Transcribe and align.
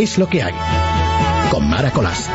Es 0.00 0.16
lo 0.16 0.26
que 0.26 0.42
hay. 0.42 0.54
Con 1.50 1.68
Mara 1.68 1.90
Colás. 1.90 2.26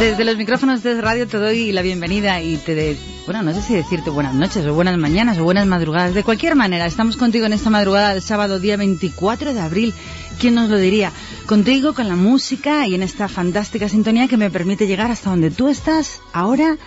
Desde 0.00 0.24
los 0.24 0.38
micrófonos 0.38 0.82
de 0.82 0.98
radio 0.98 1.28
te 1.28 1.36
doy 1.36 1.72
la 1.72 1.82
bienvenida 1.82 2.40
y 2.40 2.56
te 2.56 2.74
de, 2.74 2.96
bueno, 3.26 3.42
no 3.42 3.52
sé 3.52 3.60
si 3.60 3.74
decirte 3.74 4.08
buenas 4.08 4.32
noches 4.34 4.64
o 4.64 4.72
buenas 4.72 4.96
mañanas 4.96 5.36
o 5.36 5.44
buenas 5.44 5.66
madrugadas. 5.66 6.14
De 6.14 6.24
cualquier 6.24 6.54
manera, 6.54 6.86
estamos 6.86 7.18
contigo 7.18 7.44
en 7.44 7.52
esta 7.52 7.68
madrugada 7.68 8.14
del 8.14 8.22
sábado 8.22 8.58
día 8.58 8.78
24 8.78 9.52
de 9.52 9.60
abril. 9.60 9.94
¿Quién 10.38 10.54
nos 10.54 10.70
lo 10.70 10.78
diría? 10.78 11.12
Contigo 11.50 11.94
con 11.94 12.06
la 12.06 12.14
música 12.14 12.86
y 12.86 12.94
en 12.94 13.02
esta 13.02 13.26
fantástica 13.26 13.88
sintonía 13.88 14.28
que 14.28 14.36
me 14.36 14.52
permite 14.52 14.86
llegar 14.86 15.10
hasta 15.10 15.30
donde 15.30 15.50
tú 15.50 15.66
estás 15.66 16.20
ahora 16.32 16.78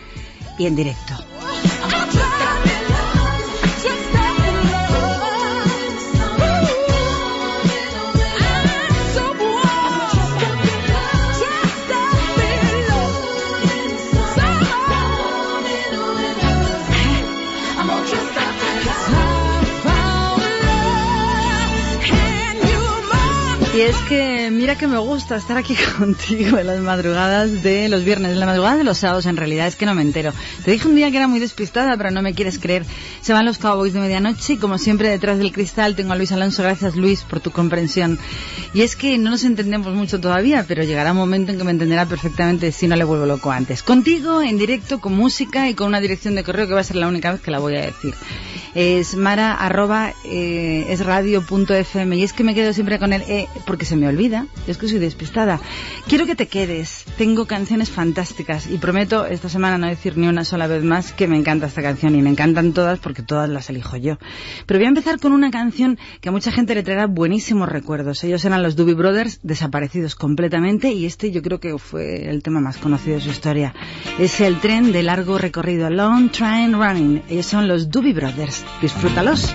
y 0.58 0.68
en 0.68 0.78
directo. 0.78 1.16
Y 23.76 23.82
es 23.82 23.98
que 24.08 24.43
mira 24.54 24.78
que 24.78 24.88
me 24.88 24.98
gusta 24.98 25.36
estar 25.36 25.58
aquí 25.58 25.76
contigo 25.98 26.58
en 26.58 26.68
las 26.68 26.80
madrugadas 26.80 27.64
de 27.64 27.90
los 27.90 28.04
viernes, 28.04 28.32
en 28.32 28.40
la 28.40 28.46
madrugada 28.46 28.78
de 28.78 28.84
los 28.84 28.98
sábados 29.00 29.26
en 29.26 29.38
realidad, 29.38 29.68
es 29.68 29.76
que 29.76 29.86
no 29.86 29.96
me 29.96 30.02
entero. 30.02 30.34
Te 30.64 30.72
dije 30.72 30.88
un 30.88 30.96
día 30.96 31.12
que 31.12 31.18
era 31.18 31.28
muy 31.28 31.40
despistada, 31.40 31.98
pero 31.98 32.12
no 32.12 32.22
me 32.22 32.34
quieres 32.34 32.60
creer. 32.60 32.86
Se 33.22 33.34
van 33.34 33.46
los 33.46 33.58
Cowboys 33.58 33.94
de 33.94 34.00
medianoche 34.00 34.54
y 34.54 34.58
como 34.58 34.78
siempre 34.78 35.10
detrás 35.10 35.38
del 35.38 35.52
cristal 35.52 35.96
tengo 35.96 36.14
a 36.14 36.16
Luis 36.16 36.32
Alonso. 36.32 36.64
Gracias 36.64 36.96
Luis 36.96 37.22
por 37.22 37.40
tu 37.40 37.52
comprensión. 37.52 38.20
Y 38.74 38.82
es 38.82 38.96
que 38.96 39.18
no 39.18 39.32
nos 39.32 39.44
entendemos 39.44 39.94
mucho 39.94 40.20
todavía, 40.20 40.66
pero 40.68 40.84
llegará 40.84 41.12
un 41.12 41.18
momento 41.18 41.52
en 41.52 41.58
que 41.58 41.64
me 41.64 41.72
entenderá 41.72 42.06
perfectamente 42.06 42.72
si 42.72 42.88
no 42.88 42.96
le 42.96 43.04
vuelvo 43.04 43.26
loco 43.26 43.52
antes. 43.52 43.84
Contigo, 43.84 44.42
en 44.42 44.58
directo, 44.58 45.00
con 45.00 45.16
música 45.16 45.70
y 45.70 45.74
con 45.74 45.88
una 45.88 46.00
dirección 46.00 46.36
de 46.36 46.44
correo 46.44 46.68
que 46.68 46.74
va 46.74 46.82
a 46.82 46.84
ser 46.84 46.98
la 46.98 47.08
única 47.08 47.32
vez 47.32 47.42
que 47.42 47.52
la 47.52 47.60
voy 47.60 47.76
a 47.76 47.82
decir. 47.82 48.14
Es 48.76 49.16
mara 49.16 49.54
arroba 49.54 50.14
eh, 50.26 50.86
y 50.90 52.24
es 52.24 52.34
que 52.34 52.44
me 52.44 52.56
quedo 52.56 52.74
siempre 52.74 53.00
con 53.00 53.14
el 53.14 53.22
e 53.24 53.48
porque 53.66 53.86
se 53.86 53.96
me 53.96 54.08
olvida, 54.08 54.43
es 54.68 54.78
que 54.78 54.88
soy 54.88 55.00
despistada. 55.00 55.60
Quiero 56.08 56.26
que 56.26 56.36
te 56.36 56.48
quedes, 56.48 57.06
tengo 57.18 57.46
canciones 57.46 57.90
fantásticas 57.90 58.68
y 58.68 58.78
prometo 58.78 59.26
esta 59.26 59.50
semana 59.50 59.78
no 59.78 59.88
decir 59.88 60.18
ni 60.18 60.28
una 60.28 60.46
sola 60.46 60.68
vez 60.68 60.84
más 60.84 61.14
que 61.14 61.28
me 61.28 61.38
encanta 61.38 61.68
esta 61.68 61.82
canción 61.82 62.16
y 62.16 62.22
me 62.22 62.30
encantan 62.30 62.74
todas 62.74 63.00
porque 63.00 63.24
todas 63.24 63.50
las 63.50 63.70
elijo 63.70 63.98
yo. 63.98 64.18
Pero 64.66 64.80
voy 64.80 64.86
a 64.86 64.90
empezar 64.90 65.20
con 65.20 65.32
una 65.32 65.52
canción 65.52 65.98
que 66.22 66.30
a 66.30 66.32
mucha 66.32 66.52
gente 66.52 66.76
le 66.76 66.84
traerá 66.84 67.08
buenísimos 67.08 67.70
recuerdos. 67.70 68.24
Ellos 68.24 68.44
eran 68.46 68.64
los 68.64 68.76
Doobie 68.76 68.96
Brothers, 68.96 69.40
desaparecidos 69.44 70.16
completamente 70.16 70.92
y 70.92 71.06
este 71.06 71.32
yo 71.32 71.42
creo 71.42 71.60
que 71.60 71.78
fue 71.78 72.30
el 72.30 72.44
tema 72.44 72.60
más 72.60 72.78
conocido 72.78 73.16
de 73.16 73.22
su 73.22 73.30
historia. 73.30 73.74
Es 74.20 74.42
el 74.42 74.60
tren 74.60 74.92
de 74.92 75.04
largo 75.04 75.38
recorrido, 75.38 75.90
Long 75.90 76.32
Train 76.32 76.74
Running. 76.74 77.24
Ellos 77.30 77.46
son 77.46 77.68
los 77.68 77.90
Doobie 77.90 78.14
Brothers. 78.14 78.64
Disfrútalos. 78.82 79.54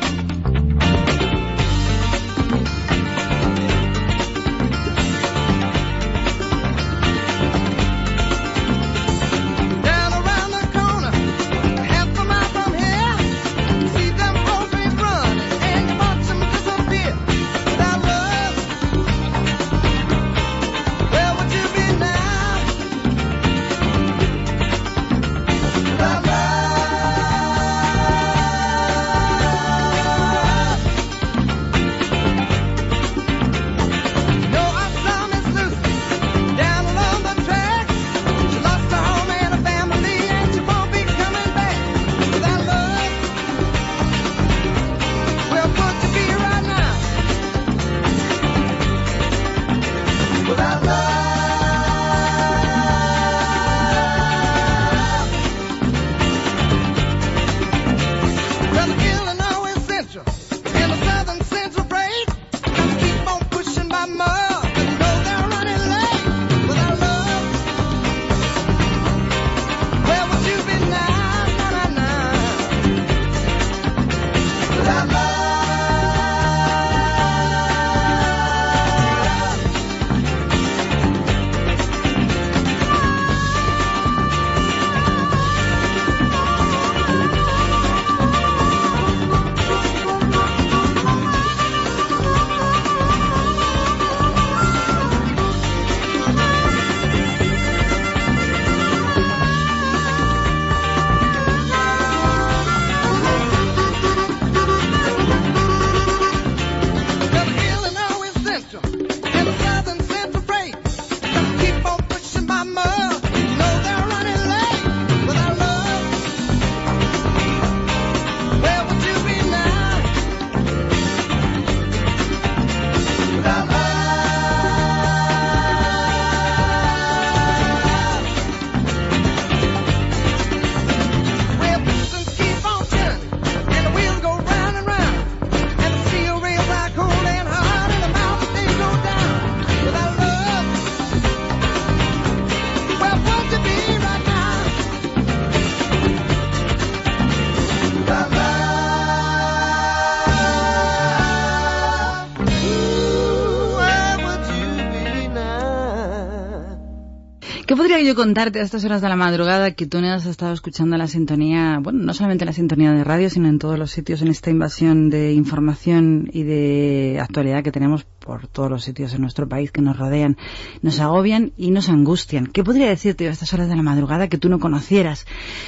Yo 158.09 158.15
contarte 158.15 158.59
a 158.59 158.63
estas 158.63 158.87
horas 158.87 159.03
de 159.03 159.09
la 159.11 159.17
madrugada 159.17 159.73
que 159.73 159.87
tú 159.87 160.01
no 160.01 160.11
has 160.11 160.25
estado 160.25 160.55
escuchando 160.55 160.97
la 160.97 161.09
sintonía, 161.09 161.79
bueno, 161.79 162.03
no 162.03 162.15
solamente 162.15 162.47
la 162.47 162.55
sintonía 162.55 162.91
de 162.93 163.05
radio, 163.05 163.29
sino 163.29 163.49
en 163.49 163.59
todos 163.59 163.79
los 163.79 163.91
sitios 163.91 164.23
en 164.23 164.29
esta 164.29 164.49
invasión 164.49 165.11
de 165.11 165.35
información 165.35 166.31
y 166.33 166.43
de 166.43 167.19
actualidad 167.21 167.63
que 167.63 167.71
tenemos 167.71 168.07
por 168.29 168.47
todos 168.47 168.69
los 168.69 168.85
sitios 168.85 169.15
en 169.15 169.23
nuestro 169.23 169.49
país 169.49 169.73
que 169.73 169.81
nos 169.81 169.97
rodean, 169.97 170.37
nos 170.83 171.01
agobian 171.01 171.53
y 171.57 171.71
nos 171.71 171.89
angustian. 171.89 172.47
¿Qué 172.47 172.63
podría 172.63 172.91
decirte 172.91 173.27
a 173.27 173.31
estas 173.31 173.55
horas 173.55 173.71
de 173.71 173.77
la 173.77 173.83
madrugada 173.83 174.29
que 174.29 174.37
tú 174.37 174.51
no 174.51 174.59
conocieras? 174.59 175.25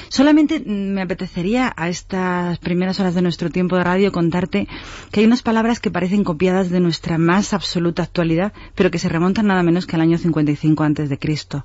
Solamente 0.09 0.59
mm, 0.59 0.93
me 0.93 1.01
apetecería 1.01 1.73
a 1.75 1.89
estas 1.89 2.59
primeras 2.59 2.99
horas 2.99 3.15
de 3.15 3.23
nuestro 3.23 3.49
tiempo 3.49 3.77
de 3.77 3.83
radio 3.83 4.11
contarte 4.11 4.67
que 5.11 5.21
hay 5.21 5.25
unas 5.25 5.41
palabras 5.41 5.79
que 5.79 5.89
parecen 5.89 6.23
copiadas 6.23 6.69
de 6.69 6.79
nuestra 6.79 7.17
más 7.17 7.53
absoluta 7.53 8.03
actualidad, 8.03 8.53
pero 8.75 8.91
que 8.91 8.99
se 8.99 9.09
remontan 9.09 9.47
nada 9.47 9.63
menos 9.63 9.87
que 9.87 9.95
al 9.95 10.03
año 10.03 10.19
55 10.19 10.83
antes 10.83 11.09
de 11.09 11.17
Cristo. 11.17 11.63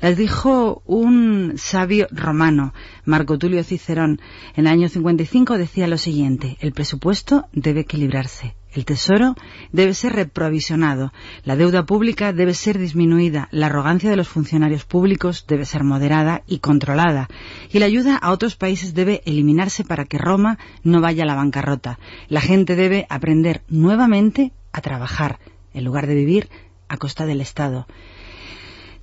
Las 0.00 0.16
dijo 0.16 0.82
un 0.86 1.52
sabio 1.56 2.06
romano, 2.10 2.72
Marco 3.04 3.36
Tulio 3.36 3.62
Cicerón. 3.64 4.18
En 4.56 4.66
el 4.66 4.72
año 4.72 4.88
55 4.88 5.58
decía 5.58 5.86
lo 5.88 5.98
siguiente, 5.98 6.56
el 6.60 6.72
presupuesto 6.72 7.48
debe 7.52 7.80
equilibrarse. 7.80 8.57
El 8.72 8.84
tesoro 8.84 9.34
debe 9.72 9.94
ser 9.94 10.12
reprovisionado, 10.12 11.12
la 11.42 11.56
deuda 11.56 11.86
pública 11.86 12.34
debe 12.34 12.52
ser 12.52 12.78
disminuida, 12.78 13.48
la 13.50 13.66
arrogancia 13.66 14.10
de 14.10 14.16
los 14.16 14.28
funcionarios 14.28 14.84
públicos 14.84 15.46
debe 15.48 15.64
ser 15.64 15.84
moderada 15.84 16.42
y 16.46 16.58
controlada, 16.58 17.28
y 17.70 17.78
la 17.78 17.86
ayuda 17.86 18.16
a 18.16 18.30
otros 18.30 18.56
países 18.56 18.92
debe 18.92 19.22
eliminarse 19.24 19.84
para 19.84 20.04
que 20.04 20.18
Roma 20.18 20.58
no 20.82 21.00
vaya 21.00 21.22
a 21.22 21.26
la 21.26 21.34
bancarrota. 21.34 21.98
La 22.28 22.42
gente 22.42 22.76
debe 22.76 23.06
aprender 23.08 23.62
nuevamente 23.68 24.52
a 24.72 24.82
trabajar, 24.82 25.38
en 25.72 25.84
lugar 25.84 26.06
de 26.06 26.14
vivir 26.14 26.50
a 26.88 26.98
costa 26.98 27.24
del 27.24 27.40
Estado. 27.40 27.86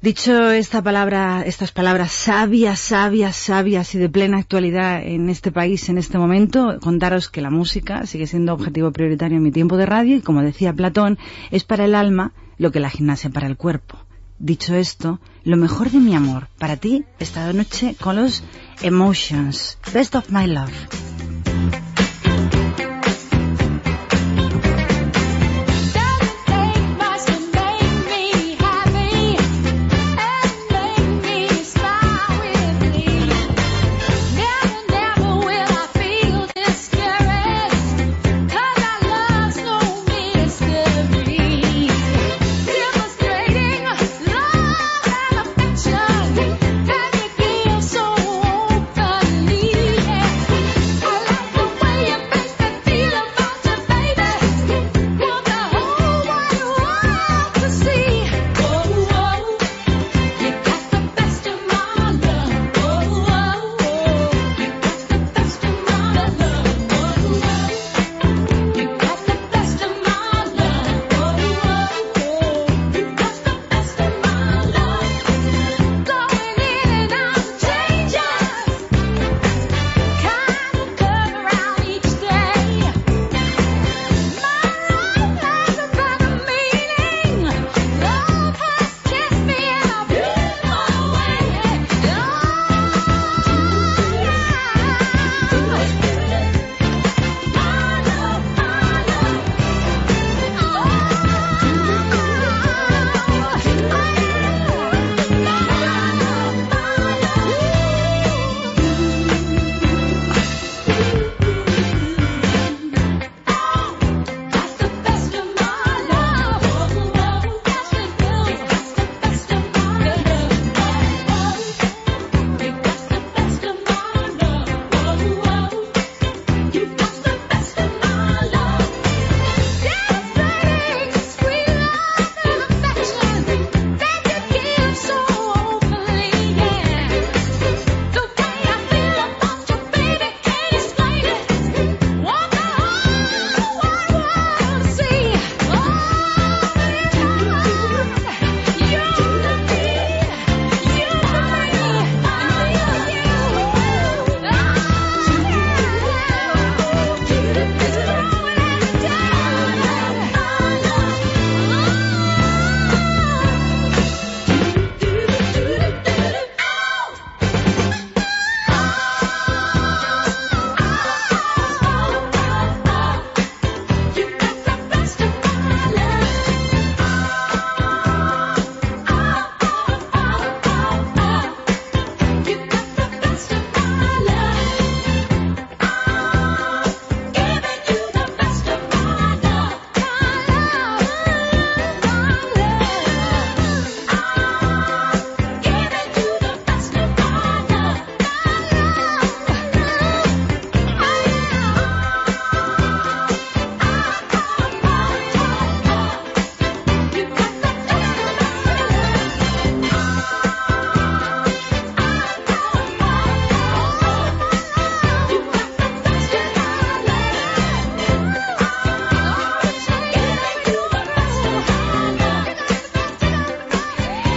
Dicho 0.05 0.51
esta 0.51 0.83
palabra, 0.83 1.41
estas 1.47 1.71
palabras 1.71 2.11
sabias, 2.11 2.79
sabias, 2.79 3.35
sabias 3.35 3.95
y 3.95 3.97
de 3.97 4.07
plena 4.07 4.37
actualidad 4.37 5.01
en 5.01 5.31
este 5.31 5.51
país 5.51 5.89
en 5.89 5.97
este 5.97 6.19
momento, 6.19 6.77
contaros 6.79 7.27
que 7.27 7.41
la 7.41 7.49
música 7.49 8.05
sigue 8.05 8.27
siendo 8.27 8.53
objetivo 8.53 8.91
prioritario 8.91 9.37
en 9.37 9.43
mi 9.43 9.51
tiempo 9.51 9.77
de 9.77 9.87
radio 9.87 10.15
y 10.15 10.21
como 10.21 10.43
decía 10.43 10.73
Platón, 10.73 11.17
es 11.49 11.63
para 11.63 11.85
el 11.85 11.95
alma 11.95 12.33
lo 12.59 12.71
que 12.71 12.79
la 12.79 12.91
gimnasia 12.91 13.31
para 13.31 13.47
el 13.47 13.57
cuerpo. 13.57 13.97
Dicho 14.37 14.75
esto, 14.75 15.19
lo 15.43 15.57
mejor 15.57 15.89
de 15.89 15.97
mi 15.97 16.13
amor 16.13 16.49
para 16.59 16.77
ti 16.77 17.03
esta 17.17 17.51
noche 17.51 17.95
con 17.99 18.17
los 18.17 18.43
Emotions, 18.83 19.79
Best 19.91 20.13
of 20.13 20.29
My 20.29 20.45
Love. 20.45 21.34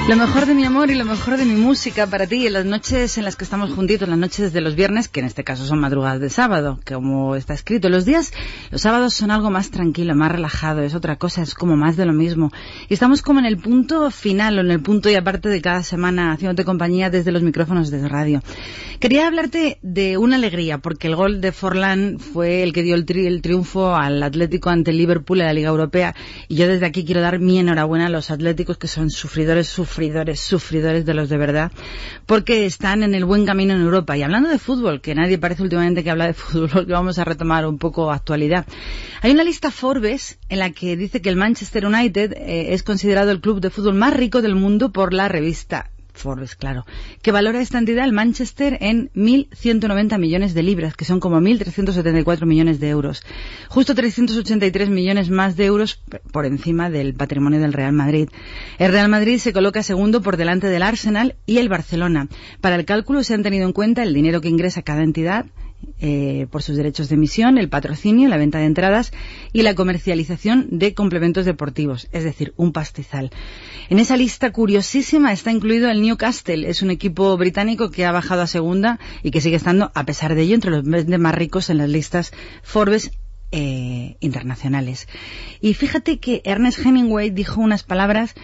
Lo 0.08 0.16
mejor 0.16 0.46
de 0.46 0.54
mi 0.54 0.64
amor 0.64 0.90
y 0.90 0.94
lo 0.94 1.04
mejor 1.04 1.36
de 1.36 1.44
mi 1.44 1.54
música 1.54 2.06
para 2.06 2.26
ti 2.26 2.46
en 2.46 2.54
las 2.54 2.64
noches 2.64 3.18
en 3.18 3.26
las 3.26 3.36
que 3.36 3.44
estamos 3.44 3.74
juntitos, 3.74 4.08
las 4.08 4.16
noches 4.16 4.54
de 4.54 4.62
los 4.62 4.74
viernes, 4.74 5.06
que 5.06 5.20
en 5.20 5.26
este 5.26 5.44
caso 5.44 5.66
son 5.66 5.80
madrugadas 5.80 6.18
de 6.18 6.30
sábado, 6.30 6.80
como 6.86 7.36
está 7.36 7.52
escrito. 7.52 7.90
Los 7.90 8.06
días, 8.06 8.32
los 8.70 8.80
sábados 8.80 9.12
son 9.12 9.30
algo 9.30 9.50
más 9.50 9.70
tranquilo, 9.70 10.14
más 10.14 10.32
relajado, 10.32 10.80
es 10.80 10.94
otra 10.94 11.16
cosa, 11.16 11.42
es 11.42 11.54
como 11.54 11.76
más 11.76 11.98
de 11.98 12.06
lo 12.06 12.14
mismo. 12.14 12.50
Y 12.88 12.95
estamos 12.95 13.23
como 13.23 13.40
en 13.40 13.47
el 13.47 13.59
punto 13.59 14.11
final 14.11 14.59
o 14.59 14.61
en 14.61 14.71
el 14.71 14.80
punto 14.80 15.11
y 15.11 15.14
aparte 15.14 15.49
de 15.49 15.61
cada 15.61 15.83
semana 15.83 16.33
haciéndote 16.33 16.64
compañía 16.64 17.11
desde 17.11 17.33
los 17.33 17.42
micrófonos 17.42 17.90
de 17.90 18.09
radio. 18.09 18.42
Quería 19.00 19.26
hablarte 19.26 19.78
de 19.83 20.16
una 20.16 20.37
alegría, 20.37 20.78
porque 20.78 21.07
el 21.09 21.14
gol 21.14 21.40
de 21.40 21.52
Forlán 21.52 22.18
fue 22.18 22.62
el 22.62 22.73
que 22.73 22.83
dio 22.83 22.95
el, 22.95 23.04
el 23.09 23.42
triunfo 23.42 23.95
al 23.95 24.23
Atlético 24.23 24.71
ante 24.71 24.92
Liverpool 24.92 25.40
en 25.40 25.47
la 25.47 25.52
Liga 25.52 25.68
Europea. 25.68 26.14
Y 26.49 26.57
yo 26.57 26.66
desde 26.66 26.87
aquí 26.87 27.04
quiero 27.04 27.21
dar 27.21 27.38
mi 27.38 27.59
enhorabuena 27.59 28.07
a 28.07 28.09
los 28.09 28.30
atléticos 28.30 28.78
que 28.78 28.88
son 28.88 29.11
sufridores, 29.11 29.68
sufridores 29.68 30.40
sufridores, 30.40 31.04
de 31.04 31.14
los 31.14 31.28
de 31.28 31.37
verdad, 31.37 31.73
porque 32.26 32.66
están 32.66 33.02
en 33.02 33.14
el 33.14 33.25
buen 33.25 33.47
camino 33.47 33.75
en 33.75 33.80
Europa. 33.80 34.16
Y 34.16 34.23
hablando 34.23 34.49
de 34.49 34.59
fútbol, 34.59 35.00
que 35.00 35.14
nadie 35.14 35.38
parece 35.38 35.62
últimamente 35.62 36.02
que 36.02 36.11
habla 36.11 36.26
de 36.26 36.35
fútbol, 36.35 36.87
que 36.87 36.92
vamos 36.92 37.18
a 37.18 37.25
retomar 37.25 37.66
un 37.66 37.78
poco 37.78 38.11
actualidad. 38.11 38.66
Hay 39.23 39.33
una 39.33 39.45
lista 39.45 39.71
Forbes 39.71 40.38
en 40.49 40.59
la 40.59 40.71
que 40.71 40.97
dice 40.97 41.21
que 41.21 41.28
el 41.28 41.37
Manchester 41.37 41.87
United 41.87 42.33
eh, 42.33 42.75
considerado 42.82 43.30
el 43.30 43.40
club 43.40 43.61
de 43.61 43.70
fútbol 43.70 43.94
más 43.94 44.14
rico 44.14 44.42
del 44.42 44.54
mundo 44.54 44.90
por 44.92 45.12
la 45.12 45.28
revista 45.28 45.90
Forbes, 46.18 46.56
claro, 46.56 46.85
que 47.23 47.32
valora 47.32 47.61
esta 47.61 47.78
entidad 47.78 48.04
el 48.04 48.12
Manchester 48.12 48.76
en 48.80 49.11
1.190 49.14 50.18
millones 50.18 50.52
de 50.52 50.62
libras, 50.62 50.94
que 50.94 51.04
son 51.04 51.20
como 51.20 51.40
1.374 51.40 52.44
millones 52.44 52.80
de 52.80 52.88
euros. 52.88 53.23
Justo 53.68 53.94
383 53.94 54.90
millones 54.90 55.30
más 55.30 55.56
de 55.56 55.66
euros 55.66 56.02
por 56.32 56.44
encima 56.44 56.90
del 56.90 57.14
patrimonio 57.14 57.61
del 57.61 57.73
Real 57.73 57.92
Madrid. 57.92 58.28
El 58.78 58.92
Real 58.92 59.08
Madrid 59.08 59.38
se 59.38 59.52
coloca 59.52 59.82
segundo 59.82 60.20
por 60.20 60.37
delante 60.37 60.66
del 60.66 60.82
Arsenal 60.82 61.37
y 61.47 61.58
el 61.58 61.68
Barcelona. 61.68 62.28
Para 62.61 62.76
el 62.76 62.85
cálculo 62.85 63.23
se 63.23 63.35
han 63.35 63.42
tenido 63.42 63.66
en 63.66 63.73
cuenta 63.73 64.02
el 64.02 64.12
dinero 64.12 64.40
que 64.40 64.49
ingresa 64.49 64.82
cada 64.82 65.02
entidad, 65.02 65.47
eh, 66.00 66.47
por 66.50 66.62
sus 66.62 66.76
derechos 66.76 67.08
de 67.08 67.16
emisión, 67.16 67.58
el 67.58 67.68
patrocinio, 67.68 68.28
la 68.28 68.37
venta 68.37 68.58
de 68.58 68.66
entradas 68.66 69.12
y 69.52 69.62
la 69.62 69.75
comercialización 69.75 70.68
de 70.70 70.94
complementos 70.94 71.44
deportivos, 71.44 72.08
es 72.12 72.25
decir, 72.25 72.52
un 72.56 72.73
pastizal. 72.73 73.30
En 73.88 73.99
esa 73.99 74.16
lista 74.16 74.52
curiosísima 74.52 75.32
está 75.32 75.50
incluido 75.50 75.90
el 75.90 76.00
Newcastle, 76.00 76.68
es 76.68 76.82
un 76.82 76.90
equipo 76.90 77.37
británico 77.37 77.90
que 77.90 78.04
ha 78.04 78.12
bajado 78.12 78.42
a 78.42 78.47
segunda 78.47 78.99
y 79.23 79.30
que 79.30 79.40
sigue 79.40 79.56
estando, 79.56 79.90
a 79.94 80.04
pesar 80.04 80.35
de 80.35 80.42
ello, 80.42 80.54
entre 80.54 80.70
los 80.70 80.85
más 80.85 81.35
ricos 81.35 81.70
en 81.70 81.78
las 81.78 81.88
listas 81.88 82.32
Forbes 82.62 83.11
eh, 83.50 84.16
internacionales. 84.20 85.08
Y 85.61 85.75
fíjate 85.75 86.20
que 86.20 86.42
Ernest 86.44 86.85
Hemingway 86.85 87.30
dijo 87.30 87.61
unas 87.61 87.82
palabras 87.82 88.35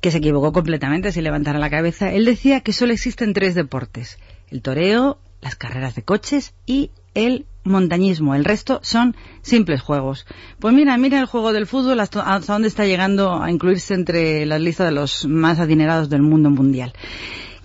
que 0.00 0.10
se 0.10 0.18
equivocó 0.18 0.52
completamente 0.52 1.12
si 1.12 1.20
levantara 1.20 1.58
la 1.58 1.70
cabeza. 1.70 2.12
Él 2.12 2.24
decía 2.24 2.60
que 2.60 2.72
solo 2.72 2.92
existen 2.92 3.32
tres 3.32 3.54
deportes, 3.54 4.18
el 4.50 4.62
toreo, 4.62 5.18
las 5.40 5.56
carreras 5.56 5.94
de 5.94 6.02
coches 6.02 6.54
y 6.66 6.90
el 7.14 7.46
montañismo. 7.64 8.34
El 8.34 8.44
resto 8.44 8.80
son 8.82 9.16
simples 9.42 9.80
juegos. 9.80 10.26
Pues 10.60 10.74
mira, 10.74 10.96
mira 10.96 11.18
el 11.18 11.26
juego 11.26 11.52
del 11.52 11.66
fútbol 11.66 12.00
hasta, 12.00 12.38
dónde 12.40 12.68
está 12.68 12.84
llegando 12.84 13.42
a 13.42 13.50
incluirse 13.50 13.94
entre 13.94 14.46
la 14.46 14.58
lista 14.58 14.84
de 14.84 14.92
los 14.92 15.26
más 15.26 15.58
adinerados 15.58 16.08
del 16.08 16.22
mundo 16.22 16.50
mundial. 16.50 16.92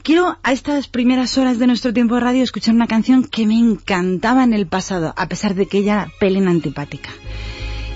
Quiero 0.04 0.40
a 0.42 0.52
estas 0.52 0.88
primeras 0.88 1.38
horas 1.38 1.60
de 1.60 1.68
nuestro 1.68 1.94
tiempo 1.94 2.16
de 2.16 2.22
radio 2.22 2.44
escuchar 2.44 2.74
una 2.74 2.88
canción 2.88 3.24
que 3.24 3.46
me 3.46 3.60
encantaba 3.60 4.44
en 4.44 4.54
el 4.54 4.66
pasado, 4.66 5.14
a 5.16 5.28
pesar 5.28 5.54
de 5.54 5.68
que 5.68 5.78
ella 5.80 6.08
era 6.20 6.50
antipática. 6.50 7.12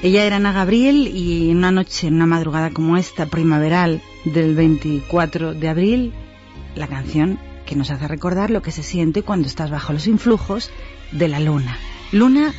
Ella 0.04 0.24
era 0.24 0.36
Ana 0.36 0.52
Gabriel 0.52 1.08
y 1.08 1.50
en 1.50 1.58
una 1.58 1.72
noche, 1.72 2.08
en 2.08 2.16
una 2.16 2.28
madrugada 2.28 2.70
como 2.70 2.96
esta, 2.96 3.26
primaveral 3.26 4.04
del 4.24 4.54
24 4.54 5.56
de 5.56 5.68
abril, 5.68 6.14
la 6.76 6.88
canción 6.88 7.40
que 7.66 7.76
nos 7.76 7.92
hace 7.92 8.08
recordar 8.08 8.52
lo 8.52 8.62
que 8.62 8.72
se 8.72 8.84
siente 8.84 9.24
cuando 9.24 9.48
estás 9.48 9.70
bajo 9.72 9.94
los 9.94 10.08
influjos 10.08 10.72
de 11.12 11.28
la 11.28 11.40
luna. 11.40 11.78
Luna, 12.12 12.54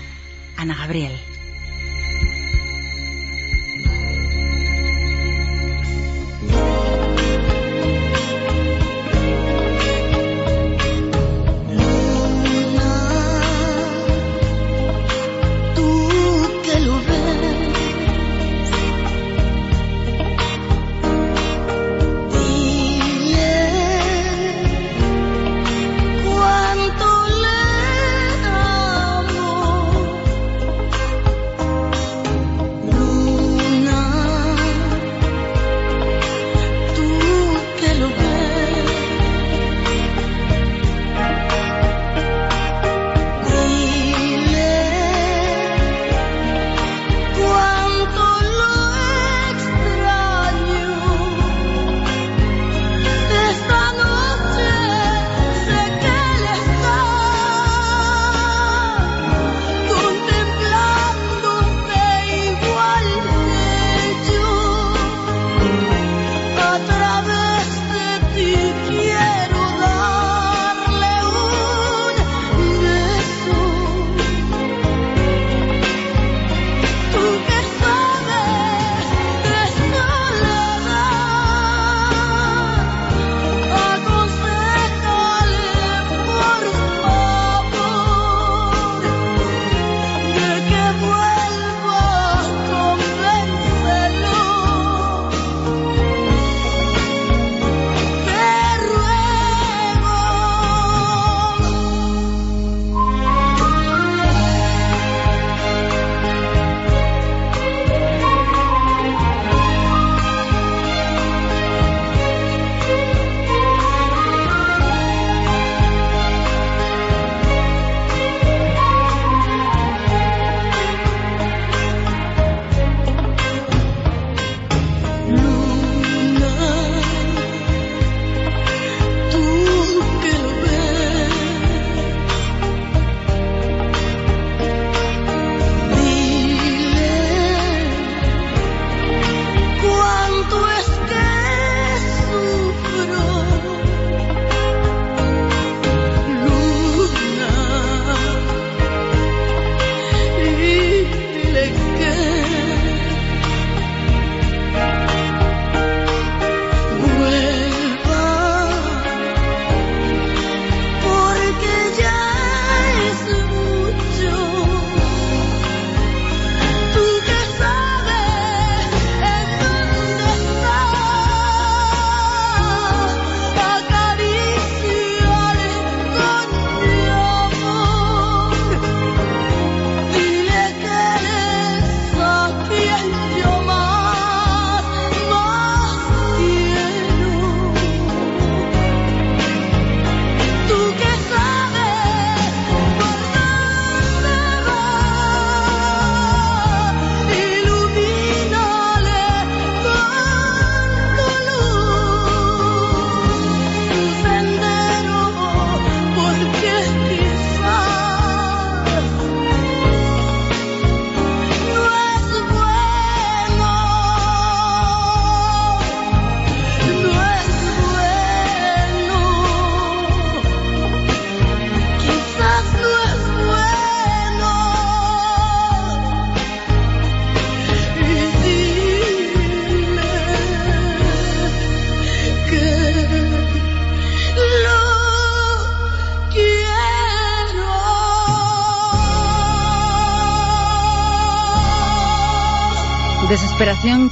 Ana 0.57 0.75
Gabriel. 0.77 1.13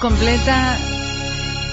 Completa 0.00 0.78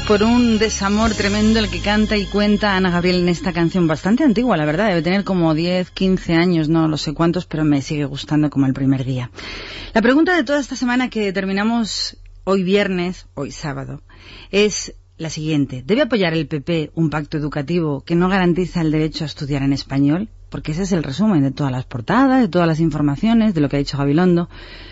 por 0.08 0.24
un 0.24 0.60
desamor 0.60 1.14
tremendo 1.14 1.60
el 1.60 1.70
que 1.70 1.80
canta 1.80 2.18
y 2.18 2.26
cuenta 2.26 2.76
Ana 2.76 2.92
Gabriel 2.92 3.22
en 3.22 3.30
esta 3.30 3.54
canción 3.54 3.88
bastante 3.88 4.24
antigua, 4.24 4.58
la 4.58 4.66
verdad, 4.66 4.90
debe 4.90 5.02
tener 5.02 5.24
como 5.24 5.54
10, 5.54 5.92
15 5.92 6.34
años, 6.34 6.70
no 6.70 6.88
lo 6.88 6.98
sé 6.98 7.14
cuántos, 7.14 7.46
pero 7.46 7.64
me 7.64 7.82
sigue 7.82 8.06
gustando 8.06 8.50
como 8.50 8.66
el 8.66 8.74
primer 8.74 9.06
día. 9.06 9.32
La 9.94 10.02
pregunta 10.02 10.36
de 10.36 10.44
toda 10.44 10.60
esta 10.60 10.76
semana 10.76 11.10
que 11.10 11.32
terminamos 11.34 12.18
hoy 12.44 12.64
viernes, 12.64 13.28
hoy 13.34 13.52
sábado, 13.52 14.02
es 14.52 14.94
la 15.18 15.30
siguiente. 15.30 15.84
¿Debe 15.86 16.02
apoyar 16.04 16.34
el 16.34 16.48
PP 16.48 16.92
un 16.96 17.10
pacto 17.10 17.38
educativo 17.38 18.02
que 18.02 18.16
no 18.16 18.30
garantiza 18.30 18.82
el 18.82 18.92
derecho 18.92 19.24
a 19.24 19.28
estudiar 19.28 19.64
en 19.64 19.74
español? 19.74 20.30
Porque 20.50 20.74
ese 20.74 20.84
es 20.84 20.92
el 20.92 21.04
resumen 21.04 21.44
de 21.44 21.52
todas 21.52 21.72
las 21.72 21.86
portadas, 21.86 22.42
de 22.42 22.50
todas 22.50 22.68
las 22.68 22.80
informaciones, 22.80 23.54
de 23.54 23.62
lo 23.62 23.70
que 23.70 23.78
ha 23.78 23.80
dicho 23.80 23.98
Gabilondo. 23.98 24.50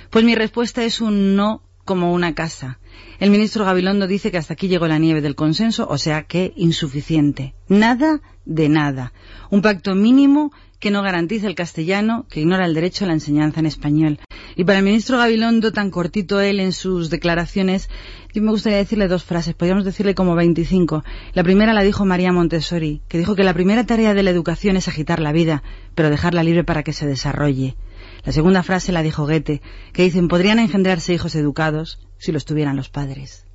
Pues 0.09 0.23
mi 0.23 0.35
respuesta 0.35 0.83
es 0.83 1.01
un 1.01 1.35
no 1.35 1.61
como 1.89 2.13
una 2.13 2.35
casa. 2.35 2.77
El 3.19 3.31
ministro 3.31 3.65
Gabilondo 3.65 4.05
dice 4.05 4.29
que 4.29 4.37
hasta 4.37 4.53
aquí 4.53 4.67
llegó 4.67 4.87
la 4.87 4.99
nieve 4.99 5.21
del 5.21 5.33
consenso, 5.33 5.87
o 5.89 5.97
sea 5.97 6.21
que 6.21 6.53
insuficiente. 6.55 7.55
Nada 7.67 8.21
de 8.45 8.69
nada. 8.69 9.11
Un 9.49 9.63
pacto 9.63 9.95
mínimo 9.95 10.51
que 10.77 10.91
no 10.91 11.01
garantiza 11.01 11.47
el 11.47 11.55
castellano, 11.55 12.27
que 12.29 12.41
ignora 12.41 12.67
el 12.67 12.75
derecho 12.75 13.05
a 13.05 13.07
la 13.07 13.15
enseñanza 13.15 13.59
en 13.59 13.65
español. 13.65 14.19
Y 14.55 14.65
para 14.65 14.77
el 14.77 14.85
ministro 14.85 15.17
Gabilondo, 15.17 15.71
tan 15.71 15.89
cortito 15.89 16.39
él 16.39 16.59
en 16.59 16.73
sus 16.73 17.09
declaraciones, 17.09 17.89
yo 18.35 18.43
me 18.43 18.51
gustaría 18.51 18.77
decirle 18.77 19.07
dos 19.07 19.23
frases, 19.23 19.55
podríamos 19.55 19.83
decirle 19.83 20.13
como 20.13 20.35
25. 20.35 21.03
La 21.33 21.43
primera 21.43 21.73
la 21.73 21.81
dijo 21.81 22.05
María 22.05 22.31
Montessori, 22.31 23.01
que 23.07 23.17
dijo 23.17 23.33
que 23.33 23.43
la 23.43 23.55
primera 23.55 23.87
tarea 23.87 24.13
de 24.13 24.21
la 24.21 24.29
educación 24.29 24.77
es 24.77 24.87
agitar 24.87 25.19
la 25.19 25.31
vida, 25.31 25.63
pero 25.95 26.11
dejarla 26.11 26.43
libre 26.43 26.63
para 26.63 26.83
que 26.83 26.93
se 26.93 27.07
desarrolle. 27.07 27.75
La 28.23 28.31
segunda 28.31 28.63
frase 28.63 28.91
la 28.91 29.03
dijo 29.03 29.25
Goethe, 29.25 29.61
que 29.93 30.03
dicen 30.03 30.27
podrían 30.27 30.59
engendrarse 30.59 31.13
hijos 31.13 31.35
educados 31.35 31.99
si 32.17 32.31
los 32.31 32.45
tuvieran 32.45 32.75
los 32.75 32.89
padres. 32.89 33.45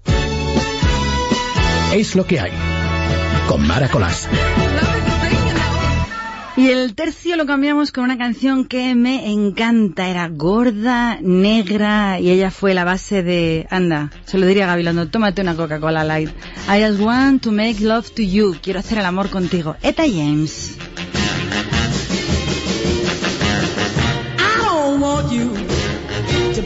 Es 1.95 2.17
lo 2.17 2.27
que 2.27 2.41
hay. 2.41 2.53
Con 3.47 3.67
Mara 3.67 3.89
Colás. 3.89 4.29
Y 6.57 6.69
el 6.69 6.95
tercio 6.95 7.37
lo 7.37 7.47
cambiamos 7.47 7.91
con 7.91 8.05
una 8.05 8.17
canción 8.17 8.67
que 8.67 8.95
me 8.95 9.31
encanta. 9.33 10.09
Era 10.09 10.29
gorda, 10.29 11.19
negra 11.21 12.21
y 12.21 12.31
ella 12.31 12.53
fue 12.53 12.75
la 12.75 12.85
base 12.85 13.25
de... 13.25 13.67
Anda, 13.71 14.13
se 14.25 14.39
lo 14.39 14.47
diría 14.47 14.65
a 14.65 14.69
Gabilondo, 14.69 15.09
tómate 15.09 15.43
una 15.43 15.57
Coca-Cola 15.57 16.05
Light. 16.05 16.31
I 16.69 16.81
just 16.81 17.01
want 17.01 17.43
to 17.43 17.51
make 17.51 17.81
love 17.81 18.09
to 18.15 18.23
you. 18.23 18.55
Quiero 18.63 18.79
hacer 18.79 18.99
el 18.99 19.05
amor 19.05 19.31
contigo. 19.31 19.75
Eta 19.83 20.05
James. 20.07 20.77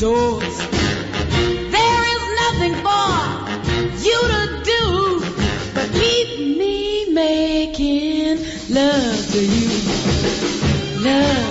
You 0.00 0.08
indoors. 0.08 0.58
There 1.70 2.02
is 2.14 2.22
nothing 2.42 2.74
for 2.84 3.08
you 4.02 4.18
to 4.34 4.62
do 4.64 5.20
but 5.74 5.92
keep 5.92 6.38
me 6.58 7.12
making 7.12 8.38
love 8.70 9.30
to 9.32 9.44
you. 9.44 9.68
Love 11.04 11.49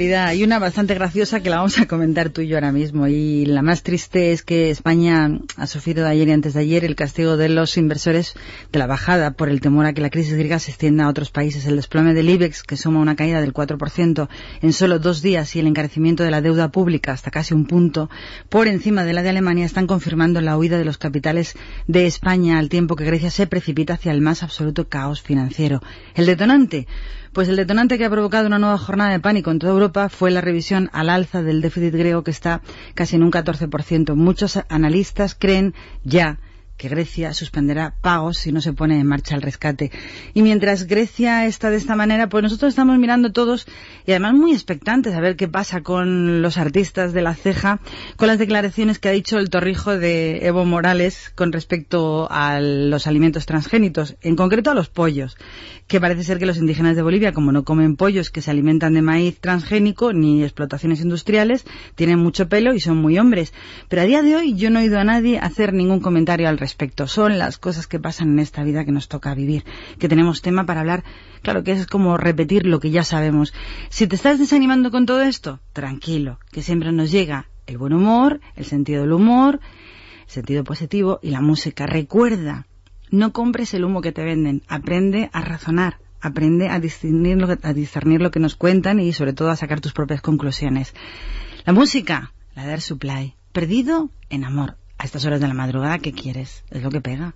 actualidad. 0.00 0.28
Hay 0.28 0.44
una 0.44 0.58
bastante 0.58 0.94
graciosa 0.94 1.40
que 1.40 1.50
la 1.50 1.56
vamos 1.56 1.78
a 1.78 1.86
comentar 1.86 2.30
tú 2.30 2.40
y 2.40 2.48
yo 2.48 2.56
ahora 2.56 2.72
mismo. 2.72 3.06
Y 3.06 3.44
la 3.44 3.60
más 3.60 3.82
triste 3.82 4.32
es 4.32 4.42
que 4.42 4.70
España 4.70 5.28
ha 5.60 5.66
sufrido 5.66 6.06
ayer 6.06 6.28
y 6.28 6.32
antes 6.32 6.54
de 6.54 6.60
ayer 6.60 6.84
el 6.86 6.96
castigo 6.96 7.36
de 7.36 7.50
los 7.50 7.76
inversores 7.76 8.34
de 8.72 8.78
la 8.78 8.86
bajada 8.86 9.32
por 9.32 9.50
el 9.50 9.60
temor 9.60 9.84
a 9.84 9.92
que 9.92 10.00
la 10.00 10.08
crisis 10.08 10.34
griega 10.34 10.58
se 10.58 10.70
extienda 10.70 11.04
a 11.04 11.08
otros 11.08 11.30
países. 11.30 11.66
El 11.66 11.76
desplome 11.76 12.14
del 12.14 12.30
IBEX, 12.30 12.62
que 12.62 12.78
suma 12.78 13.00
una 13.00 13.14
caída 13.14 13.42
del 13.42 13.52
4% 13.52 14.28
en 14.62 14.72
solo 14.72 14.98
dos 14.98 15.20
días, 15.20 15.54
y 15.54 15.60
el 15.60 15.66
encarecimiento 15.66 16.24
de 16.24 16.30
la 16.30 16.40
deuda 16.40 16.70
pública 16.70 17.12
hasta 17.12 17.30
casi 17.30 17.52
un 17.52 17.66
punto 17.66 18.08
por 18.48 18.68
encima 18.68 19.04
de 19.04 19.12
la 19.12 19.22
de 19.22 19.28
Alemania, 19.28 19.66
están 19.66 19.86
confirmando 19.86 20.40
la 20.40 20.56
huida 20.56 20.78
de 20.78 20.86
los 20.86 20.96
capitales 20.96 21.54
de 21.86 22.06
España 22.06 22.58
al 22.58 22.70
tiempo 22.70 22.96
que 22.96 23.04
Grecia 23.04 23.30
se 23.30 23.46
precipita 23.46 23.94
hacia 23.94 24.12
el 24.12 24.22
más 24.22 24.42
absoluto 24.42 24.88
caos 24.88 25.20
financiero. 25.20 25.82
El 26.14 26.24
detonante 26.24 26.86
pues 27.32 27.48
el 27.48 27.54
detonante 27.54 27.96
que 27.96 28.04
ha 28.04 28.10
provocado 28.10 28.48
una 28.48 28.58
nueva 28.58 28.76
jornada 28.76 29.12
de 29.12 29.20
pánico 29.20 29.52
en 29.52 29.60
toda 29.60 29.72
Europa 29.72 30.08
fue 30.08 30.32
la 30.32 30.40
revisión 30.40 30.90
al 30.92 31.08
alza 31.08 31.42
del 31.42 31.60
déficit 31.60 31.94
griego 31.94 32.24
que 32.24 32.32
está 32.32 32.60
casi 32.94 33.16
en 33.16 33.22
un 33.22 33.30
14%. 33.30 34.16
Muchos 34.16 34.58
analistas 34.68 35.36
creen 35.38 35.49
ya 36.04 36.38
que 36.80 36.88
Grecia 36.88 37.34
suspenderá 37.34 37.94
pagos 38.00 38.38
si 38.38 38.52
no 38.52 38.62
se 38.62 38.72
pone 38.72 38.98
en 38.98 39.06
marcha 39.06 39.34
el 39.34 39.42
rescate. 39.42 39.90
Y 40.32 40.40
mientras 40.40 40.86
Grecia 40.86 41.44
está 41.44 41.68
de 41.68 41.76
esta 41.76 41.94
manera, 41.94 42.30
pues 42.30 42.42
nosotros 42.42 42.70
estamos 42.70 42.96
mirando 42.98 43.32
todos 43.32 43.66
y 44.06 44.12
además 44.12 44.32
muy 44.32 44.52
expectantes 44.52 45.14
a 45.14 45.20
ver 45.20 45.36
qué 45.36 45.46
pasa 45.46 45.82
con 45.82 46.40
los 46.40 46.56
artistas 46.56 47.12
de 47.12 47.20
la 47.20 47.34
ceja, 47.34 47.80
con 48.16 48.28
las 48.28 48.38
declaraciones 48.38 48.98
que 48.98 49.10
ha 49.10 49.12
dicho 49.12 49.36
el 49.36 49.50
torrijo 49.50 49.98
de 49.98 50.46
Evo 50.46 50.64
Morales 50.64 51.30
con 51.34 51.52
respecto 51.52 52.26
a 52.30 52.60
los 52.60 53.06
alimentos 53.06 53.44
transgénitos, 53.44 54.16
en 54.22 54.34
concreto 54.34 54.70
a 54.70 54.74
los 54.74 54.88
pollos, 54.88 55.36
que 55.90 56.00
parece 56.00 56.22
ser 56.22 56.38
que 56.38 56.46
los 56.46 56.56
indígenas 56.56 56.94
de 56.94 57.02
Bolivia, 57.02 57.32
como 57.32 57.50
no 57.50 57.64
comen 57.64 57.96
pollos 57.96 58.30
que 58.30 58.42
se 58.42 58.52
alimentan 58.52 58.94
de 58.94 59.02
maíz 59.02 59.40
transgénico 59.40 60.12
ni 60.12 60.44
explotaciones 60.44 61.00
industriales, 61.00 61.64
tienen 61.96 62.20
mucho 62.20 62.48
pelo 62.48 62.74
y 62.74 62.78
son 62.78 62.98
muy 62.98 63.18
hombres. 63.18 63.52
Pero 63.88 64.02
a 64.02 64.04
día 64.04 64.22
de 64.22 64.36
hoy 64.36 64.54
yo 64.54 64.70
no 64.70 64.78
he 64.78 64.84
oído 64.84 65.00
a 65.00 65.04
nadie 65.04 65.40
hacer 65.40 65.72
ningún 65.72 65.98
comentario 65.98 66.48
al 66.48 66.58
respecto. 66.58 67.08
Son 67.08 67.38
las 67.38 67.58
cosas 67.58 67.88
que 67.88 67.98
pasan 67.98 68.30
en 68.30 68.38
esta 68.38 68.62
vida 68.62 68.84
que 68.84 68.92
nos 68.92 69.08
toca 69.08 69.34
vivir, 69.34 69.64
que 69.98 70.08
tenemos 70.08 70.42
tema 70.42 70.64
para 70.64 70.78
hablar. 70.78 71.02
Claro 71.42 71.64
que 71.64 71.72
es 71.72 71.88
como 71.88 72.16
repetir 72.16 72.66
lo 72.66 72.78
que 72.78 72.92
ya 72.92 73.02
sabemos. 73.02 73.52
Si 73.88 74.06
te 74.06 74.14
estás 74.14 74.38
desanimando 74.38 74.92
con 74.92 75.06
todo 75.06 75.22
esto, 75.22 75.58
tranquilo, 75.72 76.38
que 76.52 76.62
siempre 76.62 76.92
nos 76.92 77.10
llega 77.10 77.48
el 77.66 77.78
buen 77.78 77.94
humor, 77.94 78.40
el 78.54 78.64
sentido 78.64 79.02
del 79.02 79.12
humor, 79.12 79.58
el 80.20 80.30
sentido 80.30 80.62
positivo 80.62 81.18
y 81.20 81.30
la 81.30 81.40
música. 81.40 81.86
Recuerda, 81.86 82.68
no 83.10 83.32
compres 83.32 83.74
el 83.74 83.84
humo 83.84 84.00
que 84.00 84.12
te 84.12 84.24
venden, 84.24 84.62
aprende 84.68 85.30
a 85.32 85.40
razonar, 85.40 85.98
aprende 86.20 86.68
a 86.68 86.80
discernir 86.80 87.36
lo 87.38 87.46
que, 87.46 87.66
a 87.66 87.72
discernir 87.72 88.20
lo 88.20 88.30
que 88.30 88.40
nos 88.40 88.56
cuentan 88.56 89.00
y 89.00 89.12
sobre 89.12 89.32
todo 89.32 89.50
a 89.50 89.56
sacar 89.56 89.80
tus 89.80 89.92
propias 89.92 90.20
conclusiones. 90.20 90.94
La 91.64 91.72
música, 91.72 92.32
la 92.54 92.64
de 92.64 92.72
Air 92.72 92.80
Supply, 92.80 93.34
perdido 93.52 94.10
en 94.28 94.44
amor 94.44 94.76
a 94.98 95.04
estas 95.04 95.24
horas 95.24 95.40
de 95.40 95.48
la 95.48 95.54
madrugada, 95.54 95.98
¿qué 95.98 96.12
quieres? 96.12 96.64
Es 96.70 96.82
lo 96.82 96.90
que 96.90 97.00
pega. 97.00 97.34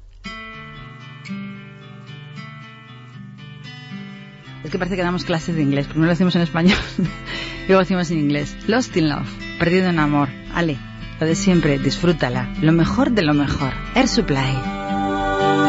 Es 4.62 4.70
que 4.70 4.78
parece 4.78 4.96
que 4.96 5.02
damos 5.02 5.24
clases 5.24 5.56
de 5.56 5.62
inglés, 5.62 5.94
no 5.94 6.06
lo 6.06 6.12
hacemos 6.12 6.34
en 6.36 6.42
español, 6.42 6.78
luego 7.68 7.74
lo 7.74 7.80
hacemos 7.80 8.10
en 8.10 8.18
inglés. 8.18 8.56
Lost 8.66 8.96
in 8.96 9.10
Love, 9.10 9.28
perdido 9.58 9.88
en 9.90 9.98
amor. 9.98 10.30
Ale, 10.54 10.78
lo 11.20 11.26
de 11.26 11.34
siempre, 11.34 11.78
disfrútala. 11.78 12.54
Lo 12.62 12.72
mejor 12.72 13.10
de 13.10 13.22
lo 13.22 13.34
mejor. 13.34 13.72
Air 13.94 14.08
Supply. 14.08 14.83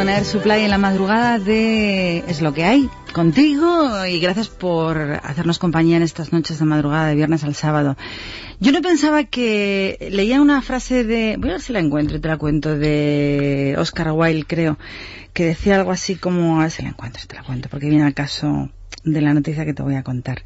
con 0.00 0.08
Air 0.08 0.24
Supply 0.24 0.62
en 0.62 0.70
la 0.70 0.78
madrugada 0.78 1.38
de 1.38 2.24
Es 2.26 2.40
lo 2.40 2.54
que 2.54 2.64
hay 2.64 2.88
contigo 3.12 4.06
y 4.06 4.18
gracias 4.18 4.48
por 4.48 4.96
hacernos 4.98 5.58
compañía 5.58 5.98
en 5.98 6.02
estas 6.02 6.32
noches 6.32 6.58
de 6.58 6.64
madrugada 6.64 7.08
de 7.08 7.16
viernes 7.16 7.44
al 7.44 7.54
sábado. 7.54 7.98
Yo 8.60 8.72
no 8.72 8.80
pensaba 8.80 9.24
que 9.24 10.08
leía 10.10 10.40
una 10.40 10.62
frase 10.62 11.04
de, 11.04 11.36
voy 11.38 11.50
a 11.50 11.52
ver 11.52 11.60
si 11.60 11.74
la 11.74 11.80
encuentro 11.80 12.16
y 12.16 12.20
te 12.20 12.28
la 12.28 12.38
cuento, 12.38 12.78
de 12.78 13.74
Oscar 13.76 14.12
Wilde 14.12 14.46
creo, 14.46 14.78
que 15.34 15.44
decía 15.44 15.76
algo 15.76 15.90
así 15.90 16.14
como, 16.14 16.60
a 16.60 16.62
ver 16.62 16.70
si 16.70 16.82
la 16.82 16.88
encuentro 16.88 17.20
y 17.22 17.26
te 17.26 17.36
la 17.36 17.42
cuento 17.42 17.68
porque 17.68 17.90
viene 17.90 18.06
al 18.06 18.14
caso 18.14 18.70
de 19.04 19.20
la 19.20 19.34
noticia 19.34 19.66
que 19.66 19.74
te 19.74 19.82
voy 19.82 19.96
a 19.96 20.02
contar. 20.02 20.44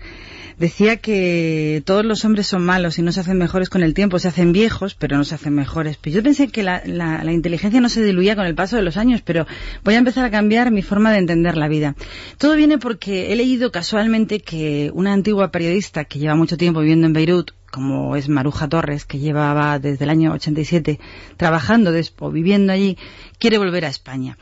Decía 0.59 0.97
que 0.99 1.83
todos 1.85 2.05
los 2.05 2.25
hombres 2.25 2.47
son 2.47 2.65
malos 2.65 2.99
y 2.99 3.03
no 3.03 3.11
se 3.13 3.21
hacen 3.21 3.39
mejores 3.39 3.69
con 3.69 3.83
el 3.83 3.93
tiempo, 3.93 4.19
se 4.19 4.29
hacen 4.29 4.53
viejos, 4.53 4.95
pero 4.95 5.17
no 5.17 5.25
se 5.25 5.35
hacen 5.35 5.55
mejores. 5.55 5.97
Pues 5.97 6.15
yo 6.15 6.23
pensé 6.23 6.49
que 6.49 6.63
la, 6.63 6.83
la- 6.87 7.25
la 7.25 7.33
inteligencia 7.33 7.81
no 7.81 7.89
se 7.89 8.03
diluía 8.05 8.37
con 8.37 8.47
el 8.47 8.55
paso 8.55 8.77
de 8.77 8.83
los 8.83 8.97
años, 8.97 9.21
pero 9.23 9.47
voy 9.83 9.95
a 9.95 9.99
empezar 9.99 10.25
a 10.25 10.31
cambiar 10.31 10.71
mi 10.71 10.83
forma 10.83 11.11
de 11.13 11.19
entender 11.19 11.57
la 11.57 11.67
vida. 11.69 11.97
Todo 12.39 12.55
viene 12.57 12.79
porque 12.79 13.33
he 13.33 13.37
leído 13.37 13.73
casualmente 13.73 14.41
que 14.41 14.91
una 14.95 15.13
antigua 15.13 15.51
periodista 15.51 16.05
que 16.05 16.19
lleva 16.21 16.37
mucho 16.37 16.57
tiempo 16.57 16.81
viviendo 16.81 17.07
en 17.09 17.13
Beirut, 17.13 17.51
como 17.73 18.15
es 18.15 18.29
Maruja 18.29 18.69
Torres, 18.69 19.05
que 19.05 19.19
llevaba 19.19 19.81
desde 19.81 20.05
el 20.05 20.11
año 20.11 20.33
87 20.33 21.01
trabajando 21.37 21.93
o 22.21 22.31
viviendo 22.31 22.73
allí, 22.73 22.97
quiere 23.41 23.59
volver 23.59 23.85
a 23.85 23.89
España. 23.89 24.39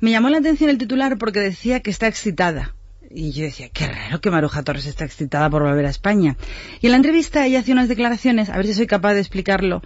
Me 0.00 0.10
llamó 0.10 0.28
la 0.30 0.38
atención 0.38 0.68
el 0.70 0.78
titular 0.78 1.16
porque 1.16 1.38
decía 1.38 1.78
que 1.80 1.90
está 1.90 2.08
excitada. 2.08 2.74
Y 3.16 3.30
yo 3.30 3.44
decía, 3.44 3.68
qué 3.68 3.86
raro 3.86 4.20
que 4.20 4.30
Maruja 4.30 4.64
Torres 4.64 4.86
está 4.86 5.04
excitada 5.04 5.48
por 5.48 5.62
volver 5.62 5.86
a 5.86 5.90
España. 5.90 6.36
Y 6.80 6.86
en 6.86 6.90
la 6.90 6.96
entrevista 6.96 7.46
ella 7.46 7.60
hacía 7.60 7.74
unas 7.74 7.88
declaraciones, 7.88 8.50
a 8.50 8.56
ver 8.56 8.66
si 8.66 8.74
soy 8.74 8.88
capaz 8.88 9.14
de 9.14 9.20
explicarlo 9.20 9.82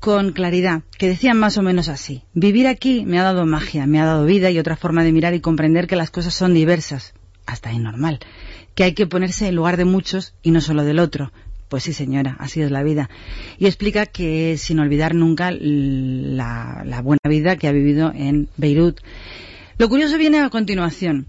con 0.00 0.32
claridad, 0.32 0.82
que 0.98 1.08
decían 1.08 1.38
más 1.38 1.56
o 1.56 1.62
menos 1.62 1.88
así. 1.88 2.24
Vivir 2.34 2.66
aquí 2.66 3.04
me 3.06 3.20
ha 3.20 3.22
dado 3.22 3.46
magia, 3.46 3.86
me 3.86 4.00
ha 4.00 4.04
dado 4.04 4.26
vida 4.26 4.50
y 4.50 4.58
otra 4.58 4.76
forma 4.76 5.04
de 5.04 5.12
mirar 5.12 5.34
y 5.34 5.40
comprender 5.40 5.86
que 5.86 5.94
las 5.94 6.10
cosas 6.10 6.34
son 6.34 6.52
diversas. 6.52 7.14
Hasta 7.46 7.70
ahí 7.70 7.78
normal. 7.78 8.18
Que 8.74 8.82
hay 8.82 8.92
que 8.92 9.06
ponerse 9.06 9.46
en 9.46 9.54
lugar 9.54 9.76
de 9.76 9.84
muchos 9.84 10.34
y 10.42 10.50
no 10.50 10.60
solo 10.60 10.82
del 10.82 10.98
otro. 10.98 11.30
Pues 11.68 11.84
sí, 11.84 11.92
señora, 11.92 12.36
así 12.40 12.60
es 12.60 12.72
la 12.72 12.82
vida. 12.82 13.08
Y 13.56 13.66
explica 13.66 14.04
que 14.04 14.58
sin 14.58 14.80
olvidar 14.80 15.14
nunca 15.14 15.52
la 15.52 17.00
buena 17.02 17.20
vida 17.28 17.56
que 17.56 17.68
ha 17.68 17.72
vivido 17.72 18.12
en 18.14 18.48
Beirut. 18.56 19.00
Lo 19.78 19.88
curioso 19.88 20.18
viene 20.18 20.40
a 20.40 20.50
continuación. 20.50 21.26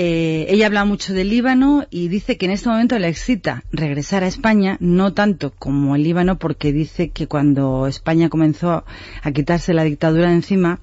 Eh, 0.00 0.46
ella 0.50 0.66
habla 0.66 0.84
mucho 0.84 1.12
del 1.12 1.28
Líbano 1.28 1.84
y 1.90 2.06
dice 2.06 2.36
que 2.36 2.46
en 2.46 2.52
este 2.52 2.68
momento 2.68 2.96
le 3.00 3.08
excita 3.08 3.64
regresar 3.72 4.22
a 4.22 4.28
España, 4.28 4.76
no 4.78 5.12
tanto 5.12 5.52
como 5.58 5.96
el 5.96 6.04
Líbano, 6.04 6.38
porque 6.38 6.72
dice 6.72 7.08
que 7.08 7.26
cuando 7.26 7.88
España 7.88 8.28
comenzó 8.28 8.84
a 9.22 9.32
quitarse 9.32 9.74
la 9.74 9.82
dictadura 9.82 10.28
de 10.28 10.36
encima, 10.36 10.78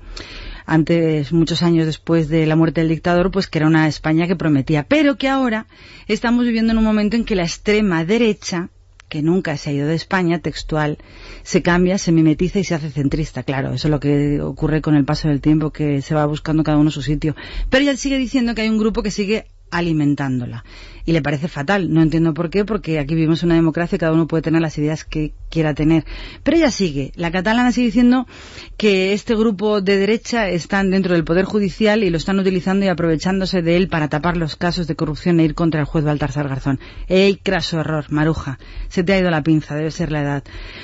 antes, 0.65 1.31
muchos 1.31 1.63
años 1.63 1.85
después 1.85 2.27
de 2.27 2.45
la 2.45 2.57
muerte 2.57 2.81
del 2.81 2.89
dictador, 2.89 3.31
pues 3.31 3.47
que 3.47 3.59
era 3.59 3.67
una 3.67 3.87
España 3.87 4.27
que 4.27 4.35
prometía, 4.35 4.83
pero 4.83 5.15
que 5.15 5.29
ahora 5.29 5.67
estamos 6.07 6.43
viviendo 6.43 6.73
en 6.73 6.79
un 6.79 6.83
momento 6.83 7.15
en 7.15 7.23
que 7.23 7.35
la 7.35 7.43
extrema 7.43 8.03
derecha 8.03 8.67
que 9.15 9.21
nunca 9.21 9.55
se 9.55 9.69
ha 9.69 9.73
ido 9.73 9.87
de 9.87 9.95
España, 9.95 10.39
textual, 10.39 10.97
se 11.41 11.61
cambia, 11.61 11.97
se 11.97 12.11
mimetiza 12.11 12.59
y 12.59 12.65
se 12.65 12.75
hace 12.75 12.89
centrista. 12.89 13.43
Claro, 13.43 13.71
eso 13.71 13.87
es 13.87 13.91
lo 13.91 14.01
que 14.01 14.41
ocurre 14.41 14.81
con 14.81 14.93
el 14.93 15.05
paso 15.05 15.29
del 15.29 15.39
tiempo, 15.39 15.71
que 15.71 16.01
se 16.01 16.13
va 16.13 16.25
buscando 16.25 16.63
cada 16.63 16.77
uno 16.77 16.91
su 16.91 17.01
sitio. 17.01 17.33
Pero 17.69 17.83
ella 17.83 17.95
sigue 17.95 18.17
diciendo 18.17 18.53
que 18.53 18.63
hay 18.63 18.67
un 18.67 18.77
grupo 18.77 19.03
que 19.03 19.11
sigue 19.11 19.45
alimentándola. 19.71 20.65
Y 21.05 21.11
le 21.11 21.21
parece 21.21 21.47
fatal. 21.47 21.93
No 21.93 22.01
entiendo 22.01 22.33
por 22.33 22.49
qué, 22.49 22.65
porque 22.65 22.99
aquí 22.99 23.13
vivimos 23.13 23.43
una 23.43 23.55
democracia 23.55 23.95
y 23.95 23.99
cada 23.99 24.11
uno 24.11 24.27
puede 24.27 24.41
tener 24.41 24.61
las 24.61 24.77
ideas 24.77 25.05
que 25.05 25.33
quiera 25.49 25.73
tener. 25.73 26.03
Pero 26.43 26.57
ella 26.57 26.71
sigue. 26.71 27.11
La 27.15 27.31
catalana 27.31 27.71
sigue 27.71 27.87
diciendo 27.87 28.27
que 28.77 29.13
este 29.13 29.35
grupo 29.35 29.81
de 29.81 29.97
derecha 29.97 30.49
están 30.49 30.89
dentro 30.89 31.13
del 31.13 31.23
Poder 31.23 31.45
Judicial 31.45 32.03
y 32.03 32.09
lo 32.09 32.17
están 32.17 32.39
utilizando 32.39 32.85
y 32.85 32.89
aprovechándose 32.89 33.61
de 33.61 33.77
él 33.77 33.87
para 33.87 34.09
tapar 34.09 34.35
los 34.35 34.55
casos 34.55 34.87
de 34.87 34.95
corrupción 34.95 35.39
e 35.39 35.45
ir 35.45 35.53
contra 35.53 35.79
el 35.79 35.85
juez 35.85 36.03
Baltasar 36.03 36.49
Garzón. 36.49 36.79
¡Ey, 37.07 37.35
craso 37.35 37.79
error, 37.79 38.05
Maruja! 38.09 38.57
Se 38.89 39.03
te 39.03 39.13
ha 39.13 39.19
ido 39.19 39.29
la 39.29 39.43
pinza, 39.43 39.75
debe 39.75 39.91
ser 39.91 40.11
la 40.11 40.21
edad. 40.21 40.43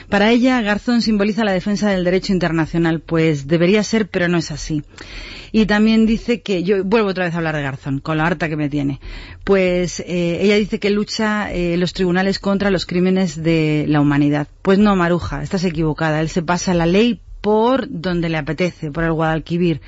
Para 0.10 0.32
ella, 0.32 0.62
Garzón 0.62 1.02
simboliza 1.02 1.44
la 1.44 1.54
defensa 1.54 1.90
del 1.90 2.04
derecho 2.04 2.34
internacional, 2.34 3.00
pues 3.00 3.48
debería 3.48 3.84
ser, 3.84 4.08
pero 4.08 4.28
no 4.28 4.38
es 4.38 4.52
así. 4.52 4.84
Y 5.52 5.66
también 5.66 6.06
dice 6.06 6.42
que, 6.42 6.64
yo 6.64 6.84
vuelvo 6.84 7.10
otra 7.10 7.26
vez 7.26 7.34
a 7.34 7.38
hablar 7.38 7.56
de 7.56 7.62
Garzón, 7.62 8.00
con 8.00 8.18
la 8.18 8.26
harta 8.26 8.48
que 8.48 8.56
me 8.56 8.70
tiene. 8.70 9.02
Pues 9.44 10.00
eh, 10.02 10.40
ella 10.42 10.56
dice 10.56 10.80
que 10.80 10.90
lucha 10.92 11.52
eh, 11.52 11.76
los 11.78 11.94
tribunales 11.94 12.40
contra 12.40 12.70
los 12.70 12.86
crímenes 12.86 13.42
de 13.42 13.86
la 13.88 14.00
humanidad. 14.00 14.48
Pues 14.62 14.78
no, 14.78 14.96
Maruja, 14.96 15.42
estás 15.42 15.64
equivocada. 15.64 16.22
Él 16.22 16.30
se 16.30 16.44
pasa 16.44 16.74
la 16.74 16.86
ley 16.86 17.22
por 17.42 17.88
donde 17.90 18.30
le 18.30 18.38
apetece, 18.38 18.92
por 18.92 19.04
el 19.04 19.14
Guadalquivir. 19.14 19.82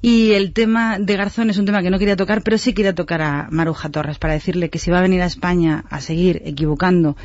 Y 0.00 0.32
el 0.32 0.52
tema 0.52 0.98
de 0.98 1.16
Garzón 1.16 1.50
es 1.50 1.58
un 1.58 1.66
tema 1.66 1.82
que 1.82 1.90
no 1.90 1.98
quería 1.98 2.14
tocar, 2.16 2.42
pero 2.42 2.58
sí 2.58 2.72
quería 2.72 2.94
tocar 2.94 3.22
a 3.22 3.48
Maruja 3.50 3.88
Torres 3.88 4.18
para 4.18 4.34
decirle 4.34 4.70
que 4.70 4.78
si 4.78 4.90
va 4.90 4.98
a 4.98 5.02
venir 5.02 5.22
a 5.22 5.26
España 5.26 5.84
a 5.90 6.00
seguir 6.00 6.42
equivocando 6.44 7.16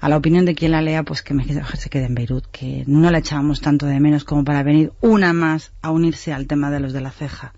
a 0.00 0.08
la 0.08 0.16
opinión 0.16 0.44
de 0.44 0.56
quien 0.56 0.72
la 0.72 0.82
lea, 0.82 1.04
pues 1.04 1.22
que 1.22 1.34
mejor 1.34 1.76
se 1.76 1.88
quede 1.88 2.06
en 2.06 2.14
Beirut, 2.16 2.46
que 2.50 2.82
no 2.86 3.10
la 3.10 3.18
echábamos 3.18 3.60
tanto 3.60 3.86
de 3.86 4.00
menos 4.00 4.24
como 4.24 4.44
para 4.44 4.64
venir 4.64 4.92
una 5.00 5.32
más 5.32 5.72
a 5.80 5.90
unirse 5.92 6.32
al 6.32 6.48
tema 6.48 6.70
de 6.70 6.80
los 6.80 6.92
de 6.92 7.00
la 7.02 7.12
ceja. 7.12 7.52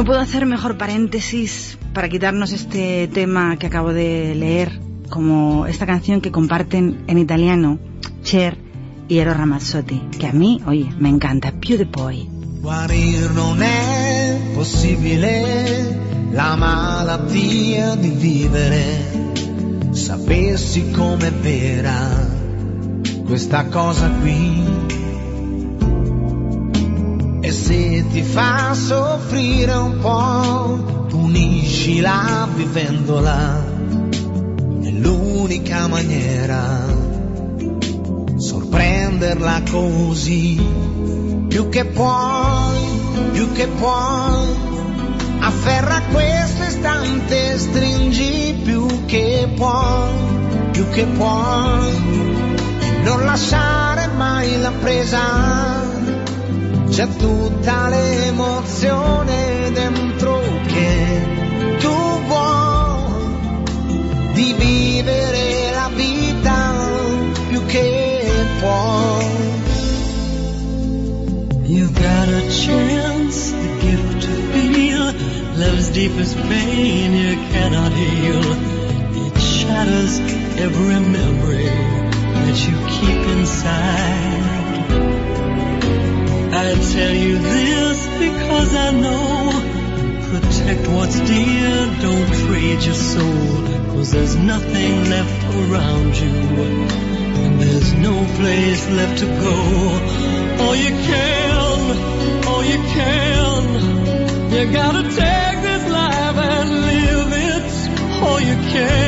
No 0.00 0.06
puedo 0.06 0.20
hacer 0.20 0.46
mejor 0.46 0.78
paréntesis 0.78 1.76
para 1.92 2.08
quitarnos 2.08 2.52
este 2.52 3.06
tema 3.08 3.58
que 3.58 3.66
acabo 3.66 3.92
de 3.92 4.34
leer, 4.34 4.80
como 5.10 5.66
esta 5.66 5.84
canción 5.84 6.22
que 6.22 6.30
comparten 6.30 7.04
en 7.06 7.18
italiano 7.18 7.78
Cher 8.22 8.56
y 9.08 9.18
Ero 9.18 9.34
Ramazzotti, 9.34 10.00
que 10.18 10.26
a 10.26 10.32
mí, 10.32 10.62
oye, 10.64 10.88
me 10.98 11.10
encanta, 11.10 11.52
Più 11.52 11.76
de 11.76 11.84
Poi. 11.84 12.26
Non 12.62 13.60
è 13.60 14.40
possibile 14.54 16.00
la 16.32 16.56
malattia 16.56 17.94
di 17.94 18.08
vivere. 18.08 19.42
Sapessi 19.90 20.92
com'è 20.92 21.30
vera 21.30 22.26
questa 23.26 23.66
cosa 23.66 24.08
qui. 24.22 24.99
E 27.50 27.52
se 27.52 28.04
ti 28.12 28.22
fa 28.22 28.74
soffrire 28.74 29.72
un 29.72 29.98
po', 29.98 31.06
puniscila 31.08 32.46
vivendola. 32.54 33.64
È 34.80 34.90
l'unica 34.90 35.88
maniera 35.88 36.86
sorprenderla 38.36 39.62
così 39.68 40.64
più 41.48 41.68
che 41.70 41.86
puoi, 41.86 42.78
più 43.32 43.50
che 43.50 43.66
puoi, 43.66 44.46
afferra 45.40 46.02
questo 46.12 46.62
istante, 46.62 47.58
stringi 47.58 48.60
più 48.62 48.86
che 49.06 49.50
puoi, 49.56 50.70
più 50.70 50.88
che 50.90 51.04
puoi, 51.04 51.90
non 53.02 53.24
lasciare 53.24 54.06
mai 54.06 54.60
la 54.60 54.70
presa, 54.70 55.99
c'è 56.90 57.06
tutta 57.16 57.88
l'emozione 57.88 59.70
dentro 59.72 60.42
che 60.66 61.76
tu 61.78 62.22
vuoi, 62.26 63.62
di 64.34 64.54
vivere 64.58 65.70
la 65.72 65.88
vita 65.94 66.74
più 67.48 67.64
che 67.66 68.46
puoi. 68.58 69.38
You 71.66 71.88
got 71.92 72.28
a 72.28 72.42
chance, 72.48 73.52
the 73.52 73.78
gift 73.80 74.22
to 74.22 74.32
feel 74.52 75.14
love's 75.56 75.90
deepest 75.90 76.36
pain 76.48 77.12
you 77.14 77.36
cannot 77.52 77.92
heal. 77.92 78.42
It 79.26 79.38
shatters 79.38 80.18
every 80.58 80.98
memory 80.98 81.70
that 82.34 82.66
you 82.66 82.76
keep 82.88 83.28
inside. 83.38 84.59
I 86.62 86.74
tell 86.74 87.14
you 87.14 87.38
this 87.38 88.06
because 88.18 88.74
I 88.74 88.90
know. 88.90 89.50
Protect 90.30 90.88
what's 90.88 91.18
dear, 91.20 91.86
don't 92.04 92.32
trade 92.44 92.82
your 92.82 93.00
soul. 93.12 93.46
Cause 93.92 94.12
there's 94.12 94.36
nothing 94.36 94.92
left 95.08 95.42
around 95.56 96.14
you. 96.22 96.36
And 97.40 97.60
there's 97.62 97.94
no 97.94 98.14
place 98.38 98.82
left 98.90 99.20
to 99.20 99.26
go. 99.46 99.56
All 100.62 100.76
you 100.76 100.92
can, 101.08 102.44
all 102.46 102.62
you 102.72 102.80
can. 102.96 103.62
You 104.52 104.72
gotta 104.80 105.04
take 105.04 105.56
this 105.68 105.84
life 105.88 106.36
and 106.52 106.70
live 106.90 107.32
it. 107.48 107.68
All 108.22 108.38
you 108.38 108.56
can, 108.74 108.99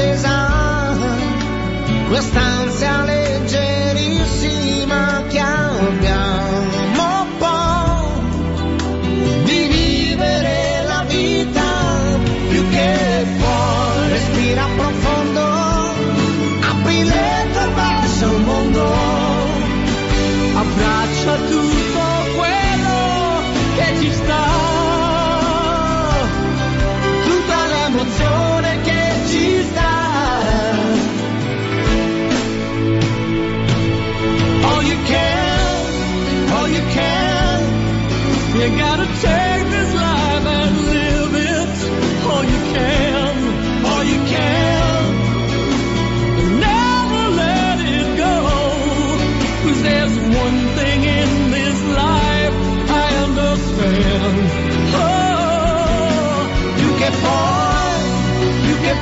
Coches 0.00 0.24
a 0.24 0.94
Constancia 2.08 3.19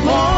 more. 0.08 0.37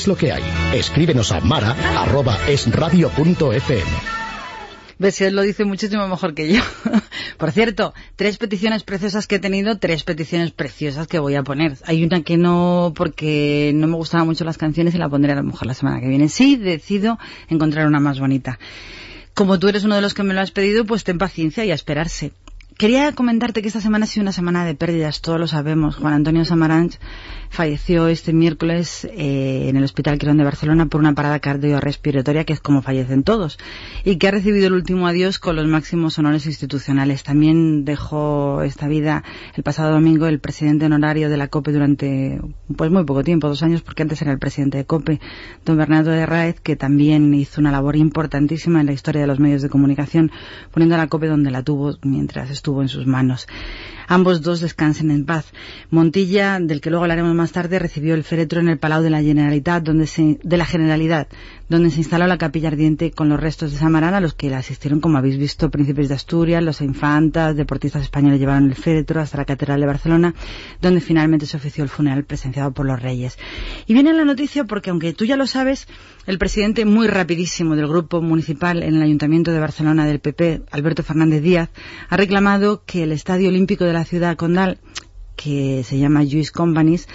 Es 0.00 0.08
lo 0.08 0.16
que 0.16 0.32
hay. 0.32 0.42
Escríbenos 0.72 1.30
a 1.30 1.40
mara.esradio.fm. 1.40 3.90
Ves 4.98 5.20
él 5.20 5.36
lo 5.36 5.42
dice 5.42 5.66
muchísimo 5.66 6.08
mejor 6.08 6.32
que 6.32 6.54
yo. 6.54 6.62
Por 7.36 7.52
cierto, 7.52 7.92
tres 8.16 8.38
peticiones 8.38 8.82
preciosas 8.82 9.26
que 9.26 9.34
he 9.34 9.38
tenido, 9.38 9.76
tres 9.76 10.04
peticiones 10.04 10.52
preciosas 10.52 11.06
que 11.06 11.18
voy 11.18 11.34
a 11.34 11.42
poner. 11.42 11.76
Hay 11.84 12.02
una 12.02 12.22
que 12.22 12.38
no, 12.38 12.94
porque 12.96 13.72
no 13.74 13.88
me 13.88 13.96
gustaban 13.96 14.26
mucho 14.26 14.46
las 14.46 14.56
canciones 14.56 14.94
y 14.94 14.98
la 14.98 15.10
pondré 15.10 15.32
a 15.32 15.36
lo 15.36 15.42
mejor 15.42 15.66
la 15.66 15.74
semana 15.74 16.00
que 16.00 16.08
viene. 16.08 16.30
Sí, 16.30 16.56
decido 16.56 17.18
encontrar 17.50 17.86
una 17.86 18.00
más 18.00 18.20
bonita. 18.20 18.58
Como 19.34 19.58
tú 19.58 19.68
eres 19.68 19.84
uno 19.84 19.96
de 19.96 20.00
los 20.00 20.14
que 20.14 20.22
me 20.22 20.32
lo 20.32 20.40
has 20.40 20.50
pedido, 20.50 20.86
pues 20.86 21.04
ten 21.04 21.18
paciencia 21.18 21.62
y 21.66 21.72
a 21.72 21.74
esperarse. 21.74 22.32
Quería 22.80 23.12
comentarte 23.12 23.60
que 23.60 23.68
esta 23.68 23.82
semana 23.82 24.06
ha 24.06 24.08
sido 24.08 24.22
una 24.22 24.32
semana 24.32 24.64
de 24.64 24.74
pérdidas, 24.74 25.20
todos 25.20 25.38
lo 25.38 25.46
sabemos. 25.46 25.96
Juan 25.96 26.14
Antonio 26.14 26.46
Samaranch 26.46 26.98
falleció 27.50 28.06
este 28.06 28.32
miércoles 28.32 29.04
eh, 29.04 29.68
en 29.68 29.76
el 29.76 29.82
Hospital 29.82 30.18
Quirón 30.18 30.38
de 30.38 30.44
Barcelona 30.44 30.86
por 30.86 31.00
una 31.00 31.14
parada 31.14 31.40
cardiorrespiratoria, 31.40 32.44
que 32.44 32.52
es 32.52 32.60
como 32.60 32.80
fallecen 32.80 33.24
todos, 33.24 33.58
y 34.04 34.16
que 34.16 34.28
ha 34.28 34.30
recibido 34.30 34.68
el 34.68 34.72
último 34.72 35.08
adiós 35.08 35.40
con 35.40 35.56
los 35.56 35.66
máximos 35.66 36.18
honores 36.18 36.46
institucionales. 36.46 37.24
También 37.24 37.84
dejó 37.84 38.62
esta 38.62 38.86
vida 38.86 39.24
el 39.56 39.64
pasado 39.64 39.92
domingo 39.92 40.26
el 40.26 40.38
presidente 40.38 40.86
honorario 40.86 41.28
de 41.28 41.36
la 41.36 41.48
COPE 41.48 41.72
durante 41.72 42.40
pues 42.76 42.90
muy 42.90 43.04
poco 43.04 43.24
tiempo, 43.24 43.48
dos 43.48 43.64
años, 43.64 43.82
porque 43.82 44.02
antes 44.02 44.22
era 44.22 44.30
el 44.30 44.38
presidente 44.38 44.78
de 44.78 44.86
COPE, 44.86 45.20
don 45.64 45.76
Bernardo 45.76 46.12
de 46.12 46.26
Raez, 46.26 46.60
que 46.60 46.76
también 46.76 47.34
hizo 47.34 47.60
una 47.60 47.72
labor 47.72 47.96
importantísima 47.96 48.80
en 48.80 48.86
la 48.86 48.92
historia 48.92 49.22
de 49.22 49.26
los 49.26 49.40
medios 49.40 49.60
de 49.60 49.68
comunicación, 49.68 50.30
poniendo 50.70 50.94
a 50.94 50.98
la 50.98 51.08
COPE 51.08 51.26
donde 51.26 51.50
la 51.50 51.64
tuvo 51.64 51.96
mientras 52.02 52.48
estuvo 52.50 52.80
en 52.80 52.88
sus 52.88 53.06
manos. 53.06 53.48
Ambos 54.10 54.42
dos 54.42 54.58
descansen 54.58 55.12
en 55.12 55.24
paz. 55.24 55.52
Montilla, 55.88 56.58
del 56.58 56.80
que 56.80 56.90
luego 56.90 57.04
hablaremos 57.04 57.32
más 57.32 57.52
tarde, 57.52 57.78
recibió 57.78 58.14
el 58.14 58.24
féretro 58.24 58.58
en 58.58 58.68
el 58.68 58.76
Palau 58.76 59.04
de 59.04 59.10
la 59.10 59.22
Generalitat, 59.22 59.84
donde 59.84 60.08
se, 60.08 60.40
de 60.42 60.56
la 60.56 60.64
Generalidad, 60.66 61.28
donde 61.68 61.92
se 61.92 61.98
instaló 61.98 62.26
la 62.26 62.36
capilla 62.36 62.66
ardiente 62.66 63.12
con 63.12 63.28
los 63.28 63.38
restos 63.38 63.70
de 63.70 63.78
Samarán, 63.78 64.14
a 64.14 64.20
los 64.20 64.34
que 64.34 64.50
le 64.50 64.56
asistieron, 64.56 64.98
como 64.98 65.16
habéis 65.16 65.38
visto, 65.38 65.70
príncipes 65.70 66.08
de 66.08 66.16
Asturias, 66.16 66.60
los 66.60 66.80
infantas, 66.80 67.54
deportistas 67.54 68.02
españoles 68.02 68.40
llevaron 68.40 68.64
el 68.64 68.74
féretro 68.74 69.20
hasta 69.20 69.38
la 69.38 69.44
Catedral 69.44 69.78
de 69.78 69.86
Barcelona, 69.86 70.34
donde 70.82 71.00
finalmente 71.00 71.46
se 71.46 71.58
ofició 71.58 71.84
el 71.84 71.88
funeral 71.88 72.24
presenciado 72.24 72.72
por 72.72 72.86
los 72.86 73.00
reyes. 73.00 73.38
Y 73.86 73.94
viene 73.94 74.12
la 74.12 74.24
noticia 74.24 74.64
porque, 74.64 74.90
aunque 74.90 75.12
tú 75.12 75.24
ya 75.24 75.36
lo 75.36 75.46
sabes, 75.46 75.86
el 76.26 76.38
presidente 76.38 76.84
muy 76.84 77.06
rapidísimo 77.06 77.76
del 77.76 77.86
grupo 77.86 78.20
municipal 78.20 78.82
en 78.82 78.96
el 78.96 79.02
Ayuntamiento 79.02 79.52
de 79.52 79.60
Barcelona 79.60 80.04
del 80.04 80.18
PP, 80.18 80.62
Alberto 80.72 81.04
Fernández 81.04 81.42
Díaz, 81.42 81.70
ha 82.08 82.16
reclamado 82.16 82.82
que 82.84 83.04
el 83.04 83.12
Estadio 83.12 83.48
Olímpico 83.48 83.84
de 83.84 83.92
la 83.92 83.99
ciudad 84.04 84.36
condal, 84.36 84.78
que 85.36 85.82
se 85.84 85.98
llama 85.98 86.22
Lluís 86.22 86.52
Companys, 86.52 87.08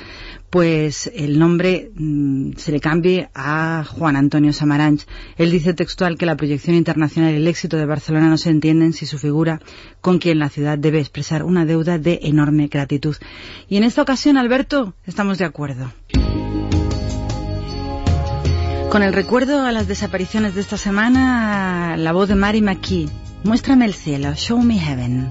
pues 0.50 1.12
el 1.14 1.38
nombre 1.38 1.92
mm, 1.96 2.54
se 2.58 2.72
le 2.72 2.80
cambie 2.80 3.30
a 3.36 3.84
Juan 3.88 4.16
Antonio 4.16 4.54
Samaranch. 4.54 5.06
Él 5.38 5.52
dice 5.52 5.74
textual 5.74 6.18
que 6.18 6.26
la 6.26 6.36
proyección 6.36 6.76
internacional 6.76 7.34
y 7.34 7.38
el 7.38 7.48
éxito 7.48 7.78
de 7.78 7.86
Barcelona 7.86 8.30
no 8.30 8.38
se 8.38 8.50
entienden 8.50 8.94
si 8.94 9.06
su 9.06 9.18
figura 9.18 9.62
con 10.02 10.18
quien 10.18 10.40
la 10.40 10.50
ciudad 10.50 10.78
debe 10.78 11.00
expresar 11.00 11.44
una 11.44 11.66
deuda 11.66 11.98
de 11.98 12.20
enorme 12.24 12.68
gratitud. 12.68 13.16
Y 13.70 13.78
en 13.78 13.84
esta 13.84 14.02
ocasión, 14.02 14.38
Alberto, 14.38 14.96
estamos 15.06 15.38
de 15.38 15.46
acuerdo. 15.46 15.92
Con 18.90 19.04
el 19.04 19.14
recuerdo 19.14 19.66
a 19.66 19.72
las 19.72 19.88
desapariciones 19.88 20.56
de 20.56 20.62
esta 20.62 20.78
semana, 20.78 21.98
la 21.98 22.14
voz 22.14 22.30
de 22.30 22.36
Mary 22.36 22.62
McKee. 22.62 23.10
Muéstrame 23.44 23.86
el 23.86 23.94
cielo, 23.94 24.34
show 24.36 24.62
me 24.62 24.80
heaven. 24.80 25.28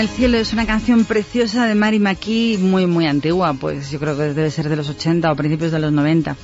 El 0.00 0.08
cielo 0.08 0.38
es 0.38 0.52
una 0.52 0.64
canción 0.64 1.04
preciosa 1.04 1.66
de 1.66 1.74
Mary 1.74 1.98
McKee, 1.98 2.58
muy 2.58 2.86
muy 2.86 3.06
antigua, 3.06 3.54
pues 3.54 3.90
yo 3.90 3.98
creo 3.98 4.16
que 4.16 4.32
debe 4.32 4.50
ser 4.50 4.68
de 4.68 4.76
los 4.76 4.88
80 4.88 5.32
o 5.32 5.34
principios 5.34 5.72
de 5.72 5.80
los 5.80 5.92
90. 5.92 6.36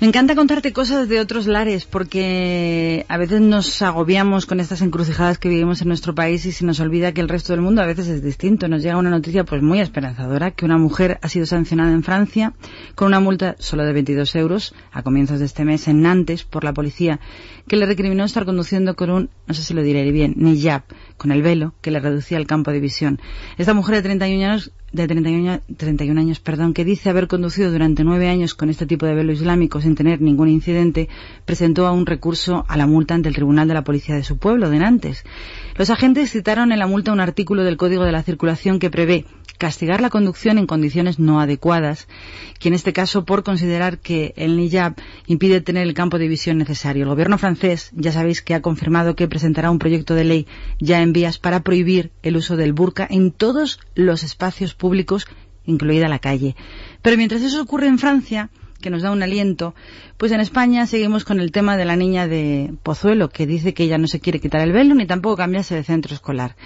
Me 0.00 0.06
encanta 0.06 0.34
contarte 0.34 0.72
cosas 0.72 1.08
de 1.08 1.20
otros 1.20 1.46
lares 1.46 1.84
porque 1.84 3.04
a 3.08 3.16
veces 3.16 3.40
nos 3.40 3.80
agobiamos 3.82 4.44
con 4.46 4.60
estas 4.60 4.82
encrucijadas 4.82 5.38
que 5.38 5.48
vivimos 5.48 5.80
en 5.80 5.88
nuestro 5.88 6.14
país 6.14 6.44
y 6.46 6.52
se 6.52 6.64
nos 6.64 6.80
olvida 6.80 7.12
que 7.12 7.20
el 7.20 7.28
resto 7.28 7.52
del 7.52 7.62
mundo 7.62 7.82
a 7.82 7.86
veces 7.86 8.08
es 8.08 8.22
distinto. 8.22 8.66
Nos 8.68 8.82
llega 8.82 8.96
una 8.96 9.10
noticia 9.10 9.44
pues 9.44 9.62
muy 9.62 9.80
esperanzadora 9.80 10.50
que 10.50 10.64
una 10.64 10.78
mujer 10.78 11.18
ha 11.22 11.28
sido 11.28 11.44
sancionada 11.44 11.92
en 11.92 12.02
Francia 12.02 12.54
con 12.94 13.08
una 13.08 13.20
multa 13.20 13.56
solo 13.58 13.84
de 13.84 13.92
22 13.92 14.34
euros 14.36 14.74
a 14.92 15.02
comienzos 15.02 15.38
de 15.38 15.46
este 15.46 15.64
mes 15.64 15.86
en 15.88 16.02
Nantes 16.02 16.44
por 16.44 16.64
la 16.64 16.72
policía 16.72 17.20
que 17.70 17.76
le 17.76 17.86
recriminó 17.86 18.24
estar 18.24 18.44
conduciendo 18.46 18.96
con 18.96 19.10
un, 19.10 19.30
no 19.46 19.54
sé 19.54 19.62
si 19.62 19.74
lo 19.74 19.82
diré 19.84 20.10
bien, 20.10 20.34
niyab, 20.36 20.82
con 21.16 21.30
el 21.30 21.40
velo 21.40 21.72
que 21.80 21.92
le 21.92 22.00
reducía 22.00 22.36
el 22.36 22.48
campo 22.48 22.72
de 22.72 22.80
visión. 22.80 23.20
Esta 23.58 23.74
mujer 23.74 23.94
de 23.94 24.02
31 24.02 24.44
años, 24.44 24.72
de 24.92 25.06
31, 25.06 25.52
años- 25.52 25.62
31 25.76 26.20
años, 26.20 26.40
perdón, 26.40 26.74
que 26.74 26.84
dice 26.84 27.10
haber 27.10 27.28
conducido 27.28 27.70
durante 27.70 28.02
nueve 28.02 28.28
años 28.28 28.54
con 28.56 28.70
este 28.70 28.86
tipo 28.86 29.06
de 29.06 29.14
velo 29.14 29.30
islámico 29.30 29.80
sin 29.80 29.94
tener 29.94 30.20
ningún 30.20 30.48
incidente, 30.48 31.08
presentó 31.44 31.86
a 31.86 31.92
un 31.92 32.06
recurso 32.06 32.64
a 32.66 32.76
la 32.76 32.88
multa 32.88 33.14
ante 33.14 33.28
el 33.28 33.36
Tribunal 33.36 33.68
de 33.68 33.74
la 33.74 33.84
Policía 33.84 34.16
de 34.16 34.24
su 34.24 34.36
pueblo, 34.36 34.68
de 34.68 34.80
Nantes. 34.80 35.24
Los 35.76 35.90
agentes 35.90 36.32
citaron 36.32 36.72
en 36.72 36.80
la 36.80 36.88
multa 36.88 37.12
un 37.12 37.20
artículo 37.20 37.62
del 37.62 37.76
Código 37.76 38.02
de 38.02 38.10
la 38.10 38.24
Circulación 38.24 38.80
que 38.80 38.90
prevé 38.90 39.26
castigar 39.60 40.00
la 40.00 40.08
conducción 40.08 40.56
en 40.56 40.66
condiciones 40.66 41.18
no 41.18 41.38
adecuadas, 41.38 42.08
que 42.58 42.68
en 42.68 42.74
este 42.74 42.94
caso 42.94 43.26
por 43.26 43.42
considerar 43.42 43.98
que 43.98 44.32
el 44.36 44.56
NIJAB 44.56 44.94
impide 45.26 45.60
tener 45.60 45.86
el 45.86 45.92
campo 45.92 46.18
de 46.18 46.28
visión 46.28 46.56
necesario. 46.56 47.02
El 47.02 47.10
gobierno 47.10 47.36
francés, 47.36 47.90
ya 47.94 48.10
sabéis 48.10 48.40
que 48.40 48.54
ha 48.54 48.62
confirmado 48.62 49.14
que 49.14 49.28
presentará 49.28 49.70
un 49.70 49.78
proyecto 49.78 50.14
de 50.14 50.24
ley 50.24 50.46
ya 50.78 51.02
en 51.02 51.12
vías 51.12 51.38
para 51.38 51.60
prohibir 51.60 52.10
el 52.22 52.38
uso 52.38 52.56
del 52.56 52.72
burka 52.72 53.06
en 53.08 53.32
todos 53.32 53.78
los 53.94 54.22
espacios 54.22 54.74
públicos, 54.74 55.26
incluida 55.66 56.08
la 56.08 56.20
calle. 56.20 56.56
Pero 57.02 57.18
mientras 57.18 57.42
eso 57.42 57.60
ocurre 57.60 57.86
en 57.86 57.98
Francia, 57.98 58.48
que 58.80 58.88
nos 58.88 59.02
da 59.02 59.10
un 59.10 59.22
aliento, 59.22 59.74
pues 60.16 60.32
en 60.32 60.40
España 60.40 60.86
seguimos 60.86 61.26
con 61.26 61.38
el 61.38 61.52
tema 61.52 61.76
de 61.76 61.84
la 61.84 61.96
niña 61.96 62.26
de 62.26 62.72
Pozuelo, 62.82 63.28
que 63.28 63.46
dice 63.46 63.74
que 63.74 63.84
ella 63.84 63.98
no 63.98 64.06
se 64.06 64.20
quiere 64.20 64.40
quitar 64.40 64.62
el 64.62 64.72
velo 64.72 64.94
ni 64.94 65.04
tampoco 65.04 65.36
cambiarse 65.36 65.74
de 65.74 65.84
centro 65.84 66.14
escolar. 66.14 66.56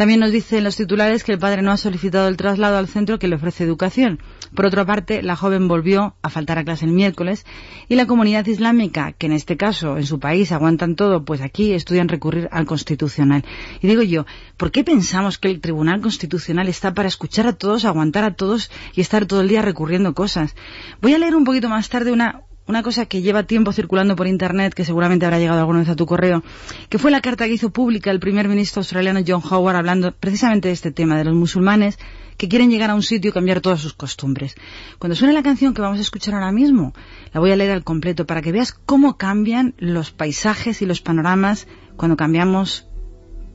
También 0.00 0.20
nos 0.20 0.32
dicen 0.32 0.64
los 0.64 0.76
titulares 0.76 1.24
que 1.24 1.32
el 1.32 1.38
padre 1.38 1.60
no 1.60 1.72
ha 1.72 1.76
solicitado 1.76 2.26
el 2.28 2.38
traslado 2.38 2.78
al 2.78 2.88
centro 2.88 3.18
que 3.18 3.28
le 3.28 3.36
ofrece 3.36 3.64
educación. 3.64 4.18
Por 4.54 4.64
otra 4.64 4.86
parte, 4.86 5.22
la 5.22 5.36
joven 5.36 5.68
volvió 5.68 6.14
a 6.22 6.30
faltar 6.30 6.56
a 6.56 6.64
clase 6.64 6.86
el 6.86 6.92
miércoles 6.92 7.44
y 7.86 7.96
la 7.96 8.06
comunidad 8.06 8.46
islámica, 8.46 9.12
que 9.12 9.26
en 9.26 9.32
este 9.32 9.58
caso 9.58 9.98
en 9.98 10.06
su 10.06 10.18
país 10.18 10.52
aguantan 10.52 10.96
todo, 10.96 11.26
pues 11.26 11.42
aquí 11.42 11.74
estudian 11.74 12.08
recurrir 12.08 12.48
al 12.50 12.64
Constitucional. 12.64 13.44
Y 13.82 13.88
digo 13.88 14.00
yo, 14.00 14.24
¿por 14.56 14.72
qué 14.72 14.84
pensamos 14.84 15.36
que 15.36 15.48
el 15.48 15.60
Tribunal 15.60 16.00
Constitucional 16.00 16.68
está 16.68 16.94
para 16.94 17.08
escuchar 17.08 17.46
a 17.46 17.52
todos, 17.52 17.84
aguantar 17.84 18.24
a 18.24 18.32
todos 18.32 18.70
y 18.94 19.02
estar 19.02 19.26
todo 19.26 19.42
el 19.42 19.48
día 19.48 19.60
recurriendo 19.60 20.14
cosas? 20.14 20.56
Voy 21.02 21.12
a 21.12 21.18
leer 21.18 21.36
un 21.36 21.44
poquito 21.44 21.68
más 21.68 21.90
tarde 21.90 22.10
una, 22.10 22.44
una 22.70 22.82
cosa 22.82 23.06
que 23.06 23.20
lleva 23.20 23.42
tiempo 23.42 23.72
circulando 23.72 24.16
por 24.16 24.26
internet, 24.26 24.72
que 24.72 24.84
seguramente 24.84 25.26
habrá 25.26 25.38
llegado 25.38 25.58
alguna 25.60 25.80
vez 25.80 25.88
a 25.88 25.96
tu 25.96 26.06
correo, 26.06 26.42
que 26.88 26.98
fue 26.98 27.10
la 27.10 27.20
carta 27.20 27.46
que 27.46 27.52
hizo 27.52 27.70
pública 27.70 28.10
el 28.10 28.20
primer 28.20 28.48
ministro 28.48 28.80
australiano 28.80 29.20
John 29.26 29.42
Howard 29.48 29.76
hablando 29.76 30.12
precisamente 30.12 30.68
de 30.68 30.74
este 30.74 30.92
tema, 30.92 31.18
de 31.18 31.24
los 31.24 31.34
musulmanes 31.34 31.98
que 32.36 32.48
quieren 32.48 32.70
llegar 32.70 32.88
a 32.88 32.94
un 32.94 33.02
sitio 33.02 33.30
y 33.30 33.32
cambiar 33.32 33.60
todas 33.60 33.80
sus 33.80 33.92
costumbres. 33.92 34.54
Cuando 34.98 35.14
suene 35.14 35.34
la 35.34 35.42
canción 35.42 35.74
que 35.74 35.82
vamos 35.82 35.98
a 35.98 36.02
escuchar 36.02 36.34
ahora 36.34 36.52
mismo, 36.52 36.94
la 37.34 37.40
voy 37.40 37.50
a 37.50 37.56
leer 37.56 37.72
al 37.72 37.84
completo 37.84 38.24
para 38.24 38.40
que 38.40 38.52
veas 38.52 38.72
cómo 38.72 39.18
cambian 39.18 39.74
los 39.78 40.10
paisajes 40.10 40.80
y 40.80 40.86
los 40.86 41.02
panoramas 41.02 41.66
cuando 41.96 42.16
cambiamos 42.16 42.86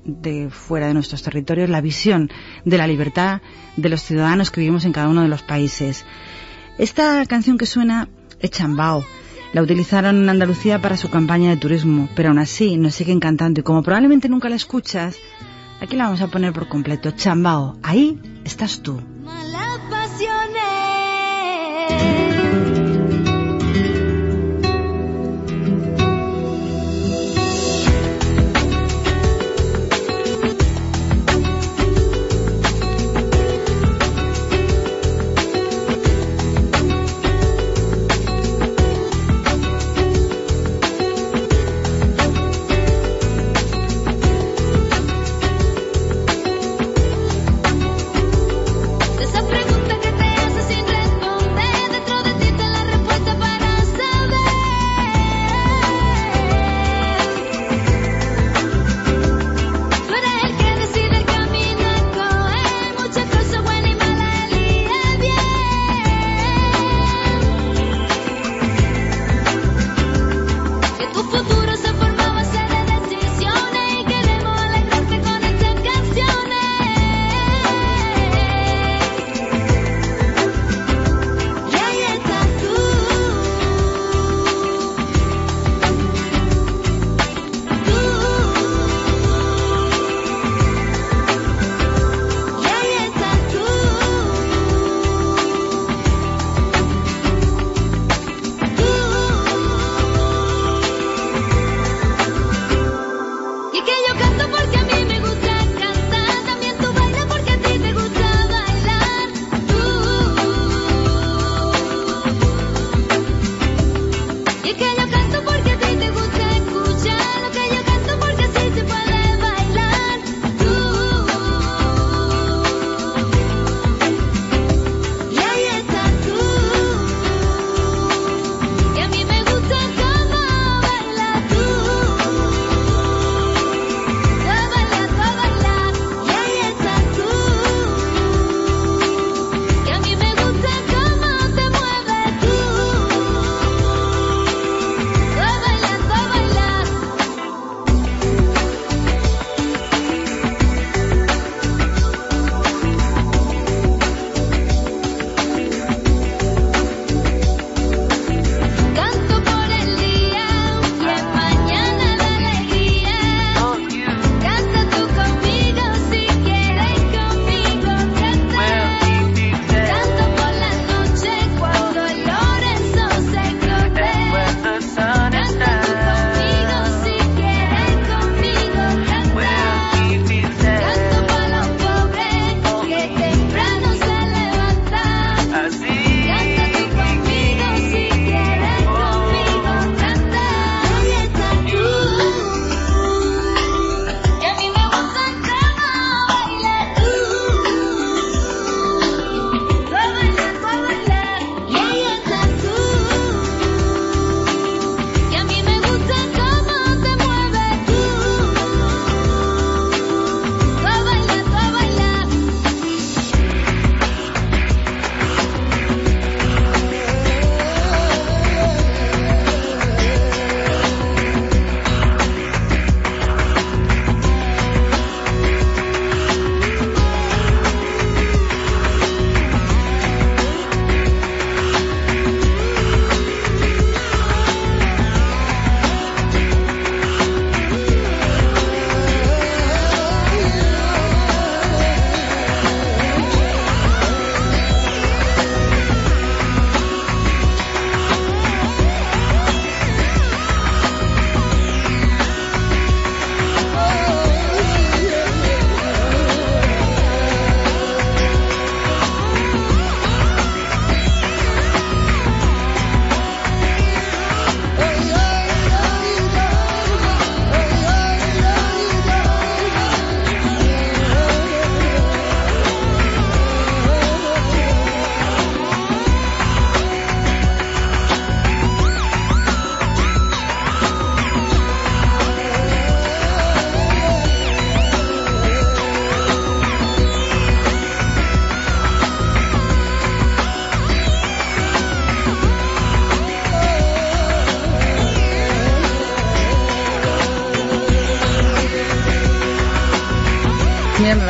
de 0.03 0.49
fuera 0.51 0.87
de 0.87 0.93
nuestros 0.93 1.23
territorios 1.23 1.67
la 1.67 1.81
visión 1.81 2.29
de 2.63 2.77
la 2.77 2.85
libertad 2.85 3.41
de 3.75 3.89
los 3.89 4.03
ciudadanos 4.03 4.51
que 4.51 4.61
vivimos 4.61 4.85
en 4.85 4.91
cada 4.91 5.07
uno 5.07 5.23
de 5.23 5.29
los 5.29 5.41
países. 5.41 6.05
Esta 6.77 7.25
canción 7.25 7.57
que 7.57 7.65
suena 7.65 8.09
es 8.39 8.51
Chambao. 8.51 9.03
La 9.53 9.61
utilizaron 9.61 10.23
en 10.23 10.29
Andalucía 10.29 10.81
para 10.81 10.97
su 10.97 11.09
campaña 11.09 11.49
de 11.49 11.57
turismo, 11.57 12.09
pero 12.15 12.29
aún 12.29 12.39
así 12.39 12.77
nos 12.77 12.95
siguen 12.95 13.19
cantando 13.19 13.61
y 13.61 13.63
como 13.63 13.83
probablemente 13.83 14.27
nunca 14.27 14.49
la 14.49 14.55
escuchas, 14.55 15.17
aquí 15.79 15.95
la 15.95 16.05
vamos 16.05 16.21
a 16.21 16.27
poner 16.27 16.51
por 16.51 16.67
completo. 16.67 17.11
Chambao, 17.11 17.77
ahí 17.81 18.19
estás 18.43 18.81
tú. 18.81 19.01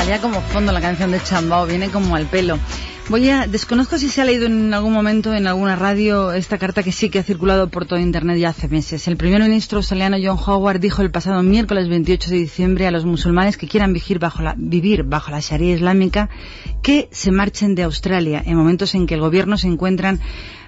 Valía 0.05 0.21
como 0.21 0.39
fondo 0.39 0.71
la 0.71 0.81
canción 0.81 1.09
de 1.09 1.19
Chambao, 1.19 1.65
viene 1.65 1.89
como 1.89 2.15
al 2.15 2.27
pelo. 2.27 2.59
Voy 3.07 3.29
a, 3.29 3.45
desconozco 3.45 3.99
si 3.99 4.09
se 4.09 4.23
ha 4.23 4.25
leído 4.25 4.47
en 4.47 4.73
algún 4.73 4.91
momento 4.91 5.31
en 5.31 5.45
alguna 5.45 5.75
radio 5.75 6.33
esta 6.33 6.57
carta 6.57 6.81
que 6.81 6.91
sí 6.91 7.11
que 7.11 7.19
ha 7.19 7.23
circulado 7.23 7.69
por 7.69 7.85
todo 7.85 7.99
Internet 7.99 8.39
ya 8.39 8.49
hace 8.49 8.67
meses. 8.67 9.07
El 9.07 9.15
primer 9.15 9.43
ministro 9.43 9.77
australiano 9.77 10.17
John 10.19 10.39
Howard 10.43 10.79
dijo 10.79 11.03
el 11.03 11.11
pasado 11.11 11.43
miércoles 11.43 11.87
28 11.87 12.31
de 12.31 12.37
diciembre 12.37 12.87
a 12.87 12.91
los 12.91 13.05
musulmanes 13.05 13.57
que 13.57 13.67
quieran 13.67 13.93
vivir 13.93 14.17
bajo 14.17 14.41
la, 14.41 14.55
vivir 14.57 15.03
bajo 15.03 15.29
la 15.29 15.39
Sharia 15.39 15.75
islámica 15.75 16.29
que 16.81 17.07
se 17.11 17.31
marchen 17.31 17.75
de 17.75 17.83
Australia 17.83 18.41
en 18.43 18.57
momentos 18.57 18.95
en 18.95 19.05
que 19.05 19.13
el 19.13 19.21
gobierno 19.21 19.55
se 19.59 19.67
encuentran 19.67 20.19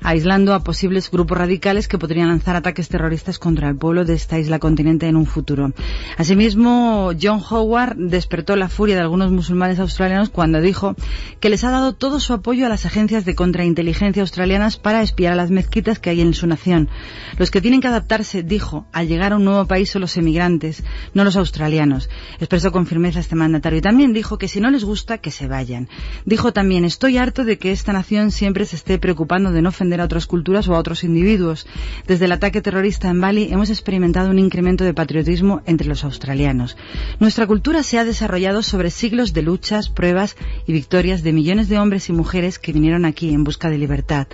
aislando 0.01 0.53
a 0.53 0.63
posibles 0.63 1.09
grupos 1.09 1.37
radicales 1.37 1.87
que 1.87 1.97
podrían 1.97 2.27
lanzar 2.27 2.55
ataques 2.55 2.87
terroristas 2.87 3.39
contra 3.39 3.67
el 3.69 3.77
pueblo 3.77 4.05
de 4.05 4.13
esta 4.13 4.37
isla 4.37 4.59
continente 4.59 5.07
en 5.07 5.15
un 5.15 5.25
futuro. 5.25 5.73
Asimismo, 6.17 7.11
John 7.19 7.41
Howard 7.49 7.95
despertó 7.97 8.55
la 8.55 8.69
furia 8.69 8.95
de 8.95 9.01
algunos 9.01 9.31
musulmanes 9.31 9.79
australianos 9.79 10.29
cuando 10.29 10.61
dijo 10.61 10.95
que 11.39 11.49
les 11.49 11.63
ha 11.63 11.71
dado 11.71 11.93
todo 11.93 12.19
su 12.27 12.33
apoyo 12.33 12.65
a 12.65 12.69
las 12.69 12.85
agencias 12.85 13.23
de 13.23 13.35
contrainteligencia 13.35 14.21
australianas 14.21 14.75
para 14.75 15.01
espiar 15.01 15.31
a 15.31 15.37
las 15.37 15.49
mezquitas 15.49 15.97
que 15.97 16.09
hay 16.09 16.19
en 16.19 16.33
su 16.33 16.45
nación. 16.45 16.89
Los 17.37 17.51
que 17.51 17.61
tienen 17.61 17.79
que 17.79 17.87
adaptarse, 17.87 18.43
dijo, 18.43 18.85
al 18.91 19.07
llegar 19.07 19.31
a 19.31 19.37
un 19.37 19.45
nuevo 19.45 19.65
país 19.65 19.91
son 19.91 20.01
los 20.01 20.17
emigrantes, 20.17 20.83
no 21.13 21.23
los 21.23 21.37
australianos. 21.37 22.09
Expresó 22.39 22.73
con 22.73 22.85
firmeza 22.85 23.21
este 23.21 23.35
mandatario 23.35 23.79
y 23.79 23.81
también 23.81 24.11
dijo 24.11 24.37
que 24.37 24.49
si 24.49 24.59
no 24.59 24.69
les 24.69 24.83
gusta, 24.83 25.19
que 25.19 25.31
se 25.31 25.47
vayan. 25.47 25.87
Dijo 26.25 26.51
también, 26.51 26.83
estoy 26.83 27.17
harto 27.17 27.45
de 27.45 27.57
que 27.57 27.71
esta 27.71 27.93
nación 27.93 28.31
siempre 28.31 28.65
se 28.65 28.75
esté 28.75 28.99
preocupando 28.99 29.53
de 29.53 29.61
no 29.61 29.69
ofender 29.69 30.01
a 30.01 30.03
otras 30.03 30.25
culturas 30.25 30.67
o 30.67 30.75
a 30.75 30.79
otros 30.79 31.05
individuos. 31.05 31.65
Desde 32.07 32.25
el 32.25 32.33
ataque 32.33 32.61
terrorista 32.61 33.07
en 33.07 33.21
Bali 33.21 33.47
hemos 33.53 33.69
experimentado 33.69 34.31
un 34.31 34.39
incremento 34.39 34.83
de 34.83 34.93
patriotismo 34.93 35.61
entre 35.65 35.87
los 35.87 36.03
australianos. 36.03 36.75
Nuestra 37.21 37.47
cultura 37.47 37.83
se 37.83 37.99
ha 37.99 38.03
desarrollado 38.03 38.63
sobre 38.63 38.91
siglos 38.91 39.31
de 39.31 39.43
luchas, 39.43 39.87
pruebas 39.87 40.35
y 40.65 40.73
victorias 40.73 41.23
de 41.23 41.31
millones 41.31 41.69
de 41.69 41.79
hombres 41.79 42.09
y 42.09 42.16
mujeres 42.17 42.59
que 42.59 42.73
vinieron 42.73 43.05
aquí 43.05 43.33
en 43.33 43.45
busca 43.45 43.69
de 43.69 43.77
libertad. 43.77 44.27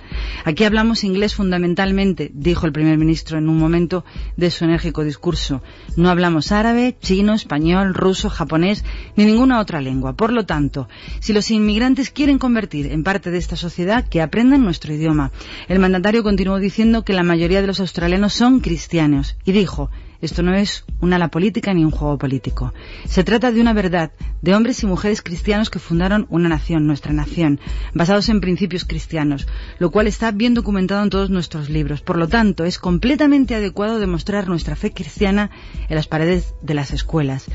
Aquí 0.44 0.64
hablamos 0.64 1.04
inglés 1.04 1.34
fundamentalmente, 1.34 2.32
dijo 2.34 2.66
el 2.66 2.72
primer 2.72 2.98
ministro 2.98 3.38
en 3.38 3.48
un 3.48 3.58
momento 3.58 4.04
de 4.36 4.50
su 4.50 4.64
enérgico 4.64 5.04
discurso. 5.04 5.62
No 5.96 6.08
hablamos 6.10 6.50
árabe, 6.50 6.96
chino, 7.00 7.34
español, 7.34 7.94
ruso, 7.94 8.30
japonés 8.30 8.84
ni 9.16 9.24
ninguna 9.24 9.60
otra 9.60 9.80
lengua. 9.80 10.14
Por 10.14 10.32
lo 10.32 10.46
tanto, 10.46 10.88
si 11.20 11.32
los 11.32 11.50
inmigrantes 11.50 12.10
quieren 12.10 12.38
convertir 12.38 12.86
en 12.86 13.04
parte 13.04 13.30
de 13.30 13.38
esta 13.38 13.54
sociedad, 13.54 14.08
que 14.08 14.22
aprendan 14.22 14.64
nuestro 14.64 14.92
idioma. 14.92 15.30
El 15.68 15.78
mandatario 15.78 16.22
continuó 16.22 16.58
diciendo 16.58 17.04
que 17.04 17.12
la 17.12 17.22
mayoría 17.22 17.60
de 17.60 17.66
los 17.66 17.80
australianos 17.80 18.32
son 18.32 18.60
cristianos 18.60 19.36
y 19.44 19.52
dijo, 19.52 19.90
esto 20.20 20.42
no 20.42 20.54
es 20.54 20.84
una 21.00 21.16
ala 21.16 21.28
política 21.28 21.74
ni 21.74 21.84
un 21.84 21.90
juego 21.90 22.18
político. 22.18 22.72
Se 23.06 23.24
trata 23.24 23.52
de 23.52 23.60
una 23.60 23.72
verdad, 23.72 24.12
de 24.42 24.54
hombres 24.54 24.82
y 24.82 24.86
mujeres 24.86 25.22
cristianos 25.22 25.70
que 25.70 25.78
fundaron 25.78 26.26
una 26.30 26.48
nación, 26.48 26.86
nuestra 26.86 27.12
nación, 27.12 27.60
basados 27.92 28.28
en 28.28 28.40
principios 28.40 28.84
cristianos, 28.84 29.46
lo 29.78 29.90
cual 29.90 30.06
está 30.06 30.30
bien 30.30 30.54
documentado 30.54 31.02
en 31.02 31.10
todos 31.10 31.30
nuestros 31.30 31.68
libros. 31.68 32.00
Por 32.00 32.16
lo 32.16 32.28
tanto, 32.28 32.64
es 32.64 32.78
completamente 32.78 33.54
adecuado 33.54 33.98
demostrar 33.98 34.48
nuestra 34.48 34.76
fe 34.76 34.92
cristiana 34.92 35.50
en 35.88 35.96
las 35.96 36.06
paredes 36.06 36.54
de 36.62 36.74
las 36.74 36.92
escuelas. 36.92 37.46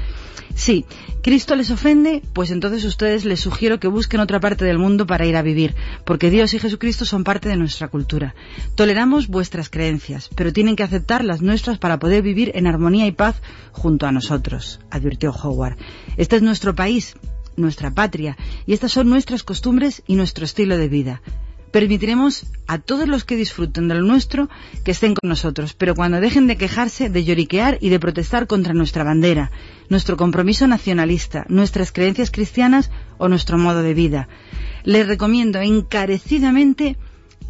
Sí, 0.59 0.83
¿Cristo 1.23 1.55
les 1.55 1.71
ofende? 1.71 2.21
Pues 2.33 2.51
entonces 2.51 2.83
ustedes 2.83 3.23
les 3.23 3.39
sugiero 3.39 3.79
que 3.79 3.87
busquen 3.87 4.19
otra 4.19 4.41
parte 4.41 4.65
del 4.65 4.77
mundo 4.77 5.07
para 5.07 5.25
ir 5.25 5.37
a 5.37 5.41
vivir, 5.41 5.73
porque 6.03 6.29
Dios 6.29 6.53
y 6.53 6.59
Jesucristo 6.59 7.05
son 7.05 7.23
parte 7.23 7.47
de 7.47 7.55
nuestra 7.55 7.87
cultura. 7.87 8.35
Toleramos 8.75 9.29
vuestras 9.29 9.69
creencias, 9.69 10.29
pero 10.35 10.51
tienen 10.51 10.75
que 10.75 10.83
aceptar 10.83 11.23
las 11.23 11.41
nuestras 11.41 11.77
para 11.77 11.97
poder 11.97 12.23
vivir 12.23 12.51
en 12.55 12.67
armonía 12.67 13.07
y 13.07 13.13
paz 13.13 13.41
junto 13.71 14.05
a 14.05 14.11
nosotros, 14.11 14.81
advirtió 14.91 15.31
Howard. 15.31 15.77
Este 16.17 16.35
es 16.35 16.41
nuestro 16.41 16.75
país, 16.75 17.15
nuestra 17.55 17.91
patria, 17.91 18.35
y 18.65 18.73
estas 18.73 18.91
son 18.91 19.07
nuestras 19.07 19.43
costumbres 19.43 20.03
y 20.07 20.15
nuestro 20.15 20.43
estilo 20.43 20.77
de 20.77 20.89
vida. 20.89 21.21
Permitiremos 21.71 22.45
a 22.67 22.79
todos 22.79 23.07
los 23.07 23.25
que 23.25 23.35
disfruten 23.35 23.87
de 23.87 23.95
lo 23.95 24.01
nuestro 24.01 24.49
que 24.83 24.91
estén 24.91 25.13
con 25.13 25.29
nosotros, 25.29 25.73
pero 25.73 25.93
cuando 25.93 26.19
dejen 26.19 26.47
de 26.47 26.57
quejarse, 26.57 27.09
de 27.09 27.23
lloriquear 27.23 27.77
y 27.79 27.89
de 27.89 27.99
protestar 27.99 28.47
contra 28.47 28.73
nuestra 28.73 29.03
bandera, 29.03 29.51
nuestro 29.89 30.17
compromiso 30.17 30.67
nacionalista, 30.67 31.45
nuestras 31.47 31.91
creencias 31.91 32.31
cristianas 32.31 32.89
o 33.17 33.27
nuestro 33.27 33.57
modo 33.57 33.83
de 33.83 33.93
vida. 33.93 34.27
Les 34.83 35.07
recomiendo 35.07 35.59
encarecidamente 35.59 36.97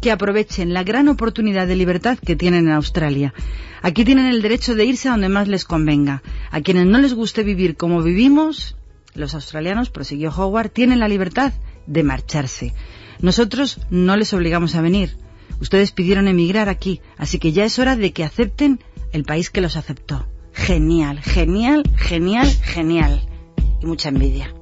que 0.00 0.10
aprovechen 0.10 0.74
la 0.74 0.82
gran 0.82 1.08
oportunidad 1.08 1.66
de 1.66 1.76
libertad 1.76 2.18
que 2.18 2.36
tienen 2.36 2.66
en 2.66 2.74
Australia. 2.74 3.34
Aquí 3.82 4.04
tienen 4.04 4.26
el 4.26 4.42
derecho 4.42 4.74
de 4.74 4.84
irse 4.84 5.08
a 5.08 5.12
donde 5.12 5.28
más 5.28 5.48
les 5.48 5.64
convenga. 5.64 6.22
A 6.50 6.60
quienes 6.60 6.86
no 6.86 6.98
les 6.98 7.14
guste 7.14 7.42
vivir 7.42 7.76
como 7.76 8.02
vivimos, 8.02 8.76
los 9.14 9.34
australianos, 9.34 9.90
prosiguió 9.90 10.30
Howard, 10.30 10.70
tienen 10.70 11.00
la 11.00 11.08
libertad 11.08 11.52
de 11.86 12.02
marcharse. 12.02 12.74
Nosotros 13.22 13.80
no 13.90 14.16
les 14.16 14.32
obligamos 14.32 14.74
a 14.74 14.82
venir. 14.82 15.16
Ustedes 15.60 15.92
pidieron 15.92 16.28
emigrar 16.28 16.68
aquí, 16.68 17.00
así 17.18 17.38
que 17.38 17.52
ya 17.52 17.64
es 17.64 17.78
hora 17.78 17.96
de 17.96 18.12
que 18.12 18.24
acepten 18.24 18.80
el 19.12 19.24
país 19.24 19.50
que 19.50 19.60
los 19.60 19.76
aceptó. 19.76 20.26
Genial, 20.52 21.20
genial, 21.20 21.82
genial, 21.96 22.48
genial. 22.62 23.22
Y 23.80 23.86
mucha 23.86 24.08
envidia. 24.08 24.54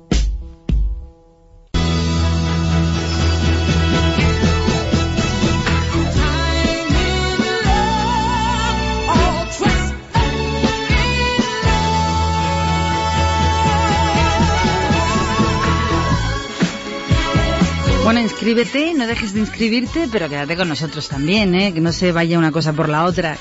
Bueno, 18.08 18.22
inscríbete, 18.22 18.94
no 18.94 19.06
dejes 19.06 19.34
de 19.34 19.40
inscribirte, 19.40 20.08
pero 20.10 20.30
quédate 20.30 20.56
con 20.56 20.66
nosotros 20.66 21.08
también, 21.08 21.54
¿eh? 21.54 21.74
que 21.74 21.82
no 21.82 21.92
se 21.92 22.10
vaya 22.10 22.38
una 22.38 22.50
cosa 22.50 22.72
por 22.72 22.88
la 22.88 23.04
otra. 23.04 23.36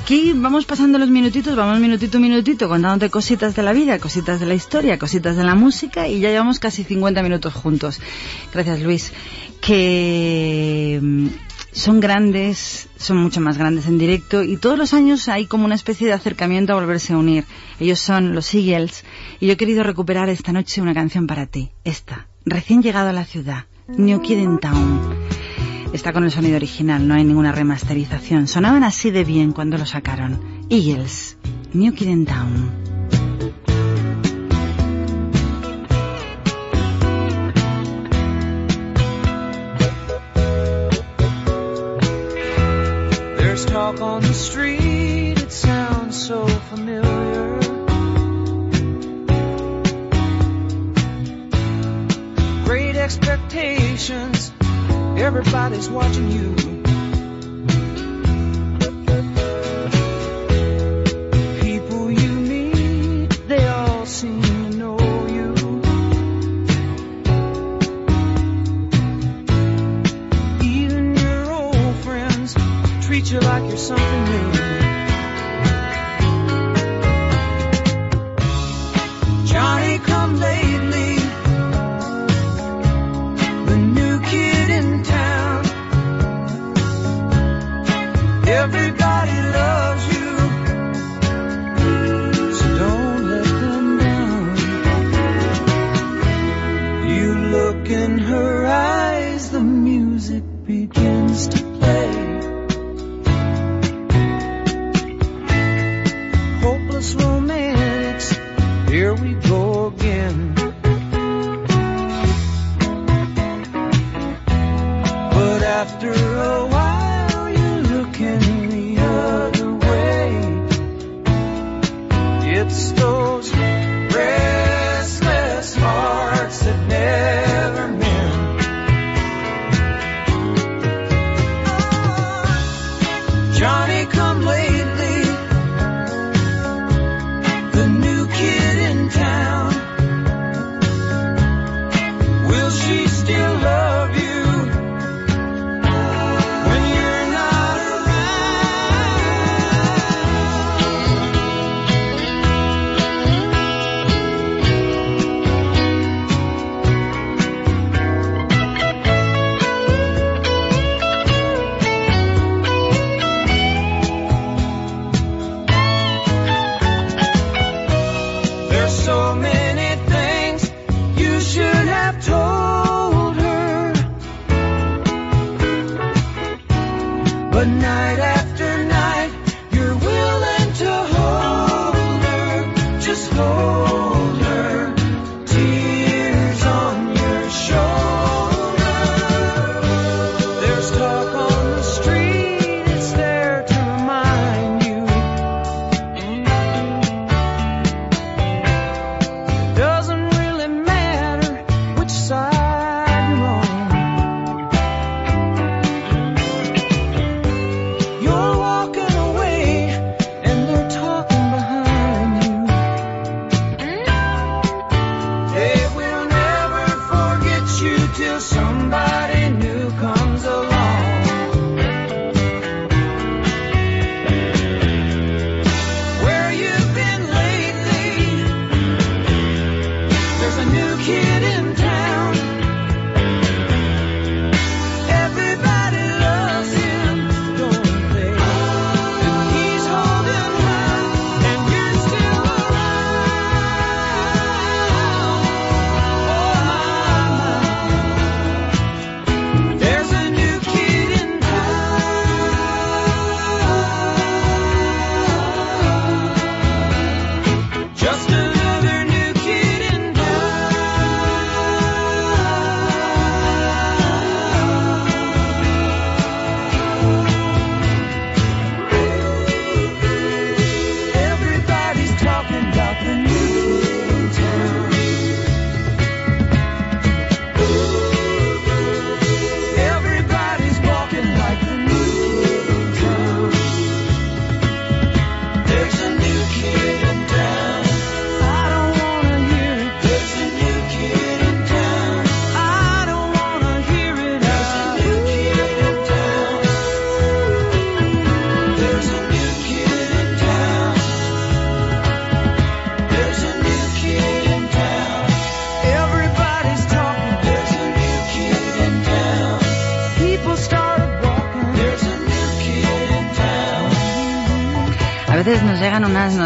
Aquí 0.00 0.32
vamos 0.32 0.64
pasando 0.64 0.96
los 0.96 1.10
minutitos, 1.10 1.56
vamos 1.56 1.80
minutito 1.80 2.20
minutito 2.20 2.68
contándote 2.68 3.10
cositas 3.10 3.56
de 3.56 3.64
la 3.64 3.72
vida, 3.72 3.98
cositas 3.98 4.38
de 4.38 4.46
la 4.46 4.54
historia, 4.54 4.96
cositas 4.96 5.36
de 5.36 5.42
la 5.42 5.56
música 5.56 6.06
y 6.06 6.20
ya 6.20 6.28
llevamos 6.28 6.60
casi 6.60 6.84
50 6.84 7.20
minutos 7.20 7.52
juntos. 7.52 8.00
Gracias 8.54 8.80
Luis. 8.82 9.12
Que 9.60 11.00
mm, 11.02 11.26
son 11.72 11.98
grandes, 11.98 12.90
son 12.96 13.16
mucho 13.16 13.40
más 13.40 13.58
grandes 13.58 13.86
en 13.86 13.98
directo 13.98 14.44
y 14.44 14.56
todos 14.56 14.78
los 14.78 14.94
años 14.94 15.28
hay 15.28 15.46
como 15.46 15.64
una 15.64 15.74
especie 15.74 16.06
de 16.06 16.12
acercamiento 16.12 16.74
a 16.74 16.76
volverse 16.76 17.14
a 17.14 17.18
unir. 17.18 17.44
Ellos 17.80 17.98
son 17.98 18.36
los 18.36 18.54
Eagles 18.54 19.04
y 19.40 19.48
yo 19.48 19.54
he 19.54 19.56
querido 19.56 19.82
recuperar 19.82 20.28
esta 20.28 20.52
noche 20.52 20.80
una 20.80 20.94
canción 20.94 21.26
para 21.26 21.46
ti, 21.46 21.72
esta, 21.82 22.28
recién 22.44 22.84
llegado 22.84 23.08
a 23.08 23.12
la 23.12 23.24
ciudad. 23.24 23.64
New 23.98 24.20
Kid 24.22 24.38
in 24.38 24.58
Town. 24.58 25.00
Está 25.92 26.12
con 26.12 26.24
el 26.24 26.30
sonido 26.30 26.56
original, 26.56 27.06
no 27.06 27.14
hay 27.14 27.24
ninguna 27.24 27.52
remasterización. 27.52 28.48
Sonaban 28.48 28.84
así 28.84 29.10
de 29.10 29.24
bien 29.24 29.52
cuando 29.52 29.76
lo 29.78 29.86
sacaron. 29.86 30.66
Eagles, 30.70 31.36
New 31.72 31.92
Kid 31.94 32.08
in 32.08 32.26
Town. 32.26 32.70
There's 43.36 43.66
talk 43.66 44.00
on 44.00 44.22
the 44.22 44.32
street. 44.32 45.02
Everybody's 54.10 55.88
watching 55.88 56.28
you. 56.32 56.54
People 61.60 62.10
you 62.10 62.32
meet, 62.32 63.30
they 63.46 63.64
all 63.68 64.04
seem 64.06 64.42
to 64.42 64.70
know 64.76 64.98
you. 65.28 65.54
Even 70.62 71.14
your 71.14 71.52
old 71.52 71.96
friends 72.02 72.54
treat 73.06 73.30
you 73.30 73.38
like 73.38 73.68
you're 73.68 73.76
something 73.76 74.21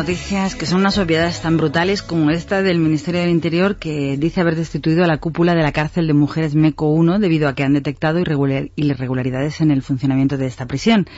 noticias 0.07 0.54
que 0.54 0.66
son 0.66 0.82
unas 0.82 0.98
obviedades 0.98 1.42
tan 1.42 1.57
brutales 1.57 2.00
como 2.00 2.30
esta 2.30 2.62
del 2.62 2.78
Ministerio 2.78 3.22
del 3.22 3.30
Interior 3.30 3.74
que 3.74 4.16
dice 4.16 4.40
haber 4.40 4.54
destituido 4.54 5.02
a 5.02 5.09
la 5.09 5.18
cúpula 5.18 5.57
de 5.57 5.64
la 5.64 5.72
cárcel 5.72 6.07
de 6.07 6.12
mujeres 6.12 6.54
MECO 6.54 6.90
1 6.92 7.18
debido 7.18 7.48
a 7.48 7.57
que 7.57 7.64
han 7.64 7.72
detectado 7.72 8.20
irregular- 8.20 8.70
irregularidades 8.76 9.61
en 9.61 9.72
el 9.72 9.82
funcionamiento 9.82 10.36
de 10.36 10.46
esta 10.46 10.66
prisión. 10.66 11.09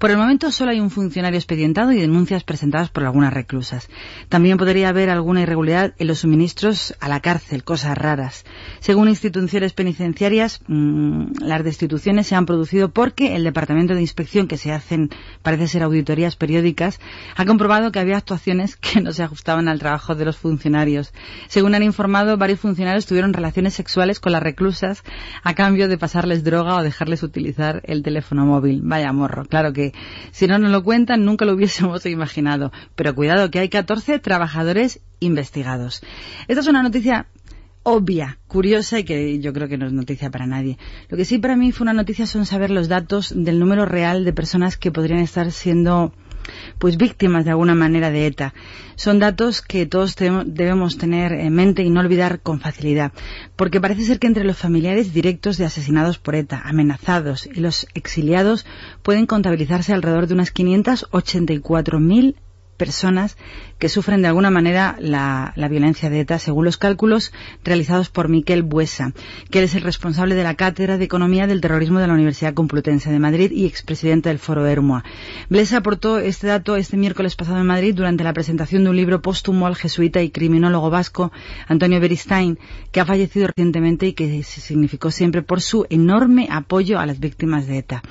Por 0.00 0.10
el 0.10 0.16
momento 0.16 0.50
solo 0.50 0.72
hay 0.72 0.80
un 0.80 0.90
funcionario 0.90 1.38
expedientado 1.38 1.92
y 1.92 2.00
denuncias 2.00 2.42
presentadas 2.42 2.90
por 2.90 3.04
algunas 3.04 3.32
reclusas. 3.32 3.88
También 4.28 4.58
podría 4.58 4.88
haber 4.88 5.08
alguna 5.08 5.42
irregularidad 5.42 5.94
en 5.98 6.08
los 6.08 6.18
suministros 6.18 6.96
a 6.98 7.08
la 7.08 7.20
cárcel, 7.20 7.62
cosas 7.62 7.96
raras. 7.96 8.44
Según 8.80 9.08
instituciones 9.08 9.72
penitenciarias, 9.72 10.62
mm, 10.66 11.34
las 11.42 11.62
destituciones 11.62 12.26
se 12.26 12.34
han 12.34 12.46
producido 12.46 12.90
porque 12.90 13.36
el 13.36 13.44
Departamento 13.44 13.94
de 13.94 14.00
Inspección, 14.00 14.48
que 14.48 14.56
se 14.56 14.72
hacen, 14.72 15.10
parece 15.42 15.68
ser 15.68 15.84
auditorías 15.84 16.34
periódicas, 16.34 16.98
ha 17.36 17.44
comprobado 17.44 17.92
que 17.92 18.00
había 18.00 18.16
que 18.80 19.00
no 19.00 19.12
se 19.12 19.22
ajustaban 19.22 19.68
al 19.68 19.78
trabajo 19.78 20.14
de 20.14 20.24
los 20.24 20.36
funcionarios. 20.36 21.12
Según 21.48 21.74
han 21.74 21.82
informado, 21.82 22.36
varios 22.36 22.60
funcionarios 22.60 23.06
tuvieron 23.06 23.32
relaciones 23.32 23.74
sexuales 23.74 24.20
con 24.20 24.32
las 24.32 24.42
reclusas 24.42 25.02
a 25.42 25.54
cambio 25.54 25.88
de 25.88 25.98
pasarles 25.98 26.44
droga 26.44 26.76
o 26.76 26.82
dejarles 26.82 27.22
utilizar 27.22 27.82
el 27.84 28.02
teléfono 28.02 28.46
móvil. 28.46 28.80
Vaya 28.82 29.12
morro. 29.12 29.44
Claro 29.44 29.72
que 29.72 29.92
si 30.30 30.46
no 30.46 30.58
nos 30.58 30.70
lo 30.70 30.82
cuentan 30.82 31.24
nunca 31.24 31.44
lo 31.44 31.54
hubiésemos 31.54 32.06
imaginado. 32.06 32.72
Pero 32.94 33.14
cuidado 33.14 33.50
que 33.50 33.58
hay 33.58 33.68
14 33.68 34.18
trabajadores 34.18 35.00
investigados. 35.20 36.02
Esta 36.48 36.60
es 36.60 36.66
una 36.66 36.82
noticia 36.82 37.26
obvia, 37.84 38.38
curiosa 38.46 38.98
y 39.00 39.04
que 39.04 39.40
yo 39.40 39.52
creo 39.52 39.68
que 39.68 39.76
no 39.76 39.86
es 39.86 39.92
noticia 39.92 40.30
para 40.30 40.46
nadie. 40.46 40.78
Lo 41.08 41.16
que 41.16 41.24
sí 41.24 41.38
para 41.38 41.56
mí 41.56 41.72
fue 41.72 41.84
una 41.84 41.92
noticia 41.92 42.26
son 42.26 42.46
saber 42.46 42.70
los 42.70 42.88
datos 42.88 43.32
del 43.36 43.58
número 43.58 43.86
real 43.86 44.24
de 44.24 44.32
personas 44.32 44.76
que 44.76 44.92
podrían 44.92 45.20
estar 45.20 45.50
siendo 45.50 46.12
pues 46.78 46.96
víctimas 46.96 47.44
de 47.44 47.50
alguna 47.50 47.74
manera 47.74 48.10
de 48.10 48.26
ETA. 48.26 48.54
Son 48.96 49.18
datos 49.18 49.62
que 49.62 49.86
todos 49.86 50.16
debemos 50.16 50.98
tener 50.98 51.32
en 51.32 51.54
mente 51.54 51.82
y 51.82 51.90
no 51.90 52.00
olvidar 52.00 52.40
con 52.40 52.60
facilidad, 52.60 53.12
porque 53.56 53.80
parece 53.80 54.04
ser 54.04 54.18
que 54.18 54.26
entre 54.26 54.44
los 54.44 54.58
familiares 54.58 55.12
directos 55.12 55.56
de 55.58 55.64
asesinados 55.64 56.18
por 56.18 56.34
ETA, 56.34 56.62
amenazados 56.64 57.46
y 57.46 57.60
los 57.60 57.86
exiliados 57.94 58.66
pueden 59.02 59.26
contabilizarse 59.26 59.92
alrededor 59.92 60.26
de 60.26 60.34
unas 60.34 60.54
584.000 60.54 62.36
personas 62.82 63.36
que 63.78 63.88
sufren 63.88 64.22
de 64.22 64.26
alguna 64.26 64.50
manera 64.50 64.96
la, 64.98 65.52
la 65.54 65.68
violencia 65.68 66.10
de 66.10 66.18
ETA, 66.18 66.40
según 66.40 66.64
los 66.64 66.78
cálculos 66.78 67.32
realizados 67.62 68.08
por 68.08 68.28
Miquel 68.28 68.64
Buesa, 68.64 69.12
que 69.50 69.60
él 69.60 69.66
es 69.66 69.76
el 69.76 69.82
responsable 69.82 70.34
de 70.34 70.42
la 70.42 70.56
Cátedra 70.56 70.98
de 70.98 71.04
Economía 71.04 71.46
del 71.46 71.60
Terrorismo 71.60 72.00
de 72.00 72.08
la 72.08 72.14
Universidad 72.14 72.54
Complutense 72.54 73.12
de 73.12 73.20
Madrid 73.20 73.52
y 73.52 73.66
expresidente 73.66 74.30
del 74.30 74.40
Foro 74.40 74.66
Hermoa. 74.66 75.04
Blesa 75.48 75.76
aportó 75.76 76.18
este 76.18 76.48
dato 76.48 76.74
este 76.74 76.96
miércoles 76.96 77.36
pasado 77.36 77.60
en 77.60 77.66
Madrid 77.66 77.94
durante 77.94 78.24
la 78.24 78.32
presentación 78.32 78.82
de 78.82 78.90
un 78.90 78.96
libro 78.96 79.22
póstumo 79.22 79.68
al 79.68 79.76
jesuita 79.76 80.22
y 80.22 80.30
criminólogo 80.30 80.90
vasco 80.90 81.30
Antonio 81.68 82.00
Beristain, 82.00 82.58
que 82.90 82.98
ha 82.98 83.06
fallecido 83.06 83.46
recientemente 83.46 84.08
y 84.08 84.12
que 84.14 84.42
se 84.42 84.60
significó 84.60 85.12
siempre 85.12 85.42
por 85.42 85.60
su 85.60 85.86
enorme 85.88 86.48
apoyo 86.50 86.98
a 86.98 87.06
las 87.06 87.20
víctimas 87.20 87.68
de 87.68 87.78
ETA. 87.78 88.02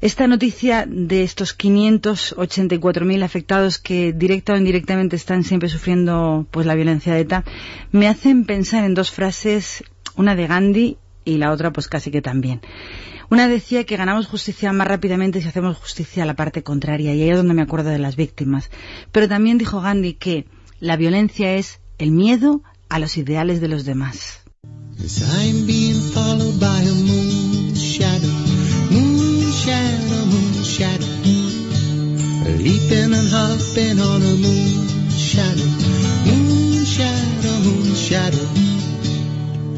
Esta 0.00 0.28
noticia 0.28 0.86
de 0.86 1.24
estos 1.24 1.58
584.000 1.58 3.24
afectados 3.24 3.78
que 3.78 4.12
directa 4.12 4.52
o 4.52 4.56
indirectamente 4.56 5.16
están 5.16 5.42
siempre 5.42 5.68
sufriendo 5.68 6.46
pues 6.52 6.66
la 6.66 6.76
violencia 6.76 7.12
de 7.12 7.20
ETA 7.20 7.44
me 7.90 8.06
hacen 8.06 8.44
pensar 8.44 8.84
en 8.84 8.94
dos 8.94 9.10
frases, 9.10 9.82
una 10.14 10.36
de 10.36 10.46
Gandhi 10.46 10.98
y 11.24 11.38
la 11.38 11.50
otra 11.50 11.72
pues 11.72 11.88
casi 11.88 12.12
que 12.12 12.22
también. 12.22 12.60
Una 13.28 13.48
decía 13.48 13.84
que 13.84 13.96
ganamos 13.96 14.28
justicia 14.28 14.72
más 14.72 14.86
rápidamente 14.86 15.42
si 15.42 15.48
hacemos 15.48 15.76
justicia 15.76 16.22
a 16.22 16.26
la 16.26 16.36
parte 16.36 16.62
contraria 16.62 17.12
y 17.12 17.22
ahí 17.22 17.30
es 17.30 17.36
donde 17.36 17.54
me 17.54 17.62
acuerdo 17.62 17.90
de 17.90 17.98
las 17.98 18.14
víctimas. 18.14 18.70
Pero 19.10 19.28
también 19.28 19.58
dijo 19.58 19.80
Gandhi 19.80 20.14
que 20.14 20.46
la 20.78 20.96
violencia 20.96 21.56
es 21.56 21.80
el 21.98 22.12
miedo 22.12 22.62
a 22.88 23.00
los 23.00 23.16
ideales 23.16 23.60
de 23.60 23.68
los 23.68 23.84
demás. 23.84 24.42
Moon 29.68 29.84
shadow, 29.84 30.24
moon 30.30 30.64
shadow, 30.64 31.06
leaping 32.56 33.12
and 33.12 33.28
hopping 33.28 34.00
on 34.00 34.22
a 34.22 34.34
moon 34.44 35.08
shadow, 35.10 35.68
moon 36.26 36.84
shadow, 36.84 37.54
moon 37.66 37.94
shadow. 37.94 38.46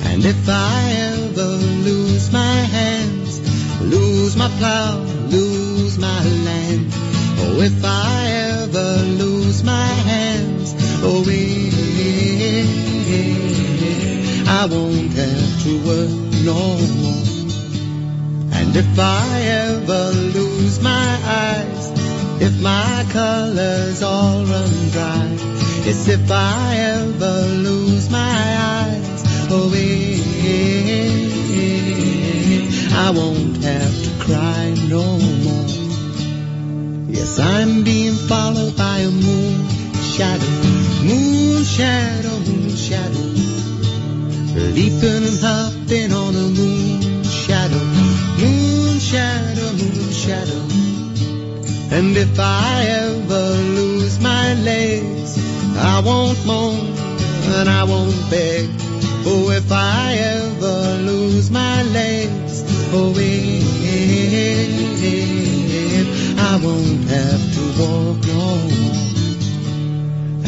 And 0.08 0.24
if 0.24 0.48
I 0.48 0.92
ever 1.12 1.56
lose 1.88 2.32
my 2.32 2.54
hands, 2.76 3.40
lose 3.80 4.36
my 4.36 4.48
plow, 4.58 4.98
lose 5.28 5.98
my 5.98 6.22
land, 6.46 6.86
oh, 7.42 7.60
if 7.60 7.84
I 7.84 8.26
ever 8.62 9.02
lose 9.22 9.64
my 9.64 9.92
hands, 10.10 10.74
oh, 11.02 11.24
eh, 11.28 11.70
eh, 11.98 12.64
eh, 13.10 13.24
eh 13.98 14.44
I 14.46 14.66
won't 14.66 15.12
have 15.12 15.62
to 15.64 15.72
work 15.84 16.10
no 16.44 16.78
more. 17.02 17.09
And 18.70 18.78
if 18.78 18.98
I 19.00 19.40
ever 19.66 20.12
lose 20.12 20.80
my 20.80 21.18
eyes, 21.24 21.90
if 22.40 22.62
my 22.62 23.04
colors 23.10 24.00
all 24.00 24.44
run 24.44 24.90
dry, 24.90 25.26
yes, 25.84 26.06
if 26.06 26.30
I 26.30 26.76
ever 26.76 27.40
lose 27.66 28.08
my 28.10 28.18
eyes, 28.78 29.24
oh, 29.50 29.72
eh, 29.74 30.20
I 32.94 33.10
won't 33.10 33.56
have 33.64 34.04
to 34.04 34.10
cry 34.24 34.72
no 34.86 35.18
more. 35.18 35.66
Yes, 37.10 37.40
I'm 37.40 37.82
being 37.82 38.14
followed 38.14 38.76
by 38.76 38.98
a 38.98 39.10
moon 39.10 39.68
shadow, 40.14 40.46
moon 41.02 41.64
shadow, 41.64 42.38
moon 42.38 42.76
shadow. 42.76 43.30
Leaping 44.76 45.24
and 45.26 45.40
hopping 45.40 46.12
on 46.12 46.36
a 46.36 46.48
moon 46.56 46.69
shadow. 50.20 50.64
And 51.96 52.14
if 52.14 52.38
I 52.38 52.84
ever 53.04 53.46
lose 53.78 54.20
my 54.20 54.52
legs, 54.54 55.30
I 55.78 56.00
won't 56.00 56.44
moan 56.44 56.92
and 57.56 57.68
I 57.68 57.84
won't 57.84 58.20
beg. 58.30 58.68
Oh, 59.24 59.50
if 59.50 59.72
I 59.72 60.12
ever 60.36 60.78
lose 61.10 61.50
my 61.50 61.82
legs, 61.84 62.52
oh, 62.92 63.14
eh, 63.16 63.62
eh, 63.92 64.66
eh, 65.10 65.26
eh 65.98 66.04
I 66.50 66.52
won't 66.64 67.04
have 67.16 67.44
to 67.56 67.64
walk 67.80 68.20
no. 68.32 68.50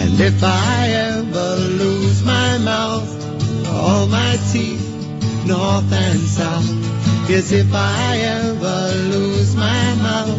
And 0.02 0.20
if 0.20 0.38
I 0.44 0.88
ever 1.12 1.50
lose 1.82 2.22
my 2.24 2.58
mouth, 2.58 3.10
all 3.68 4.06
my 4.06 4.36
teeth, 4.52 4.86
north 5.46 5.90
and 5.92 6.20
south, 6.20 6.82
yes, 7.28 7.52
if 7.52 7.72
I 7.72 8.18
ever 8.18 8.92
lose 9.10 9.54
my 9.54 9.94
mouth, 9.94 10.38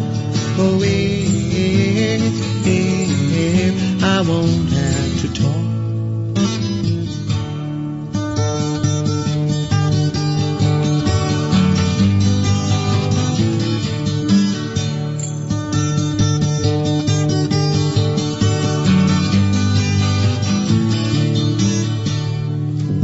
eh, 0.84 2.20
I 4.02 4.20
won't 4.20 4.70
have 4.70 5.20
to 5.22 5.28
talk. 5.32 5.64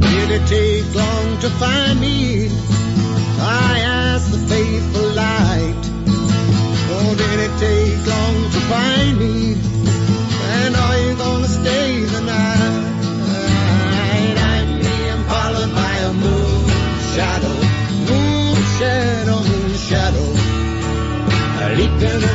Did 0.01 0.31
it 0.31 0.47
take 0.47 0.95
long 0.95 1.39
to 1.41 1.51
find 1.51 2.01
me? 2.01 2.40
I 4.51 4.57
faithful 4.57 5.09
light. 5.15 5.83
Oh, 6.93 7.15
did 7.17 7.39
it 7.47 7.55
take 7.61 8.07
long 8.07 8.37
to 8.51 8.61
find 8.73 9.19
me? 9.19 9.55
And 10.59 10.75
are 10.75 10.99
you 10.99 11.17
gonna 11.17 11.47
stay 11.47 12.01
the 12.01 12.21
night? 12.21 12.87
I'm 14.51 14.69
being 14.81 15.23
followed 15.31 15.73
by 15.73 15.95
a 16.09 16.13
moon 16.13 16.69
shadow, 17.15 17.57
moon 18.11 18.57
shadow, 18.79 19.39
moon 19.51 19.75
shadow. 19.89 20.29
Leaping 21.77 22.30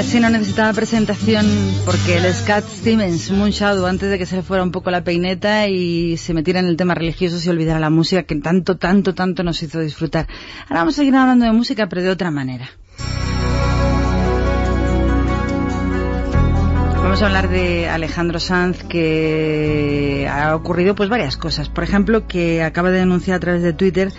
Casi 0.00 0.18
no 0.18 0.30
necesitaba 0.30 0.72
presentación 0.72 1.44
porque 1.84 2.16
el 2.16 2.32
Scott 2.32 2.64
Stevens, 2.78 3.30
Moonshadow, 3.32 3.84
antes 3.84 4.08
de 4.08 4.16
que 4.16 4.24
se 4.24 4.36
le 4.36 4.42
fuera 4.42 4.62
un 4.62 4.70
poco 4.70 4.90
la 4.90 5.04
peineta 5.04 5.68
y 5.68 6.16
se 6.16 6.32
metiera 6.32 6.58
en 6.58 6.68
el 6.68 6.78
tema 6.78 6.94
religioso, 6.94 7.38
se 7.38 7.50
olvidara 7.50 7.78
la 7.78 7.90
música 7.90 8.22
que 8.22 8.34
tanto, 8.36 8.78
tanto, 8.78 9.14
tanto 9.14 9.42
nos 9.42 9.62
hizo 9.62 9.78
disfrutar. 9.78 10.26
Ahora 10.68 10.80
vamos 10.80 10.94
a 10.94 10.96
seguir 10.96 11.14
hablando 11.14 11.44
de 11.44 11.52
música, 11.52 11.86
pero 11.90 12.00
de 12.00 12.08
otra 12.08 12.30
manera. 12.30 12.70
Vamos 17.02 17.20
a 17.20 17.26
hablar 17.26 17.50
de 17.50 17.90
Alejandro 17.90 18.40
Sanz, 18.40 18.82
que 18.84 20.26
ha 20.32 20.56
ocurrido 20.56 20.94
pues 20.94 21.10
varias 21.10 21.36
cosas. 21.36 21.68
Por 21.68 21.84
ejemplo, 21.84 22.26
que 22.26 22.62
acaba 22.62 22.90
de 22.90 23.00
denunciar 23.00 23.36
a 23.36 23.40
través 23.40 23.62
de 23.62 23.74
Twitter 23.74 24.10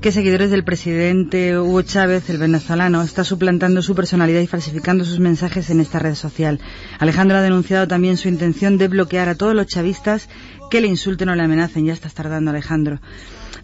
que 0.00 0.12
seguidores 0.12 0.50
del 0.50 0.64
presidente 0.64 1.58
Hugo 1.58 1.82
Chávez, 1.82 2.28
el 2.30 2.38
venezolano, 2.38 3.02
está 3.02 3.24
suplantando 3.24 3.82
su 3.82 3.94
personalidad 3.94 4.40
y 4.40 4.46
falsificando 4.46 5.04
sus 5.04 5.20
mensajes 5.20 5.70
en 5.70 5.80
esta 5.80 5.98
red 5.98 6.14
social. 6.14 6.60
Alejandro 6.98 7.38
ha 7.38 7.42
denunciado 7.42 7.88
también 7.88 8.16
su 8.16 8.28
intención 8.28 8.78
de 8.78 8.88
bloquear 8.88 9.28
a 9.28 9.34
todos 9.34 9.54
los 9.54 9.66
chavistas 9.66 10.28
que 10.70 10.80
le 10.80 10.88
insulten 10.88 11.28
o 11.28 11.34
le 11.34 11.42
amenacen. 11.42 11.86
Ya 11.86 11.92
estás 11.92 12.14
tardando, 12.14 12.50
Alejandro. 12.50 13.00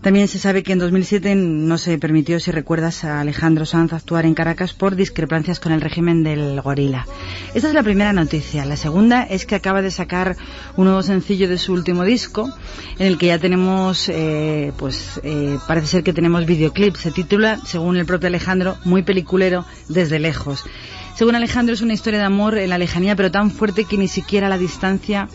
También 0.00 0.28
se 0.28 0.38
sabe 0.38 0.62
que 0.62 0.72
en 0.72 0.78
2007 0.78 1.34
no 1.34 1.76
se 1.76 1.98
permitió, 1.98 2.40
si 2.40 2.50
recuerdas, 2.50 3.04
a 3.04 3.20
Alejandro 3.20 3.66
Sanz 3.66 3.92
actuar 3.92 4.24
en 4.24 4.32
Caracas 4.32 4.72
por 4.72 4.96
discrepancias 4.96 5.60
con 5.60 5.72
el 5.72 5.82
régimen 5.82 6.22
del 6.22 6.58
gorila. 6.62 7.06
Esta 7.52 7.68
es 7.68 7.74
la 7.74 7.82
primera 7.82 8.14
noticia. 8.14 8.64
La 8.64 8.78
segunda 8.78 9.24
es 9.24 9.44
que 9.44 9.56
acaba 9.56 9.82
de 9.82 9.90
sacar 9.90 10.38
un 10.76 10.86
nuevo 10.86 11.02
sencillo 11.02 11.50
de 11.50 11.58
su 11.58 11.74
último 11.74 12.04
disco, 12.04 12.50
en 12.98 13.08
el 13.08 13.18
que 13.18 13.26
ya 13.26 13.38
tenemos, 13.38 14.08
eh, 14.08 14.72
pues 14.78 15.20
eh, 15.22 15.58
parece 15.68 15.88
ser 15.88 16.02
que 16.02 16.14
tenemos 16.14 16.46
videoclip. 16.46 16.96
Se 16.96 17.10
titula, 17.10 17.58
según 17.66 17.98
el 17.98 18.06
propio 18.06 18.28
Alejandro, 18.28 18.78
muy 18.86 19.02
peliculero 19.02 19.66
desde 19.90 20.18
lejos. 20.18 20.64
Según 21.14 21.34
Alejandro 21.34 21.74
es 21.74 21.82
una 21.82 21.92
historia 21.92 22.20
de 22.20 22.24
amor 22.24 22.56
en 22.56 22.70
la 22.70 22.78
lejanía, 22.78 23.16
pero 23.16 23.30
tan 23.30 23.50
fuerte 23.50 23.84
que 23.84 23.98
ni 23.98 24.08
siquiera 24.08 24.48
la 24.48 24.56
distancia 24.56 25.28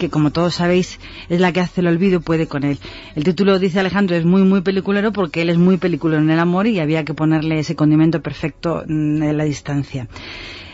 que 0.00 0.08
como 0.08 0.32
todos 0.32 0.54
sabéis 0.54 0.98
es 1.28 1.40
la 1.40 1.52
que 1.52 1.60
hace 1.60 1.82
el 1.82 1.86
olvido 1.86 2.20
puede 2.22 2.48
con 2.48 2.64
él. 2.64 2.78
El 3.14 3.22
título, 3.22 3.58
dice 3.58 3.78
Alejandro, 3.78 4.16
es 4.16 4.24
muy 4.24 4.42
muy 4.42 4.62
peliculero 4.62 5.12
porque 5.12 5.42
él 5.42 5.50
es 5.50 5.58
muy 5.58 5.76
peliculero 5.76 6.22
en 6.22 6.30
el 6.30 6.40
amor 6.40 6.66
y 6.66 6.80
había 6.80 7.04
que 7.04 7.14
ponerle 7.14 7.58
ese 7.58 7.76
condimento 7.76 8.22
perfecto 8.22 8.82
mm, 8.86 9.22
en 9.22 9.36
la 9.36 9.44
distancia. 9.44 10.08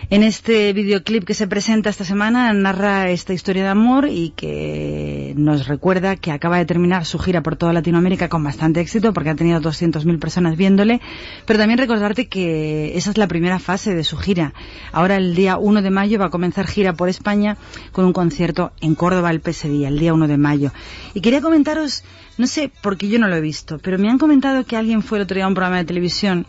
En 0.08 0.22
este 0.22 0.72
videoclip 0.72 1.24
que 1.24 1.34
se 1.34 1.48
presenta 1.48 1.90
esta 1.90 2.04
semana 2.04 2.52
narra 2.52 3.10
esta 3.10 3.32
historia 3.32 3.64
de 3.64 3.70
amor 3.70 4.08
y 4.08 4.30
que 4.36 5.34
nos 5.36 5.66
recuerda 5.66 6.14
que 6.14 6.30
acaba 6.30 6.58
de 6.58 6.64
terminar 6.64 7.04
su 7.04 7.18
gira 7.18 7.42
por 7.42 7.56
toda 7.56 7.72
Latinoamérica 7.72 8.28
con 8.28 8.44
bastante 8.44 8.80
éxito 8.80 9.12
porque 9.12 9.30
ha 9.30 9.34
tenido 9.34 9.60
200.000 9.60 10.20
personas 10.20 10.56
viéndole, 10.56 11.00
pero 11.44 11.58
también 11.58 11.78
recordarte 11.78 12.28
que 12.28 12.96
esa 12.96 13.10
es 13.10 13.18
la 13.18 13.26
primera 13.26 13.58
fase 13.58 13.96
de 13.96 14.04
su 14.04 14.16
gira. 14.16 14.54
Ahora 14.92 15.16
el 15.16 15.34
día 15.34 15.58
1 15.58 15.82
de 15.82 15.90
mayo 15.90 16.20
va 16.20 16.26
a 16.26 16.30
comenzar 16.30 16.68
gira 16.68 16.92
por 16.92 17.08
España 17.08 17.56
con 17.90 18.04
un 18.04 18.12
concierto 18.12 18.70
en 18.80 18.94
Córdoba 18.94 19.32
el 19.32 19.42
Día, 19.42 19.88
el 19.88 19.98
día 19.98 20.14
1 20.14 20.28
de 20.28 20.38
mayo. 20.38 20.70
Y 21.14 21.20
quería 21.20 21.40
comentaros, 21.40 22.04
no 22.38 22.46
sé, 22.46 22.70
porque 22.80 23.08
yo 23.08 23.18
no 23.18 23.26
lo 23.26 23.34
he 23.34 23.40
visto, 23.40 23.80
pero 23.82 23.98
me 23.98 24.08
han 24.08 24.18
comentado 24.18 24.64
que 24.64 24.76
alguien 24.76 25.02
fue 25.02 25.18
el 25.18 25.22
otro 25.22 25.34
día 25.34 25.46
a 25.46 25.48
un 25.48 25.54
programa 25.54 25.78
de 25.78 25.84
televisión 25.84 26.46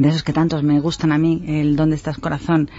de 0.00 0.08
esos 0.08 0.22
que 0.22 0.32
tantos 0.32 0.62
me 0.62 0.80
gustan 0.80 1.12
a 1.12 1.18
mí, 1.18 1.42
el 1.46 1.76
¿Dónde 1.76 1.96
estás 1.96 2.18
corazón? 2.18 2.70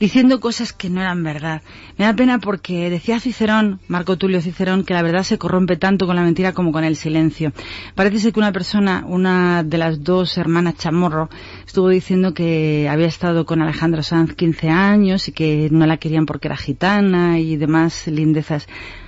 diciendo 0.00 0.40
cosas 0.40 0.72
que 0.72 0.90
no 0.90 1.00
eran 1.00 1.22
verdad. 1.22 1.62
Me 1.96 2.04
da 2.04 2.14
pena 2.14 2.38
porque 2.38 2.90
decía 2.90 3.20
Cicerón, 3.20 3.80
Marco 3.88 4.18
Tulio 4.18 4.42
Cicerón, 4.42 4.84
que 4.84 4.92
la 4.92 5.02
verdad 5.02 5.22
se 5.22 5.38
corrompe 5.38 5.76
tanto 5.76 6.06
con 6.06 6.16
la 6.16 6.22
mentira 6.22 6.52
como 6.52 6.72
con 6.72 6.84
el 6.84 6.96
silencio. 6.96 7.52
Parece 7.94 8.18
ser 8.18 8.32
que 8.32 8.40
una 8.40 8.52
persona, 8.52 9.04
una 9.06 9.62
de 9.62 9.78
las 9.78 10.02
dos 10.02 10.36
hermanas 10.36 10.74
Chamorro, 10.76 11.30
estuvo 11.66 11.88
diciendo 11.88 12.34
que 12.34 12.88
había 12.90 13.06
estado 13.06 13.46
con 13.46 13.62
Alejandro 13.62 14.02
Sanz 14.02 14.34
15 14.34 14.68
años 14.68 15.28
y 15.28 15.32
que 15.32 15.68
no 15.70 15.86
la 15.86 15.96
querían 15.96 16.26
porque 16.26 16.48
era 16.48 16.56
gitana 16.56 17.38
y 17.38 17.56
demás 17.56 18.06
lindezas. 18.06 18.66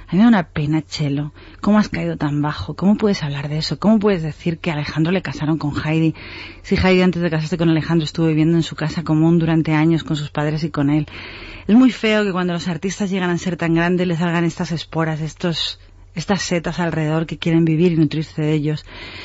A 0.08 0.12
mí 0.12 0.18
me 0.18 0.22
da 0.22 0.28
una 0.28 0.48
pena, 0.50 0.82
Chelo. 0.82 1.32
¿Cómo 1.60 1.80
has 1.80 1.88
caído 1.88 2.16
tan 2.16 2.40
bajo? 2.40 2.74
¿Cómo 2.74 2.96
puedes 2.96 3.24
hablar 3.24 3.48
de 3.48 3.58
eso? 3.58 3.80
¿Cómo 3.80 3.98
puedes 3.98 4.22
decir 4.22 4.58
que 4.58 4.70
Alejandro 4.70 5.10
le 5.10 5.20
casaron 5.20 5.58
con 5.58 5.72
Heidi? 5.74 6.14
Si 6.62 6.76
Heidi 6.76 7.02
antes 7.02 7.22
de 7.22 7.30
casarse 7.30 7.58
con 7.58 7.70
Alejandro 7.70 8.04
estuvo 8.04 8.28
viviendo 8.28 8.56
en 8.56 8.62
su 8.62 8.76
casa 8.76 9.02
común 9.02 9.40
durante 9.40 9.72
años 9.72 10.04
con 10.04 10.16
sus 10.16 10.30
padres 10.30 10.62
y 10.62 10.70
con 10.70 10.90
él. 10.90 11.08
Es 11.66 11.74
muy 11.74 11.90
feo 11.90 12.24
que 12.24 12.30
cuando 12.30 12.52
los 12.52 12.68
artistas 12.68 13.10
llegan 13.10 13.30
a 13.30 13.38
ser 13.38 13.56
tan 13.56 13.74
grandes 13.74 14.06
les 14.06 14.18
salgan 14.18 14.44
estas 14.44 14.70
esporas, 14.70 15.20
estos 15.20 15.80
estas 16.14 16.40
setas 16.40 16.80
alrededor 16.80 17.26
que 17.26 17.38
quieren 17.38 17.64
vivir 17.64 17.92
y 17.92 17.96
nutrirse 17.96 18.40
de 18.40 18.52
ellos. 18.54 18.84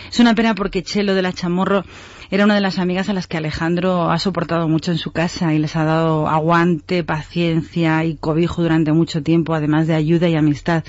Es 0.09 0.19
una 0.19 0.35
pena 0.35 0.55
porque 0.55 0.83
Chelo 0.83 1.13
de 1.15 1.21
la 1.21 1.31
Chamorro 1.31 1.85
era 2.31 2.45
una 2.45 2.55
de 2.55 2.61
las 2.61 2.79
amigas 2.79 3.09
a 3.09 3.13
las 3.13 3.27
que 3.27 3.35
Alejandro 3.35 4.09
ha 4.09 4.17
soportado 4.17 4.69
mucho 4.69 4.91
en 4.91 4.97
su 4.97 5.11
casa 5.11 5.53
y 5.53 5.59
les 5.59 5.75
ha 5.75 5.83
dado 5.83 6.29
aguante, 6.29 7.03
paciencia 7.03 8.05
y 8.05 8.15
cobijo 8.15 8.61
durante 8.61 8.93
mucho 8.93 9.21
tiempo, 9.21 9.53
además 9.53 9.85
de 9.85 9.95
ayuda 9.95 10.29
y 10.29 10.35
amistad. 10.35 10.85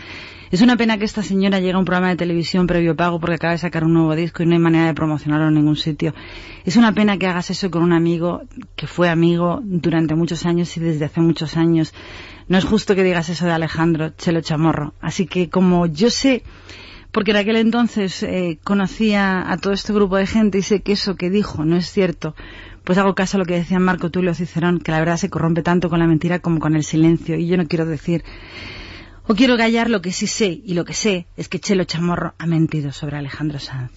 Es 0.53 0.61
una 0.61 0.77
pena 0.77 0.99
que 0.99 1.05
esta 1.05 1.25
señora 1.25 1.59
llegue 1.59 1.73
a 1.73 1.79
un 1.79 1.85
programa 1.85 2.11
de 2.11 2.17
televisión 2.17 2.69
previo 2.69 2.95
pago 2.95 3.19
porque 3.19 3.35
acaba 3.35 3.55
de 3.55 3.59
sacar 3.59 3.83
un 3.83 3.93
nuevo 3.93 4.15
disco 4.15 4.45
y 4.45 4.47
no 4.47 4.53
hay 4.53 4.61
manera 4.61 4.87
de 4.87 4.95
promocionarlo 4.95 5.49
en 5.49 5.55
ningún 5.55 5.75
sitio. 5.75 6.15
Es 6.65 6.77
una 6.77 6.93
pena 6.93 7.19
que 7.19 7.27
hagas 7.27 7.51
eso 7.51 7.73
con 7.73 7.83
un 7.83 7.93
amigo 7.93 8.43
que 8.77 8.87
fue 8.87 9.09
amigo 9.09 9.61
durante 9.65 10.15
muchos 10.15 10.47
años 10.47 10.77
y 10.77 10.81
desde 10.81 11.07
hace 11.07 11.21
muchos 11.21 11.57
años. 11.57 11.93
No 12.47 12.57
es 12.57 12.65
justo 12.65 12.95
que 12.95 13.03
digas 13.03 13.29
eso 13.31 13.47
de 13.47 13.53
Alejandro 13.53 14.11
Chelo 14.11 14.43
Chamorro. 14.43 14.95
Así 15.01 15.27
que 15.27 15.51
como 15.51 15.87
yo 15.87 16.09
sé, 16.09 16.45
porque 17.13 17.31
en 17.31 17.37
aquel 17.37 17.57
entonces 17.57 18.23
eh, 18.23 18.59
conocía 18.65 19.51
a 19.51 19.57
todo 19.59 19.73
este 19.73 19.93
grupo 19.93 20.17
de 20.17 20.27
gente 20.27 20.59
y 20.59 20.63
sé 20.63 20.81
que 20.81 20.93
eso 20.93 21.15
que 21.17 21.31
dijo 21.31 21.65
no 21.65 21.77
es 21.77 21.91
cierto, 21.91 22.35
pues 22.85 22.99
hago 22.99 23.15
caso 23.15 23.37
a 23.37 23.41
lo 23.41 23.45
que 23.45 23.55
decía 23.55 23.79
Marco 23.79 24.11
Tulio 24.11 24.35
Cicerón, 24.35 24.81
que 24.81 24.91
la 24.91 24.99
verdad 24.99 25.17
se 25.17 25.31
corrompe 25.31 25.63
tanto 25.63 25.89
con 25.89 26.01
la 26.01 26.07
mentira 26.07 26.41
como 26.41 26.59
con 26.59 26.75
el 26.75 26.83
silencio. 26.83 27.37
Y 27.37 27.47
yo 27.47 27.57
no 27.57 27.69
quiero 27.69 27.87
decir 27.87 28.25
o 29.27 29.35
quiero 29.35 29.57
callar 29.57 29.89
lo 29.89 30.03
que 30.03 30.11
sí 30.11 30.27
sé, 30.27 30.61
y 30.65 30.75
lo 30.75 30.85
que 30.85 30.95
sé 30.95 31.27
es 31.37 31.49
que 31.49 31.61
Chelo 31.61 31.85
Chamorro 31.85 32.35
ha 32.39 32.47
mentido 32.47 32.93
sobre 32.93 33.19
Alejandro 33.19 33.61
Sanz. 33.61 33.93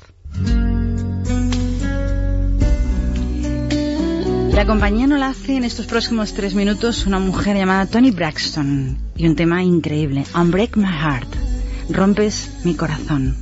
La 4.51 4.65
compañía 4.65 5.07
no 5.07 5.17
la 5.17 5.29
hace 5.29 5.57
en 5.57 5.63
estos 5.63 5.87
próximos 5.87 6.33
tres 6.33 6.53
minutos 6.53 7.07
una 7.07 7.19
mujer 7.19 7.57
llamada 7.57 7.87
Tony 7.87 8.11
Braxton 8.11 8.97
y 9.15 9.27
un 9.27 9.35
tema 9.35 9.63
increíble, 9.63 10.25
Unbreak 10.33 10.77
My 10.77 10.85
Heart, 10.85 11.54
Rompes 11.89 12.49
mi 12.63 12.75
corazón. 12.75 13.35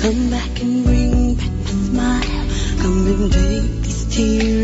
Come 0.00 0.30
back 0.30 0.62
and 0.62 0.84
bring 0.84 1.34
back 1.34 1.50
my 1.50 1.70
smile. 1.70 2.46
Come 2.80 3.06
and 3.06 3.32
take 3.32 3.82
these 3.82 4.06
tears. 4.16 4.59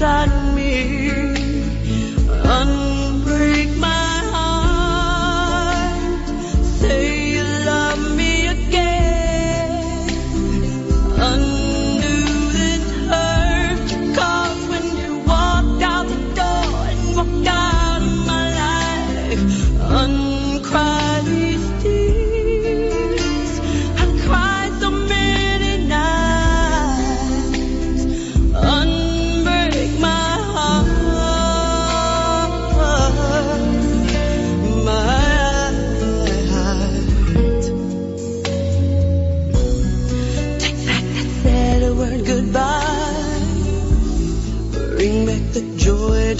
You 0.00 0.59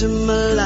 to 0.01 0.09
my 0.09 0.59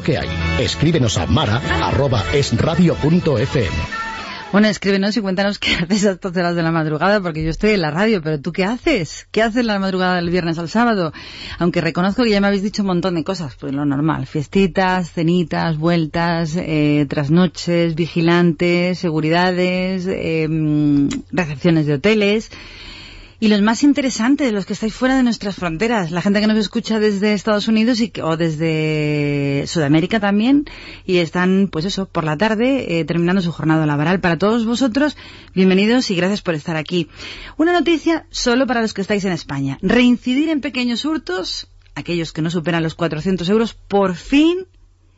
lo 0.00 0.04
que 0.04 0.16
hay. 0.16 0.28
Escríbenos 0.58 1.18
a 1.18 1.26
mara 1.26 1.60
arroba 1.86 2.24
esradio.fm. 2.32 3.68
Bueno, 4.50 4.66
escríbenos 4.66 5.16
y 5.16 5.20
cuéntanos 5.20 5.58
qué 5.58 5.74
haces 5.74 6.06
a 6.06 6.12
estas 6.12 6.34
horas 6.36 6.56
de 6.56 6.62
la 6.62 6.72
madrugada, 6.72 7.20
porque 7.20 7.44
yo 7.44 7.50
estoy 7.50 7.72
en 7.72 7.82
la 7.82 7.90
radio, 7.90 8.22
pero 8.22 8.40
¿tú 8.40 8.50
qué 8.50 8.64
haces? 8.64 9.28
¿Qué 9.30 9.42
haces 9.42 9.64
la 9.64 9.78
madrugada 9.78 10.16
del 10.16 10.30
viernes 10.30 10.58
al 10.58 10.68
sábado? 10.70 11.12
Aunque 11.58 11.82
reconozco 11.82 12.24
que 12.24 12.30
ya 12.30 12.40
me 12.40 12.46
habéis 12.46 12.62
dicho 12.62 12.82
un 12.82 12.88
montón 12.88 13.14
de 13.14 13.24
cosas, 13.24 13.56
pues 13.60 13.74
lo 13.74 13.84
normal. 13.84 14.26
Fiestitas, 14.26 15.10
cenitas, 15.12 15.76
vueltas, 15.76 16.56
eh, 16.56 17.06
trasnoches, 17.08 17.94
vigilantes, 17.94 18.98
seguridades, 18.98 20.06
mm, 20.06 21.08
recepciones 21.30 21.86
de 21.86 21.94
hoteles. 21.94 22.50
Y 23.42 23.48
los 23.48 23.62
más 23.62 23.82
interesantes, 23.84 24.52
los 24.52 24.66
que 24.66 24.74
estáis 24.74 24.92
fuera 24.92 25.16
de 25.16 25.22
nuestras 25.22 25.56
fronteras, 25.56 26.10
la 26.10 26.20
gente 26.20 26.42
que 26.42 26.46
nos 26.46 26.58
escucha 26.58 27.00
desde 27.00 27.32
Estados 27.32 27.68
Unidos 27.68 27.98
y 28.02 28.12
o 28.22 28.36
desde 28.36 29.64
Sudamérica 29.66 30.20
también, 30.20 30.66
y 31.06 31.16
están, 31.16 31.70
pues 31.72 31.86
eso, 31.86 32.04
por 32.04 32.24
la 32.24 32.36
tarde, 32.36 33.00
eh, 33.00 33.04
terminando 33.06 33.40
su 33.40 33.50
jornada 33.50 33.86
laboral. 33.86 34.20
Para 34.20 34.36
todos 34.36 34.66
vosotros, 34.66 35.16
bienvenidos 35.54 36.10
y 36.10 36.16
gracias 36.16 36.42
por 36.42 36.54
estar 36.54 36.76
aquí. 36.76 37.08
Una 37.56 37.72
noticia 37.72 38.26
solo 38.28 38.66
para 38.66 38.82
los 38.82 38.92
que 38.92 39.00
estáis 39.00 39.24
en 39.24 39.32
España. 39.32 39.78
Reincidir 39.80 40.50
en 40.50 40.60
pequeños 40.60 41.06
hurtos, 41.06 41.66
aquellos 41.94 42.32
que 42.32 42.42
no 42.42 42.50
superan 42.50 42.82
los 42.82 42.94
400 42.94 43.48
euros, 43.48 43.72
por 43.72 44.16
fin 44.16 44.66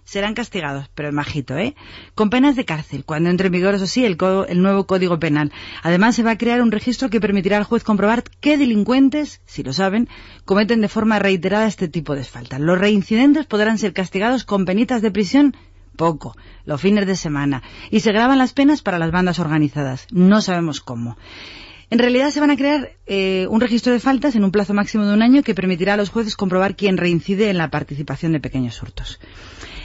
serán 0.05 0.35
castigados, 0.35 0.91
pero 0.95 1.09
el 1.09 1.15
majito, 1.15 1.57
¿eh? 1.57 1.75
Con 2.15 2.31
penas 2.31 2.57
de 2.57 2.65
cárcel, 2.65 3.05
cuando 3.05 3.31
entre 3.31 3.47
en 3.47 3.53
vigor, 3.53 3.75
eso 3.75 3.87
sí, 3.87 4.05
el, 4.05 4.17
el 4.49 4.63
nuevo 4.63 4.87
Código 4.87 5.19
Penal. 5.19 5.53
Además, 5.83 6.17
se 6.17 6.23
va 6.23 6.33
a 6.33 6.39
crear 6.39 6.63
un 6.63 6.73
registro 6.73 7.11
que 7.11 7.21
permitirá 7.21 7.57
al 7.57 7.65
juez 7.65 7.85
comprobar 7.85 8.25
qué 8.41 8.57
delincuentes, 8.57 9.41
si 9.47 9.63
lo 9.63 9.73
saben, 9.73 10.09
cometen 10.45 10.81
de 10.81 10.89
forma 10.89 11.19
reiterada 11.19 11.67
este 11.67 11.89
tipo 11.89 12.15
de 12.15 12.25
faltas. 12.25 12.61
Los 12.61 12.79
reincidentes 12.79 13.47
podrán 13.47 13.79
ser 13.79 13.93
castigados 13.93 14.45
con 14.45 14.65
penitas 14.65 15.03
de 15.03 15.11
prisión 15.11 15.57
poco, 15.97 16.37
los 16.65 16.81
fines 16.81 17.07
de 17.07 17.17
semana, 17.17 17.63
y 17.91 18.01
se 18.01 18.13
graban 18.13 18.39
las 18.39 18.53
penas 18.53 18.83
para 18.83 18.99
las 18.99 19.13
bandas 19.13 19.39
organizadas. 19.39 20.07
No 20.11 20.41
sabemos 20.41 20.81
cómo. 20.81 21.17
En 21.91 21.99
realidad 21.99 22.31
se 22.31 22.41
van 22.41 22.51
a 22.51 22.57
crear 22.57 22.93
eh, 23.07 23.47
un 23.51 23.61
registro 23.61 23.93
de 23.93 24.01
faltas 24.01 24.35
en 24.35 24.45
un 24.45 24.51
plazo 24.51 24.73
máximo 24.73 25.05
de 25.05 25.13
un 25.13 25.21
año 25.21 25.43
que 25.43 25.55
permitirá 25.55 25.93
a 25.93 25.97
los 25.99 26.09
jueces 26.09 26.37
comprobar 26.37 26.75
quién 26.75 26.97
reincide 26.97 27.51
en 27.51 27.59
la 27.59 27.69
participación 27.69 28.33
de 28.33 28.41
pequeños 28.41 28.83
hurtos. 28.83 29.21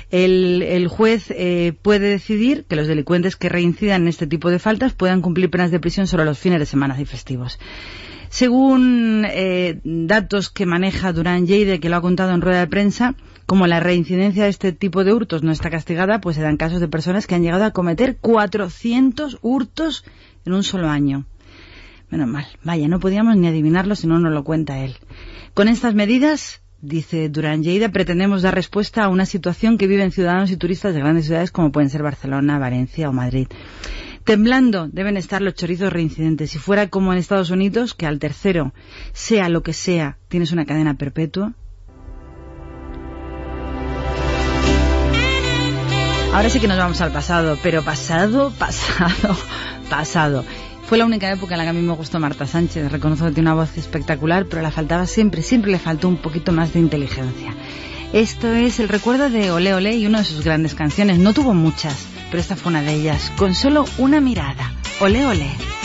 El, 0.09 0.61
el 0.63 0.87
juez 0.87 1.31
eh, 1.31 1.73
puede 1.81 2.09
decidir 2.09 2.65
que 2.65 2.75
los 2.75 2.87
delincuentes 2.87 3.35
que 3.35 3.49
reincidan 3.49 4.03
en 4.03 4.07
este 4.07 4.27
tipo 4.27 4.49
de 4.49 4.59
faltas 4.59 4.93
puedan 4.93 5.21
cumplir 5.21 5.49
penas 5.49 5.71
de 5.71 5.79
prisión 5.79 6.07
solo 6.07 6.23
los 6.23 6.39
fines 6.39 6.59
de 6.59 6.65
semana 6.65 6.99
y 6.99 7.05
festivos. 7.05 7.59
Según 8.29 9.25
eh, 9.25 9.79
datos 9.83 10.49
que 10.49 10.65
maneja 10.65 11.13
Durán 11.13 11.47
Lleide, 11.47 11.79
que 11.79 11.89
lo 11.89 11.95
ha 11.95 12.01
contado 12.01 12.31
en 12.31 12.41
rueda 12.41 12.59
de 12.59 12.67
prensa, 12.67 13.15
como 13.45 13.67
la 13.67 13.79
reincidencia 13.79 14.43
de 14.43 14.49
este 14.49 14.73
tipo 14.73 15.03
de 15.03 15.13
hurtos 15.13 15.43
no 15.43 15.51
está 15.51 15.69
castigada, 15.69 16.19
pues 16.19 16.35
se 16.35 16.41
dan 16.41 16.57
casos 16.57 16.81
de 16.81 16.89
personas 16.89 17.27
que 17.27 17.35
han 17.35 17.43
llegado 17.43 17.63
a 17.63 17.71
cometer 17.71 18.17
400 18.17 19.39
hurtos 19.41 20.03
en 20.45 20.53
un 20.53 20.63
solo 20.63 20.89
año. 20.89 21.25
Menos 22.09 22.27
mal. 22.27 22.47
Vaya, 22.63 22.87
no 22.87 22.99
podíamos 22.99 23.37
ni 23.37 23.47
adivinarlo 23.47 23.95
si 23.95 24.07
no 24.07 24.19
nos 24.19 24.33
lo 24.33 24.43
cuenta 24.43 24.79
él. 24.79 24.97
Con 25.53 25.67
estas 25.67 25.93
medidas, 25.93 26.61
dice 26.87 27.29
Durán 27.29 27.63
Lleida, 27.63 27.89
pretendemos 27.89 28.41
dar 28.41 28.55
respuesta 28.55 29.03
a 29.03 29.09
una 29.09 29.25
situación 29.25 29.77
que 29.77 29.87
viven 29.87 30.11
ciudadanos 30.11 30.51
y 30.51 30.57
turistas 30.57 30.93
de 30.93 31.01
grandes 31.01 31.25
ciudades 31.25 31.51
como 31.51 31.71
pueden 31.71 31.89
ser 31.89 32.03
Barcelona, 32.03 32.59
Valencia 32.59 33.09
o 33.09 33.13
Madrid. 33.13 33.47
Temblando 34.23 34.87
deben 34.87 35.15
estar 35.15 35.41
los 35.41 35.53
chorizos 35.53 35.93
reincidentes. 35.93 36.51
Si 36.51 36.59
fuera 36.59 36.89
como 36.89 37.13
en 37.13 37.19
Estados 37.19 37.49
Unidos, 37.49 37.93
que 37.93 38.05
al 38.05 38.19
tercero, 38.19 38.73
sea 39.13 39.47
lo 39.47 39.63
que 39.63 39.73
sea, 39.73 40.17
tienes 40.27 40.51
una 40.51 40.65
cadena 40.65 40.95
perpetua. 40.95 41.53
Ahora 46.33 46.49
sí 46.49 46.59
que 46.59 46.67
nos 46.67 46.77
vamos 46.77 46.99
al 47.01 47.11
pasado, 47.11 47.57
pero 47.63 47.83
pasado, 47.83 48.51
pasado, 48.59 49.35
pasado. 49.89 50.43
Fue 50.87 50.97
la 50.97 51.05
única 51.05 51.29
época 51.29 51.55
en 51.55 51.57
la 51.57 51.65
que 51.65 51.71
a 51.71 51.73
mí 51.73 51.81
me 51.81 51.93
gustó 51.93 52.17
Marta 52.17 52.47
Sánchez. 52.47 52.89
Reconozco 52.89 53.25
que 53.25 53.33
tiene 53.33 53.49
una 53.51 53.61
voz 53.61 53.77
espectacular, 53.77 54.45
pero 54.45 54.61
la 54.61 54.71
faltaba 54.71 55.05
siempre, 55.05 55.41
siempre 55.41 55.69
le 55.69 55.79
faltó 55.79 56.07
un 56.07 56.15
poquito 56.15 56.53
más 56.53 56.71
de 56.71 56.79
inteligencia. 56.79 57.53
Esto 58.13 58.47
es 58.53 58.79
el 58.79 58.87
recuerdo 58.87 59.29
de 59.29 59.51
Ole 59.51 59.73
Ole 59.73 59.97
y 59.97 60.05
una 60.05 60.19
de 60.19 60.23
sus 60.23 60.45
grandes 60.45 60.75
canciones. 60.75 61.19
No 61.19 61.33
tuvo 61.33 61.53
muchas, 61.53 62.07
pero 62.31 62.39
esta 62.39 62.55
fue 62.55 62.69
una 62.69 62.83
de 62.83 62.93
ellas. 62.93 63.33
Con 63.35 63.53
solo 63.53 63.83
una 63.97 64.21
mirada. 64.21 64.71
Ole 65.01 65.25
Ole. 65.25 65.76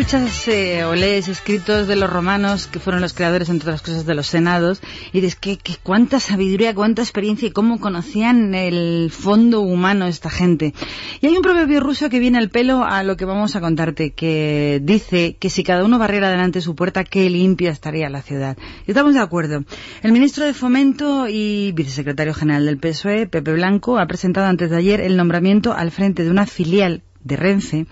Escuchas 0.00 0.48
eh, 0.48 0.82
o 0.84 0.94
lees 0.94 1.28
escritos 1.28 1.86
de 1.86 1.94
los 1.94 2.08
romanos, 2.08 2.66
que 2.68 2.78
fueron 2.78 3.02
los 3.02 3.12
creadores, 3.12 3.50
entre 3.50 3.68
otras 3.68 3.82
cosas, 3.82 4.06
de 4.06 4.14
los 4.14 4.28
senados, 4.28 4.80
y 5.12 5.20
dices 5.20 5.36
que, 5.36 5.58
que 5.58 5.74
cuánta 5.82 6.20
sabiduría, 6.20 6.74
cuánta 6.74 7.02
experiencia 7.02 7.48
y 7.48 7.50
cómo 7.50 7.80
conocían 7.80 8.54
el 8.54 9.10
fondo 9.10 9.60
humano 9.60 10.06
esta 10.06 10.30
gente. 10.30 10.72
Y 11.20 11.26
hay 11.26 11.36
un 11.36 11.42
proverbio 11.42 11.80
ruso 11.80 12.08
que 12.08 12.18
viene 12.18 12.38
al 12.38 12.48
pelo 12.48 12.82
a 12.82 13.02
lo 13.02 13.18
que 13.18 13.26
vamos 13.26 13.56
a 13.56 13.60
contarte, 13.60 14.12
que 14.12 14.80
dice 14.82 15.36
que 15.38 15.50
si 15.50 15.64
cada 15.64 15.84
uno 15.84 15.98
barriera 15.98 16.30
delante 16.30 16.62
su 16.62 16.74
puerta, 16.74 17.04
qué 17.04 17.28
limpia 17.28 17.70
estaría 17.70 18.08
la 18.08 18.22
ciudad. 18.22 18.56
Y 18.86 18.92
estamos 18.92 19.12
de 19.12 19.20
acuerdo. 19.20 19.64
El 20.02 20.12
ministro 20.12 20.46
de 20.46 20.54
Fomento 20.54 21.28
y 21.28 21.72
vicesecretario 21.72 22.32
general 22.32 22.64
del 22.64 22.78
PSOE, 22.78 23.26
Pepe 23.26 23.52
Blanco, 23.52 23.98
ha 23.98 24.06
presentado 24.06 24.46
antes 24.46 24.70
de 24.70 24.78
ayer 24.78 25.02
el 25.02 25.18
nombramiento 25.18 25.74
al 25.74 25.90
frente 25.90 26.24
de 26.24 26.30
una 26.30 26.46
filial 26.46 27.02
de 27.22 27.36
Renfe 27.36 27.86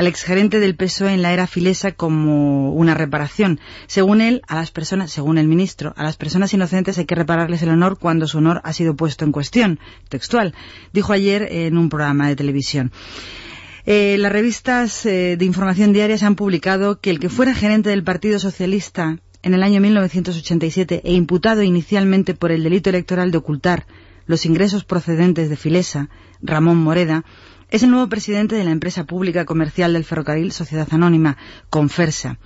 al 0.00 0.06
exgerente 0.06 0.60
del 0.60 0.76
PSOE 0.76 1.12
en 1.12 1.20
la 1.20 1.34
era 1.34 1.46
filesa 1.46 1.92
como 1.92 2.72
una 2.72 2.94
reparación. 2.94 3.60
Según 3.86 4.22
él, 4.22 4.40
a 4.48 4.54
las 4.54 4.70
personas, 4.70 5.10
según 5.10 5.36
el 5.36 5.46
ministro, 5.46 5.92
a 5.94 6.04
las 6.04 6.16
personas 6.16 6.54
inocentes 6.54 6.96
hay 6.96 7.04
que 7.04 7.14
repararles 7.14 7.60
el 7.60 7.68
honor 7.68 7.98
cuando 7.98 8.26
su 8.26 8.38
honor 8.38 8.62
ha 8.64 8.72
sido 8.72 8.96
puesto 8.96 9.26
en 9.26 9.32
cuestión. 9.32 9.78
Textual. 10.08 10.54
Dijo 10.94 11.12
ayer 11.12 11.46
en 11.50 11.76
un 11.76 11.90
programa 11.90 12.28
de 12.28 12.36
televisión. 12.36 12.92
Eh, 13.84 14.16
las 14.18 14.32
revistas 14.32 15.04
eh, 15.04 15.36
de 15.36 15.44
información 15.44 15.92
diaria 15.92 16.16
se 16.16 16.24
han 16.24 16.34
publicado 16.34 16.98
que 16.98 17.10
el 17.10 17.20
que 17.20 17.28
fuera 17.28 17.54
gerente 17.54 17.90
del 17.90 18.02
Partido 18.02 18.38
Socialista 18.38 19.18
en 19.42 19.52
el 19.52 19.62
año 19.62 19.82
1987 19.82 21.02
e 21.04 21.12
imputado 21.12 21.62
inicialmente 21.62 22.32
por 22.32 22.52
el 22.52 22.62
delito 22.62 22.88
electoral 22.88 23.30
de 23.32 23.36
ocultar 23.36 23.86
los 24.24 24.46
ingresos 24.46 24.84
procedentes 24.84 25.50
de 25.50 25.56
Filesa, 25.56 26.08
Ramón 26.40 26.78
Moreda, 26.78 27.24
es 27.70 27.82
el 27.82 27.90
nuevo 27.90 28.08
presidente 28.08 28.56
de 28.56 28.64
la 28.64 28.70
empresa 28.70 29.04
pública 29.04 29.44
comercial 29.44 29.92
del 29.92 30.04
ferrocarril 30.04 30.52
Sociedad 30.52 30.88
Anónima, 30.90 31.36
Confersa. 31.70 32.38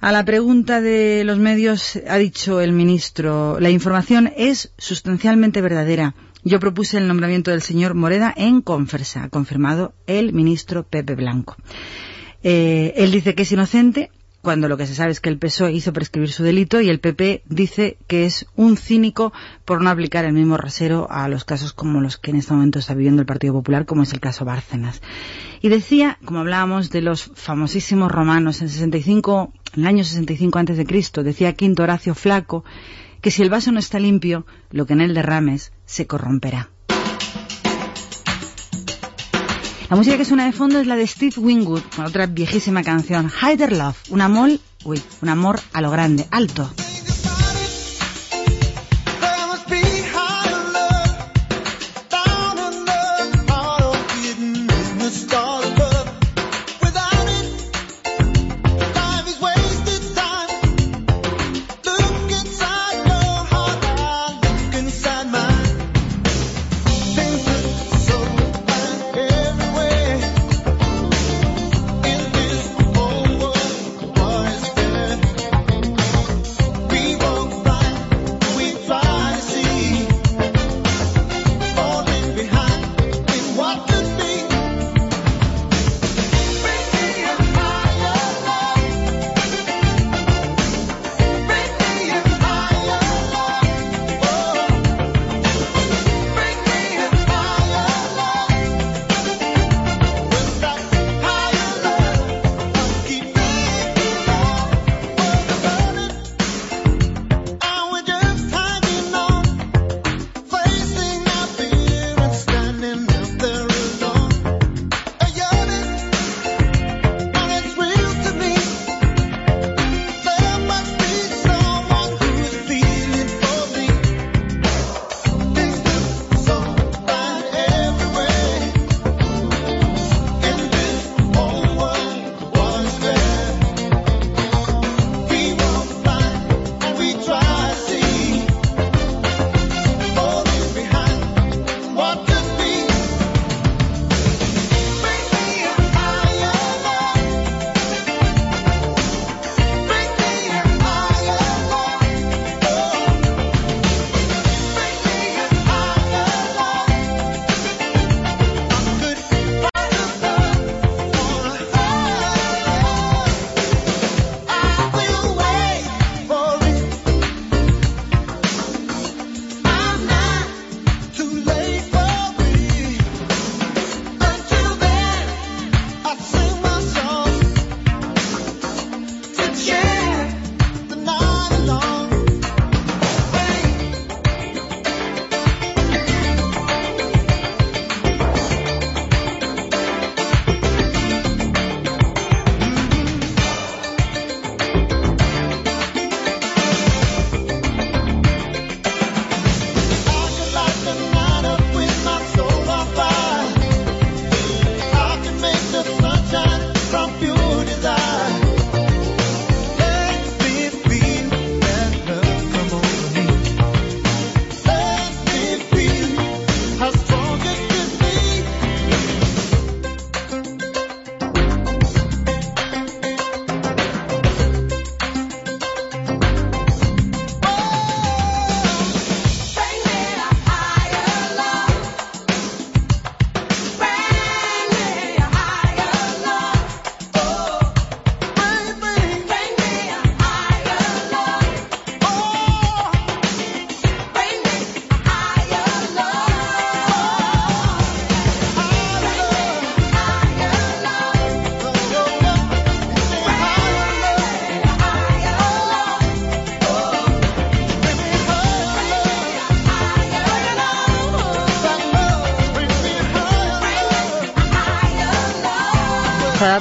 A 0.00 0.12
la 0.12 0.24
pregunta 0.24 0.80
de 0.80 1.24
los 1.24 1.38
medios 1.38 2.00
ha 2.08 2.16
dicho 2.16 2.62
el 2.62 2.72
ministro, 2.72 3.60
la 3.60 3.68
información 3.68 4.32
es 4.34 4.72
sustancialmente 4.78 5.60
verdadera. 5.60 6.14
Yo 6.42 6.58
propuse 6.58 6.96
el 6.96 7.06
nombramiento 7.06 7.50
del 7.50 7.60
señor 7.60 7.94
Moreda 7.94 8.32
en 8.34 8.62
Confersa, 8.62 9.24
ha 9.24 9.28
confirmado 9.28 9.92
el 10.06 10.32
ministro 10.32 10.84
Pepe 10.84 11.14
Blanco. 11.14 11.56
Eh, 12.42 12.94
él 12.96 13.10
dice 13.10 13.34
que 13.34 13.42
es 13.42 13.52
inocente, 13.52 14.10
cuando 14.42 14.68
lo 14.68 14.76
que 14.76 14.86
se 14.86 14.94
sabe 14.94 15.12
es 15.12 15.20
que 15.20 15.28
el 15.28 15.38
PSOE 15.38 15.72
hizo 15.72 15.92
prescribir 15.92 16.32
su 16.32 16.42
delito 16.42 16.80
y 16.80 16.88
el 16.88 17.00
PP 17.00 17.42
dice 17.46 17.98
que 18.06 18.24
es 18.24 18.46
un 18.56 18.76
cínico 18.76 19.32
por 19.64 19.82
no 19.82 19.90
aplicar 19.90 20.24
el 20.24 20.32
mismo 20.32 20.56
rasero 20.56 21.06
a 21.10 21.28
los 21.28 21.44
casos 21.44 21.72
como 21.72 22.00
los 22.00 22.16
que 22.16 22.30
en 22.30 22.38
este 22.38 22.54
momento 22.54 22.78
está 22.78 22.94
viviendo 22.94 23.20
el 23.20 23.26
Partido 23.26 23.52
Popular, 23.52 23.84
como 23.84 24.02
es 24.02 24.12
el 24.12 24.20
caso 24.20 24.44
Bárcenas. 24.44 25.02
Y 25.60 25.68
decía, 25.68 26.18
como 26.24 26.40
hablábamos 26.40 26.90
de 26.90 27.02
los 27.02 27.30
famosísimos 27.34 28.10
romanos, 28.10 28.62
en 28.62 28.70
65, 28.70 29.52
en 29.74 29.82
el 29.82 29.88
año 29.88 30.04
65 30.04 30.58
antes 30.58 30.76
de 30.78 30.86
Cristo, 30.86 31.22
decía 31.22 31.52
Quinto 31.52 31.82
Horacio 31.82 32.14
Flaco, 32.14 32.64
que 33.20 33.30
si 33.30 33.42
el 33.42 33.50
vaso 33.50 33.70
no 33.72 33.78
está 33.78 34.00
limpio, 34.00 34.46
lo 34.70 34.86
que 34.86 34.94
en 34.94 35.02
él 35.02 35.14
derrames 35.14 35.72
se 35.84 36.06
corromperá. 36.06 36.70
La 39.90 39.96
música 39.96 40.16
que 40.16 40.24
suena 40.24 40.46
de 40.46 40.52
fondo 40.52 40.78
es 40.78 40.86
la 40.86 40.94
de 40.94 41.04
Steve 41.04 41.34
Wingwood, 41.36 41.82
con 41.96 42.04
otra 42.04 42.26
viejísima 42.26 42.84
canción, 42.84 43.28
Hider 43.28 43.72
Love, 43.72 43.96
un 44.10 44.20
amor, 44.20 44.50
uy, 44.84 45.02
un 45.20 45.28
amor 45.28 45.58
a 45.72 45.80
lo 45.80 45.90
grande, 45.90 46.28
alto. 46.30 46.70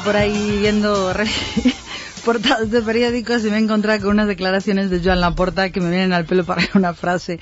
Por 0.10 0.18
ahí 0.18 0.58
viendo 0.60 1.14
portadas 2.26 2.72
de 2.72 2.82
periódicos 2.82 3.46
y 3.46 3.52
me 3.52 3.58
he 3.58 3.60
encontrado 3.60 4.02
con 4.02 4.10
unas 4.10 4.26
declaraciones 4.28 4.90
de 4.90 5.02
Joan 5.04 5.22
Laporta 5.22 5.70
que 5.70 5.80
me 5.82 5.92
vienen 5.92 6.14
al 6.14 6.26
pelo 6.26 6.46
para 6.46 6.64
una 6.74 6.96
frase. 6.96 7.40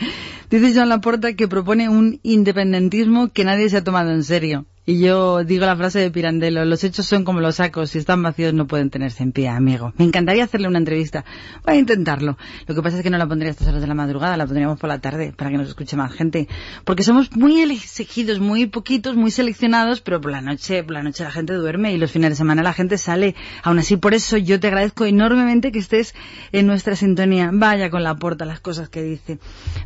Dice 0.49 0.73
Joan 0.75 0.89
Laporta 0.89 1.31
que 1.31 1.47
propone 1.47 1.87
un 1.87 2.19
independentismo 2.23 3.29
que 3.29 3.45
nadie 3.45 3.69
se 3.69 3.77
ha 3.77 3.85
tomado 3.85 4.11
en 4.11 4.21
serio. 4.21 4.65
Y 4.89 4.99
yo 4.99 5.43
digo 5.43 5.65
la 5.65 5.75
frase 5.75 5.99
de 5.99 6.11
Pirandello, 6.11 6.63
los 6.63 6.81
hechos 6.85 7.05
son 7.05 7.25
como 7.25 7.41
los 7.41 7.55
sacos, 7.55 7.89
si 7.89 7.97
están 7.97 8.23
vacíos 8.23 8.53
no 8.53 8.67
pueden 8.67 8.89
tenerse 8.89 9.21
en 9.21 9.33
pie, 9.33 9.49
amigo. 9.49 9.91
Me 9.97 10.05
encantaría 10.05 10.45
hacerle 10.45 10.69
una 10.69 10.77
entrevista. 10.77 11.25
Voy 11.65 11.75
a 11.75 11.77
intentarlo. 11.77 12.37
Lo 12.67 12.73
que 12.73 12.81
pasa 12.81 12.95
es 12.95 13.03
que 13.03 13.09
no 13.09 13.17
la 13.17 13.27
pondría 13.27 13.49
a 13.49 13.51
estas 13.51 13.67
horas 13.67 13.81
de 13.81 13.87
la 13.87 13.95
madrugada, 13.95 14.37
la 14.37 14.45
pondríamos 14.45 14.79
por 14.79 14.87
la 14.87 14.99
tarde, 14.99 15.33
para 15.35 15.51
que 15.51 15.57
nos 15.57 15.67
escuche 15.67 15.97
más 15.97 16.13
gente. 16.13 16.47
Porque 16.85 17.03
somos 17.03 17.35
muy 17.35 17.59
elegidos, 17.59 18.39
muy 18.39 18.67
poquitos, 18.67 19.17
muy 19.17 19.29
seleccionados, 19.29 19.99
pero 19.99 20.21
por 20.21 20.31
la 20.31 20.39
noche, 20.39 20.81
por 20.83 20.93
la 20.93 21.03
noche 21.03 21.25
la 21.25 21.31
gente 21.31 21.51
duerme 21.51 21.91
y 21.91 21.97
los 21.97 22.09
fines 22.09 22.29
de 22.29 22.37
semana 22.37 22.63
la 22.63 22.71
gente 22.71 22.97
sale. 22.97 23.35
Aún 23.63 23.79
así, 23.79 23.97
por 23.97 24.13
eso 24.13 24.37
yo 24.37 24.57
te 24.57 24.67
agradezco 24.67 25.03
enormemente 25.03 25.73
que 25.73 25.79
estés 25.79 26.15
en 26.53 26.65
nuestra 26.65 26.95
sintonía. 26.95 27.49
Vaya 27.51 27.89
con 27.89 28.03
la 28.03 28.15
porta 28.15 28.45
las 28.45 28.61
cosas 28.61 28.87
que 28.87 29.03
dice. 29.03 29.37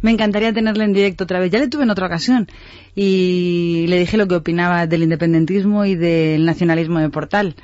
Me 0.03 0.11
encantaría 0.11 0.53
tenerle 0.53 0.83
en 0.83 0.93
directo 0.93 1.23
otra 1.23 1.39
vez. 1.39 1.49
Ya 1.49 1.57
le 1.57 1.69
tuve 1.69 1.85
en 1.85 1.89
otra 1.89 2.05
ocasión 2.05 2.47
y 2.93 3.85
le 3.87 3.97
dije 3.97 4.15
lo 4.15 4.27
que 4.27 4.35
opinaba 4.35 4.90
del 4.91 5.03
independentismo 5.03 5.85
y 5.85 5.95
del 5.95 6.45
nacionalismo 6.45 6.99
de 6.99 7.09
Portal. 7.09 7.55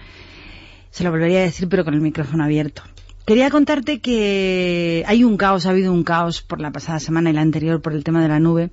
Se 0.89 1.03
lo 1.03 1.11
volvería 1.11 1.39
a 1.39 1.43
decir, 1.43 1.69
pero 1.69 1.85
con 1.85 1.93
el 1.93 2.01
micrófono 2.01 2.43
abierto. 2.43 2.81
Quería 3.27 3.49
contarte 3.49 3.99
que 3.99 5.03
hay 5.05 5.25
un 5.25 5.35
caos, 5.35 5.65
ha 5.65 5.71
habido 5.71 5.91
un 5.91 6.05
caos 6.05 6.41
por 6.41 6.61
la 6.61 6.71
pasada 6.71 7.01
semana 7.01 7.29
y 7.29 7.33
la 7.33 7.41
anterior 7.41 7.81
por 7.81 7.91
el 7.91 8.05
tema 8.05 8.21
de 8.21 8.29
la 8.29 8.39
nube, 8.39 8.69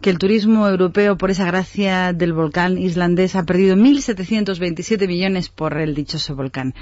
que 0.00 0.10
el 0.10 0.18
turismo 0.18 0.68
europeo, 0.68 1.18
por 1.18 1.32
esa 1.32 1.44
gracia 1.44 2.12
del 2.12 2.32
volcán 2.32 2.78
islandés, 2.78 3.34
ha 3.34 3.42
perdido 3.42 3.74
1.727 3.74 5.08
millones 5.08 5.48
por 5.48 5.76
el 5.76 5.96
dichoso 5.96 6.36
volcán. 6.36 6.72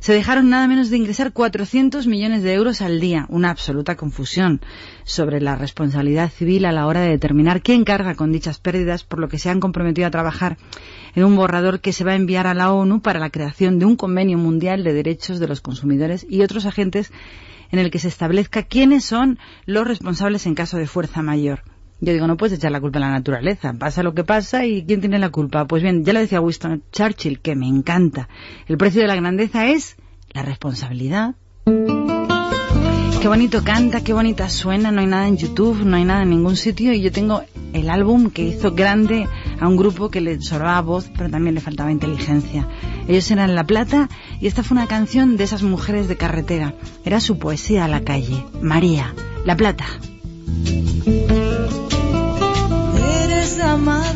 Se 0.00 0.14
dejaron 0.14 0.48
nada 0.48 0.68
menos 0.68 0.88
de 0.88 0.96
ingresar 0.96 1.34
400 1.34 2.06
millones 2.06 2.42
de 2.42 2.54
euros 2.54 2.80
al 2.80 2.98
día, 2.98 3.26
una 3.28 3.50
absoluta 3.50 3.96
confusión 3.96 4.62
sobre 5.10 5.40
la 5.40 5.56
responsabilidad 5.56 6.30
civil 6.30 6.64
a 6.64 6.72
la 6.72 6.86
hora 6.86 7.00
de 7.00 7.10
determinar 7.10 7.62
quién 7.62 7.84
carga 7.84 8.14
con 8.14 8.32
dichas 8.32 8.58
pérdidas, 8.58 9.04
por 9.04 9.18
lo 9.18 9.28
que 9.28 9.38
se 9.38 9.50
han 9.50 9.60
comprometido 9.60 10.06
a 10.06 10.10
trabajar 10.10 10.56
en 11.14 11.24
un 11.24 11.36
borrador 11.36 11.80
que 11.80 11.92
se 11.92 12.04
va 12.04 12.12
a 12.12 12.16
enviar 12.16 12.46
a 12.46 12.54
la 12.54 12.72
ONU 12.72 13.00
para 13.02 13.20
la 13.20 13.30
creación 13.30 13.78
de 13.78 13.86
un 13.86 13.96
convenio 13.96 14.38
mundial 14.38 14.84
de 14.84 14.92
derechos 14.92 15.40
de 15.40 15.48
los 15.48 15.60
consumidores 15.60 16.26
y 16.28 16.42
otros 16.42 16.64
agentes 16.66 17.12
en 17.72 17.78
el 17.78 17.90
que 17.90 17.98
se 17.98 18.08
establezca 18.08 18.62
quiénes 18.62 19.04
son 19.04 19.38
los 19.66 19.86
responsables 19.86 20.46
en 20.46 20.54
caso 20.54 20.76
de 20.76 20.86
fuerza 20.86 21.22
mayor. 21.22 21.62
Yo 22.00 22.12
digo, 22.12 22.26
no 22.26 22.36
puedes 22.36 22.56
echar 22.56 22.72
la 22.72 22.80
culpa 22.80 22.98
a 22.98 23.02
la 23.02 23.10
naturaleza. 23.10 23.74
Pasa 23.74 24.02
lo 24.02 24.14
que 24.14 24.24
pasa 24.24 24.64
y 24.64 24.84
¿quién 24.86 25.00
tiene 25.00 25.18
la 25.18 25.28
culpa? 25.28 25.66
Pues 25.66 25.82
bien, 25.82 26.04
ya 26.04 26.14
lo 26.14 26.20
decía 26.20 26.40
Winston 26.40 26.82
Churchill, 26.92 27.40
que 27.40 27.54
me 27.54 27.68
encanta. 27.68 28.28
El 28.66 28.78
precio 28.78 29.02
de 29.02 29.08
la 29.08 29.16
grandeza 29.16 29.66
es 29.66 29.96
la 30.32 30.42
responsabilidad. 30.42 31.34
Qué 33.20 33.28
bonito 33.28 33.62
canta, 33.62 34.02
qué 34.02 34.14
bonita 34.14 34.48
suena, 34.48 34.90
no 34.90 35.02
hay 35.02 35.06
nada 35.06 35.28
en 35.28 35.36
YouTube, 35.36 35.84
no 35.84 35.98
hay 35.98 36.04
nada 36.04 36.22
en 36.22 36.30
ningún 36.30 36.56
sitio 36.56 36.94
y 36.94 37.02
yo 37.02 37.12
tengo 37.12 37.42
el 37.74 37.90
álbum 37.90 38.30
que 38.30 38.42
hizo 38.42 38.72
grande 38.72 39.28
a 39.60 39.68
un 39.68 39.76
grupo 39.76 40.10
que 40.10 40.22
le 40.22 40.40
sobraba 40.40 40.80
voz 40.80 41.10
pero 41.14 41.28
también 41.28 41.54
le 41.54 41.60
faltaba 41.60 41.92
inteligencia. 41.92 42.66
Ellos 43.08 43.30
eran 43.30 43.54
La 43.54 43.64
Plata 43.64 44.08
y 44.40 44.46
esta 44.46 44.62
fue 44.62 44.78
una 44.78 44.86
canción 44.86 45.36
de 45.36 45.44
esas 45.44 45.62
mujeres 45.62 46.08
de 46.08 46.16
carretera. 46.16 46.74
Era 47.04 47.20
su 47.20 47.38
poesía 47.38 47.84
a 47.84 47.88
la 47.88 48.00
calle. 48.00 48.46
María, 48.62 49.14
La 49.44 49.54
Plata. 49.54 49.84
Eres 53.24 53.58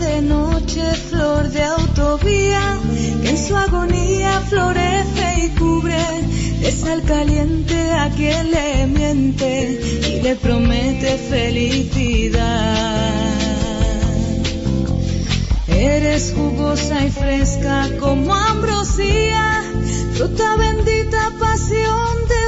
de 0.00 0.22
noche, 0.22 0.94
flor 0.94 1.50
de 1.50 1.62
autovía, 1.62 2.78
que 3.22 3.36
su 3.36 3.54
agonía 3.54 4.40
florece 4.48 5.44
y 5.44 5.58
cubre 5.58 6.03
de 6.64 6.72
sal 6.72 7.02
caliente 7.02 7.90
a 7.90 8.08
quien 8.08 8.50
le 8.50 8.86
miente 8.86 9.78
y 10.08 10.22
le 10.22 10.34
promete 10.34 11.18
felicidad. 11.18 13.12
Eres 15.68 16.32
jugosa 16.34 17.04
y 17.04 17.10
fresca 17.10 17.90
como 18.00 18.34
ambrosía, 18.34 19.62
fruta 20.14 20.56
bendita, 20.56 21.32
pasión 21.38 22.14
de 22.32 22.43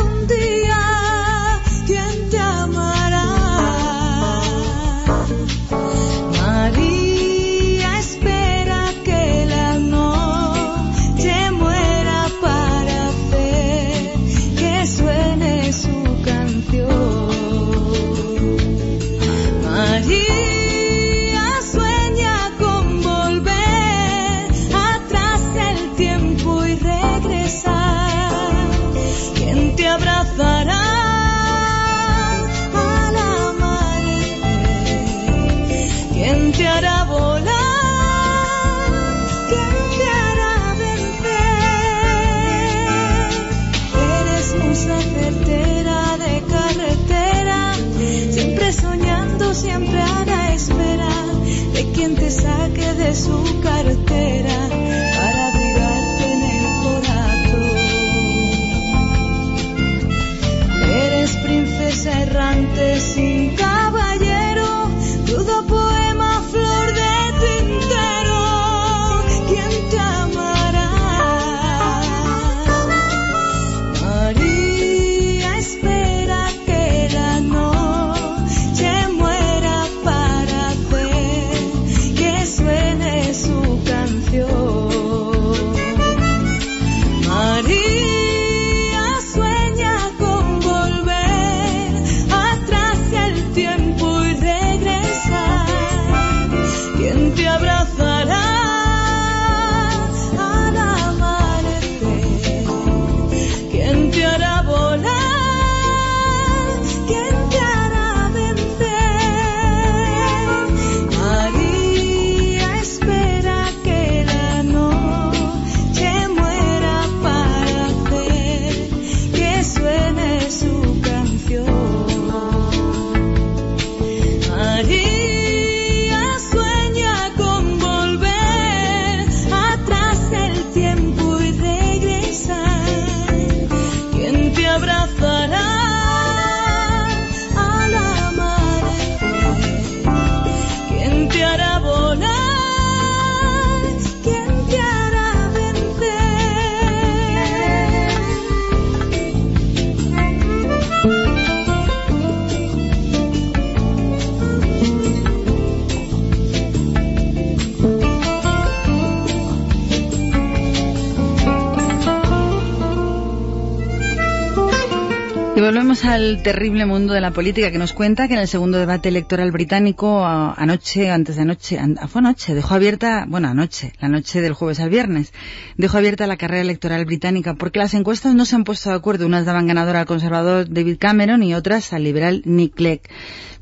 al 166.17 166.43
terrible 166.43 166.87
mundo 166.87 167.13
de 167.13 167.21
la 167.21 167.31
política 167.31 167.71
que 167.71 167.77
nos 167.79 167.93
cuenta 167.93 168.27
que 168.27 168.35
en 168.35 168.41
el 168.41 168.49
segundo 168.49 168.79
debate 168.79 169.11
electoral 169.11 169.53
británico 169.53 170.25
anoche, 170.25 171.11
antes 171.11 171.37
de 171.37 171.43
anoche, 171.43 171.79
an- 171.79 171.99
fue 172.09 172.21
anoche, 172.21 172.55
dejó 172.55 172.75
abierta, 172.75 173.27
bueno, 173.29 173.49
anoche, 173.49 173.93
la 174.01 174.09
noche 174.09 174.41
del 174.41 174.55
jueves 174.55 174.81
al 174.81 174.89
viernes, 174.89 175.35
dejó 175.77 175.99
abierta 175.99 176.27
la 176.27 176.39
carrera 176.39 176.63
electoral 176.63 177.05
británica 177.05 177.55
porque 177.55 177.79
las 177.79 177.93
encuestas 177.93 178.35
no 178.35 178.47
se 178.47 178.57
han 178.57 178.65
puesto 178.65 178.89
de 178.89 178.97
acuerdo. 178.97 179.27
Unas 179.27 179.45
daban 179.45 179.67
ganador 179.67 179.97
al 179.97 180.07
conservador 180.07 180.67
David 180.71 180.97
Cameron 180.99 181.43
y 181.43 181.55
otras 181.55 181.93
al 181.93 182.05
liberal 182.05 182.41
Nick 182.47 182.75
Clegg. 182.75 183.03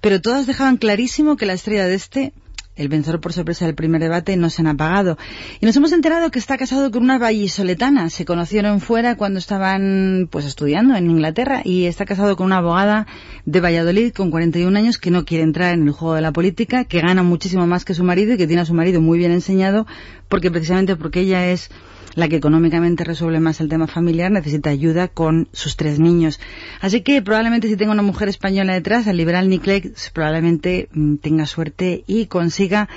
Pero 0.00 0.20
todas 0.20 0.46
dejaban 0.46 0.76
clarísimo 0.76 1.36
que 1.36 1.46
la 1.46 1.54
estrella 1.54 1.86
de 1.86 1.94
este 1.94 2.32
el 2.76 2.88
vencedor 2.88 3.20
por 3.20 3.32
sorpresa 3.32 3.66
del 3.66 3.74
primer 3.74 4.00
debate 4.00 4.36
no 4.36 4.50
se 4.50 4.62
han 4.62 4.66
apagado. 4.66 5.16
Y 5.60 5.66
nos 5.66 5.76
hemos 5.76 5.92
enterado 5.92 6.30
que 6.30 6.38
está 6.38 6.58
casado 6.58 6.90
con 6.90 7.02
una 7.02 7.18
vallisoletana. 7.18 8.10
Se 8.10 8.24
conocieron 8.24 8.80
fuera 8.80 9.16
cuando 9.16 9.38
estaban 9.38 10.28
pues 10.30 10.44
estudiando 10.44 10.96
en 10.96 11.10
Inglaterra 11.10 11.62
y 11.64 11.84
está 11.84 12.04
casado 12.04 12.36
con 12.36 12.46
una 12.46 12.58
abogada 12.58 13.06
de 13.44 13.60
Valladolid 13.60 14.12
con 14.12 14.30
41 14.30 14.76
años 14.76 14.98
que 14.98 15.10
no 15.10 15.24
quiere 15.24 15.44
entrar 15.44 15.74
en 15.74 15.86
el 15.86 15.92
juego 15.92 16.14
de 16.14 16.22
la 16.22 16.32
política, 16.32 16.84
que 16.84 17.00
gana 17.00 17.22
muchísimo 17.22 17.66
más 17.66 17.84
que 17.84 17.94
su 17.94 18.04
marido 18.04 18.34
y 18.34 18.36
que 18.36 18.46
tiene 18.46 18.62
a 18.62 18.66
su 18.66 18.74
marido 18.74 19.00
muy 19.00 19.18
bien 19.18 19.32
enseñado 19.32 19.86
porque 20.28 20.50
precisamente 20.50 20.96
porque 20.96 21.20
ella 21.20 21.46
es 21.46 21.70
la 22.14 22.28
que 22.28 22.36
económicamente 22.36 23.04
resuelve 23.04 23.40
más 23.40 23.60
el 23.60 23.68
tema 23.68 23.86
familiar, 23.86 24.30
necesita 24.30 24.70
ayuda 24.70 25.08
con 25.08 25.48
sus 25.52 25.76
tres 25.76 25.98
niños. 25.98 26.40
Así 26.80 27.00
que 27.02 27.22
probablemente 27.22 27.68
si 27.68 27.76
tenga 27.76 27.92
una 27.92 28.02
mujer 28.02 28.28
española 28.28 28.72
detrás, 28.72 29.06
el 29.06 29.16
liberal 29.16 29.48
Nick 29.48 29.62
Clegg 29.62 29.92
probablemente 30.12 30.88
mm, 30.92 31.16
tenga 31.16 31.46
suerte 31.46 32.04
y 32.06 32.26
consiga 32.26 32.88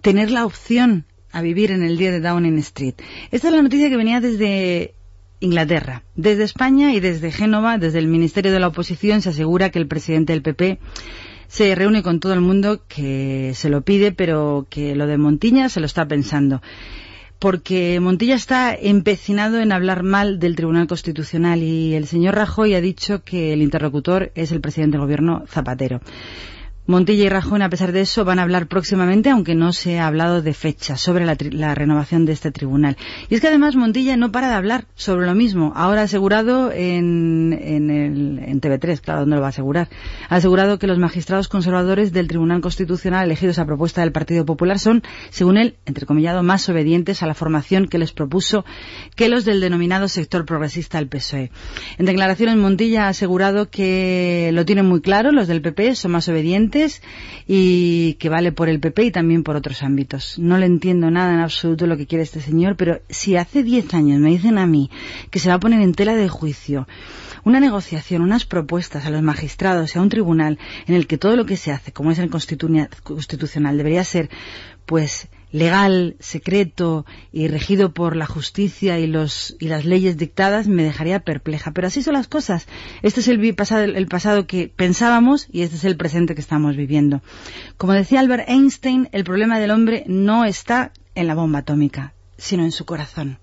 tener 0.00 0.30
la 0.30 0.44
opción 0.44 1.04
a 1.32 1.40
vivir 1.40 1.70
en 1.70 1.82
el 1.82 1.96
día 1.96 2.12
de 2.12 2.20
Downing 2.20 2.58
Street. 2.58 2.94
Esta 3.30 3.48
es 3.48 3.54
la 3.54 3.62
noticia 3.62 3.88
que 3.88 3.96
venía 3.96 4.20
desde 4.20 4.94
Inglaterra. 5.40 6.02
Desde 6.14 6.44
España 6.44 6.94
y 6.94 7.00
desde 7.00 7.32
Génova, 7.32 7.78
desde 7.78 7.98
el 7.98 8.06
Ministerio 8.06 8.52
de 8.52 8.60
la 8.60 8.68
Oposición, 8.68 9.22
se 9.22 9.30
asegura 9.30 9.70
que 9.70 9.78
el 9.78 9.86
presidente 9.86 10.34
del 10.34 10.42
PP 10.42 10.78
se 11.48 11.74
reúne 11.74 12.02
con 12.02 12.20
todo 12.20 12.34
el 12.34 12.40
mundo 12.40 12.82
que 12.86 13.52
se 13.54 13.70
lo 13.70 13.82
pide, 13.82 14.12
pero 14.12 14.66
que 14.68 14.94
lo 14.94 15.06
de 15.06 15.18
Montilla 15.18 15.68
se 15.68 15.80
lo 15.80 15.86
está 15.86 16.06
pensando 16.06 16.62
porque 17.42 17.98
Montilla 17.98 18.36
está 18.36 18.72
empecinado 18.72 19.58
en 19.58 19.72
hablar 19.72 20.04
mal 20.04 20.38
del 20.38 20.54
Tribunal 20.54 20.86
Constitucional 20.86 21.60
y 21.60 21.92
el 21.96 22.06
señor 22.06 22.36
Rajoy 22.36 22.74
ha 22.74 22.80
dicho 22.80 23.24
que 23.24 23.52
el 23.52 23.62
interlocutor 23.62 24.30
es 24.36 24.52
el 24.52 24.60
presidente 24.60 24.96
del 24.96 25.00
gobierno 25.00 25.42
Zapatero. 25.48 26.00
Montilla 26.92 27.24
y 27.24 27.28
Rajoy, 27.30 27.62
a 27.62 27.70
pesar 27.70 27.90
de 27.90 28.02
eso, 28.02 28.26
van 28.26 28.38
a 28.38 28.42
hablar 28.42 28.66
próximamente, 28.66 29.30
aunque 29.30 29.54
no 29.54 29.72
se 29.72 29.98
ha 29.98 30.06
hablado 30.06 30.42
de 30.42 30.52
fecha, 30.52 30.98
sobre 30.98 31.24
la, 31.24 31.38
la 31.50 31.74
renovación 31.74 32.26
de 32.26 32.32
este 32.32 32.52
tribunal. 32.52 32.98
Y 33.30 33.34
es 33.34 33.40
que 33.40 33.48
además 33.48 33.76
Montilla 33.76 34.18
no 34.18 34.30
para 34.30 34.48
de 34.48 34.54
hablar 34.56 34.84
sobre 34.94 35.24
lo 35.24 35.34
mismo. 35.34 35.72
Ahora 35.74 36.02
ha 36.02 36.04
asegurado 36.04 36.70
en, 36.70 37.58
en, 37.58 37.88
el, 37.88 38.40
en 38.40 38.60
TV3, 38.60 39.00
claro, 39.00 39.20
¿dónde 39.20 39.36
lo 39.36 39.40
va 39.40 39.48
a 39.48 39.56
asegurar? 39.56 39.88
Ha 40.28 40.36
asegurado 40.36 40.78
que 40.78 40.86
los 40.86 40.98
magistrados 40.98 41.48
conservadores 41.48 42.12
del 42.12 42.28
Tribunal 42.28 42.60
Constitucional 42.60 43.24
elegidos 43.24 43.58
a 43.58 43.64
propuesta 43.64 44.02
del 44.02 44.12
Partido 44.12 44.44
Popular 44.44 44.78
son, 44.78 45.02
según 45.30 45.56
él, 45.56 45.76
entrecomillado, 45.86 46.42
más 46.42 46.68
obedientes 46.68 47.22
a 47.22 47.26
la 47.26 47.32
formación 47.32 47.88
que 47.88 47.96
les 47.96 48.12
propuso 48.12 48.66
que 49.16 49.30
los 49.30 49.46
del 49.46 49.62
denominado 49.62 50.08
sector 50.08 50.44
progresista 50.44 50.98
del 50.98 51.08
PSOE. 51.08 51.50
En 51.96 52.04
declaraciones, 52.04 52.56
Montilla 52.56 53.06
ha 53.06 53.08
asegurado 53.08 53.70
que 53.70 54.50
lo 54.52 54.66
tienen 54.66 54.84
muy 54.84 55.00
claro, 55.00 55.32
los 55.32 55.48
del 55.48 55.62
PP 55.62 55.94
son 55.94 56.10
más 56.10 56.28
obedientes 56.28 56.81
y 57.46 58.14
que 58.14 58.28
vale 58.28 58.52
por 58.52 58.68
el 58.68 58.80
PP 58.80 59.04
y 59.04 59.10
también 59.10 59.42
por 59.42 59.56
otros 59.56 59.82
ámbitos. 59.82 60.38
No 60.38 60.58
le 60.58 60.66
entiendo 60.66 61.10
nada 61.10 61.32
en 61.34 61.40
absoluto 61.40 61.86
lo 61.86 61.96
que 61.96 62.06
quiere 62.06 62.24
este 62.24 62.40
señor, 62.40 62.76
pero 62.76 63.00
si 63.08 63.36
hace 63.36 63.62
10 63.62 63.92
años 63.94 64.18
me 64.20 64.30
dicen 64.30 64.58
a 64.58 64.66
mí 64.66 64.90
que 65.30 65.38
se 65.38 65.48
va 65.48 65.54
a 65.56 65.60
poner 65.60 65.80
en 65.80 65.94
tela 65.94 66.14
de 66.14 66.28
juicio 66.28 66.86
una 67.44 67.58
negociación, 67.60 68.22
unas 68.22 68.44
propuestas 68.44 69.04
a 69.04 69.10
los 69.10 69.22
magistrados 69.22 69.94
y 69.94 69.98
a 69.98 70.02
un 70.02 70.08
tribunal 70.08 70.58
en 70.86 70.94
el 70.94 71.06
que 71.06 71.18
todo 71.18 71.34
lo 71.36 71.44
que 71.44 71.56
se 71.56 71.72
hace, 71.72 71.92
como 71.92 72.10
es 72.12 72.18
el 72.18 72.30
constitu- 72.30 72.88
constitucional, 73.02 73.76
debería 73.76 74.04
ser, 74.04 74.30
pues, 74.86 75.28
legal, 75.52 76.16
secreto 76.18 77.06
y 77.30 77.46
regido 77.46 77.92
por 77.92 78.16
la 78.16 78.26
justicia 78.26 78.98
y 78.98 79.06
los 79.06 79.56
y 79.60 79.68
las 79.68 79.84
leyes 79.84 80.16
dictadas 80.16 80.66
me 80.66 80.82
dejaría 80.82 81.20
perpleja. 81.20 81.70
Pero 81.70 81.86
así 81.86 82.02
son 82.02 82.14
las 82.14 82.26
cosas. 82.26 82.66
Este 83.02 83.20
es 83.20 83.28
el 83.28 83.54
pasado, 83.54 83.84
el 83.84 84.06
pasado 84.06 84.46
que 84.46 84.72
pensábamos 84.74 85.46
y 85.52 85.62
este 85.62 85.76
es 85.76 85.84
el 85.84 85.96
presente 85.96 86.34
que 86.34 86.40
estamos 86.40 86.76
viviendo. 86.76 87.22
Como 87.76 87.92
decía 87.92 88.20
Albert 88.20 88.48
Einstein, 88.48 89.08
el 89.12 89.24
problema 89.24 89.58
del 89.60 89.70
hombre 89.70 90.04
no 90.06 90.44
está 90.44 90.92
en 91.14 91.26
la 91.26 91.34
bomba 91.34 91.60
atómica, 91.60 92.14
sino 92.36 92.64
en 92.64 92.72
su 92.72 92.84
corazón. 92.84 93.38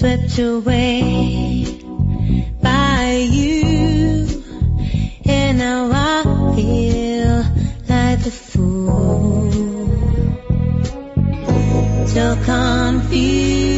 Swept 0.00 0.38
away 0.38 1.62
by 2.62 3.28
you, 3.30 4.26
and 5.26 5.58
now 5.58 5.90
I 5.92 6.22
feel 6.56 7.44
like 7.86 8.24
a 8.24 8.30
fool. 8.30 9.50
So 12.06 12.34
confused, 12.46 13.69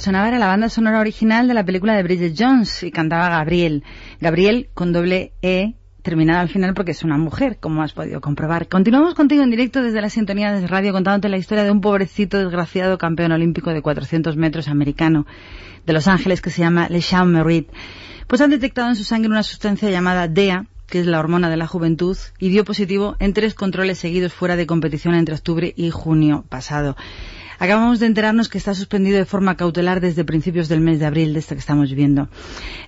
sonaba 0.00 0.28
era 0.28 0.38
la 0.38 0.46
banda 0.46 0.68
sonora 0.68 0.98
original 0.98 1.46
de 1.46 1.54
la 1.54 1.64
película 1.64 1.94
de 1.94 2.02
Bridget 2.02 2.34
Jones 2.36 2.82
y 2.82 2.90
cantaba 2.90 3.28
Gabriel. 3.28 3.84
Gabriel 4.20 4.68
con 4.74 4.92
doble 4.92 5.32
E 5.42 5.74
terminada 6.02 6.40
al 6.40 6.48
final 6.48 6.74
porque 6.74 6.92
es 6.92 7.04
una 7.04 7.18
mujer, 7.18 7.58
como 7.60 7.82
has 7.82 7.92
podido 7.92 8.20
comprobar. 8.20 8.68
Continuamos 8.68 9.14
contigo 9.14 9.42
en 9.42 9.50
directo 9.50 9.82
desde 9.82 10.00
la 10.00 10.10
sintonía 10.10 10.52
de 10.52 10.66
radio 10.66 10.92
contándote 10.92 11.28
la 11.28 11.36
historia 11.36 11.64
de 11.64 11.70
un 11.70 11.80
pobrecito 11.80 12.38
desgraciado 12.38 12.98
campeón 12.98 13.32
olímpico 13.32 13.70
de 13.70 13.82
400 13.82 14.36
metros 14.36 14.68
americano 14.68 15.26
de 15.86 15.92
Los 15.92 16.08
Ángeles 16.08 16.40
que 16.40 16.50
se 16.50 16.62
llama 16.62 16.88
LeSean 16.88 17.30
Merritt. 17.30 17.68
Pues 18.26 18.40
han 18.40 18.50
detectado 18.50 18.88
en 18.88 18.96
su 18.96 19.04
sangre 19.04 19.30
una 19.30 19.42
sustancia 19.42 19.90
llamada 19.90 20.28
DEA, 20.28 20.66
que 20.86 21.00
es 21.00 21.06
la 21.06 21.20
hormona 21.20 21.50
de 21.50 21.56
la 21.56 21.66
juventud, 21.66 22.16
y 22.38 22.48
dio 22.48 22.64
positivo 22.64 23.16
en 23.18 23.32
tres 23.32 23.54
controles 23.54 23.98
seguidos 23.98 24.32
fuera 24.32 24.56
de 24.56 24.66
competición 24.66 25.14
entre 25.14 25.34
octubre 25.34 25.72
y 25.76 25.90
junio 25.90 26.44
pasado. 26.48 26.96
Acabamos 27.60 28.00
de 28.00 28.06
enterarnos 28.06 28.48
que 28.48 28.56
está 28.56 28.74
suspendido 28.74 29.18
de 29.18 29.26
forma 29.26 29.54
cautelar 29.54 30.00
desde 30.00 30.24
principios 30.24 30.70
del 30.70 30.80
mes 30.80 30.98
de 30.98 31.04
abril 31.04 31.34
de 31.34 31.40
este 31.40 31.54
que 31.54 31.60
estamos 31.60 31.90
viviendo. 31.90 32.30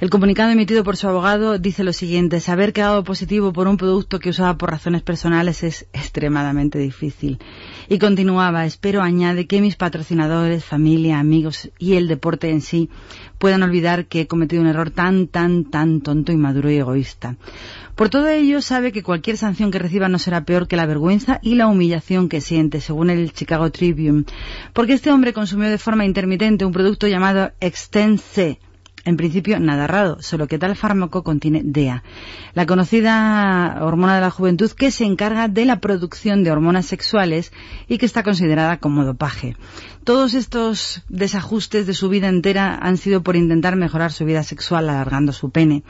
El 0.01 0.09
comunicado 0.09 0.51
emitido 0.51 0.83
por 0.83 0.97
su 0.97 1.07
abogado 1.07 1.59
dice 1.59 1.85
lo 1.85 1.93
siguiente, 1.93 2.41
saber 2.41 2.73
que 2.73 2.81
ha 2.81 2.87
dado 2.87 3.05
positivo 3.05 3.53
por 3.53 3.69
un 3.69 3.77
producto 3.77 4.19
que 4.19 4.31
usaba 4.31 4.57
por 4.57 4.71
razones 4.71 5.03
personales 5.03 5.63
es 5.63 5.87
extremadamente 5.93 6.79
difícil. 6.79 7.39
Y 7.91 7.99
continuaba, 7.99 8.65
espero, 8.65 9.03
añade, 9.03 9.47
que 9.47 9.61
mis 9.61 9.77
patrocinadores, 9.77 10.65
familia, 10.65 11.19
amigos 11.19 11.71
y 11.79 11.97
el 11.97 12.09
deporte 12.09 12.49
en 12.49 12.63
sí 12.63 12.89
puedan 13.43 13.65
olvidar 13.65 14.07
que 14.07 14.21
he 14.21 14.27
cometido 14.29 14.63
un 14.63 14.69
error 14.69 14.93
tan, 14.93 15.27
tan, 15.27 15.65
tan 15.65 16.01
tonto, 16.01 16.31
inmaduro 16.31 16.71
y 16.71 16.77
egoísta. 16.77 17.35
Por 17.97 18.09
todo 18.09 18.29
ello, 18.29 18.63
sabe 18.63 18.93
que 18.93 19.03
cualquier 19.03 19.37
sanción 19.37 19.73
que 19.73 19.81
reciba 19.81 20.09
no 20.09 20.21
será 20.21 20.45
peor 20.45 20.69
que 20.69 20.77
la 20.77 20.87
vergüenza 20.87 21.41
y 21.43 21.57
la 21.57 21.67
humillación 21.67 22.29
que 22.29 22.41
siente, 22.41 22.81
según 22.81 23.11
el 23.11 23.33
Chicago 23.33 23.73
Tribune, 23.73 24.27
porque 24.73 24.93
este 24.93 25.11
hombre 25.11 25.33
consumió 25.33 25.69
de 25.71 25.79
forma 25.79 26.05
intermitente 26.05 26.65
un 26.65 26.71
producto 26.71 27.09
llamado 27.09 27.51
Extense, 27.59 28.61
en 29.05 29.17
principio, 29.17 29.59
nada 29.59 29.87
raro, 29.87 30.23
solo 30.23 30.47
que 30.47 30.59
tal 30.59 30.77
fármaco 30.77 31.23
contiene 31.23 31.63
DEA, 31.65 32.03
la 32.55 32.67
conocida 32.67 33.79
hormona 33.81 34.15
de 34.15 34.21
la 34.21 34.31
juventud 34.31 34.71
que 34.71 34.91
se 34.91 35.05
encarga 35.05 35.49
de 35.49 35.65
la 35.65 35.81
producción 35.81 36.45
de 36.45 36.51
hormonas 36.51 36.87
sexuales 36.87 37.53
y 37.89 37.99
que 37.99 38.07
está 38.07 38.23
considerada 38.23 38.79
como 38.79 39.05
dopaje. 39.05 39.57
Todos 40.05 40.35
estos 40.35 41.03
desajustes 41.09 41.87
de 41.87 41.95
su 41.95 42.09
vida 42.09 42.29
entera 42.29 42.77
han 42.81 42.97
sido 42.97 43.23
por 43.23 43.37
intentar 43.37 43.77
mejorar 43.77 44.13
su 44.13 44.25
vida 44.25 44.43
sexual 44.43 44.89
alargando 44.89 45.33
su 45.33 45.51
pene, 45.51 45.83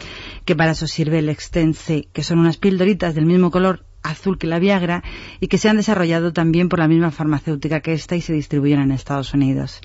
que 0.45 0.57
para 0.57 0.73
eso 0.73 0.87
sirve 0.87 1.19
el 1.19 1.29
Extense, 1.29 2.09
que 2.13 2.23
son 2.23 2.39
unas 2.39 2.57
pildoritas 2.57 3.15
del 3.15 3.27
mismo 3.27 3.51
color 3.51 3.85
azul 4.03 4.39
que 4.39 4.47
la 4.47 4.59
Viagra 4.59 5.03
y 5.41 5.49
que 5.49 5.59
se 5.59 5.69
han 5.69 5.77
desarrollado 5.77 6.33
también 6.33 6.69
por 6.69 6.79
la 6.79 6.89
misma 6.89 7.11
farmacéutica 7.11 7.81
que 7.81 7.93
esta 7.93 8.17
y 8.17 8.21
se 8.21 8.33
distribuyen 8.33 8.81
en 8.81 8.93
Estados 8.93 9.33
Unidos. 9.33 9.81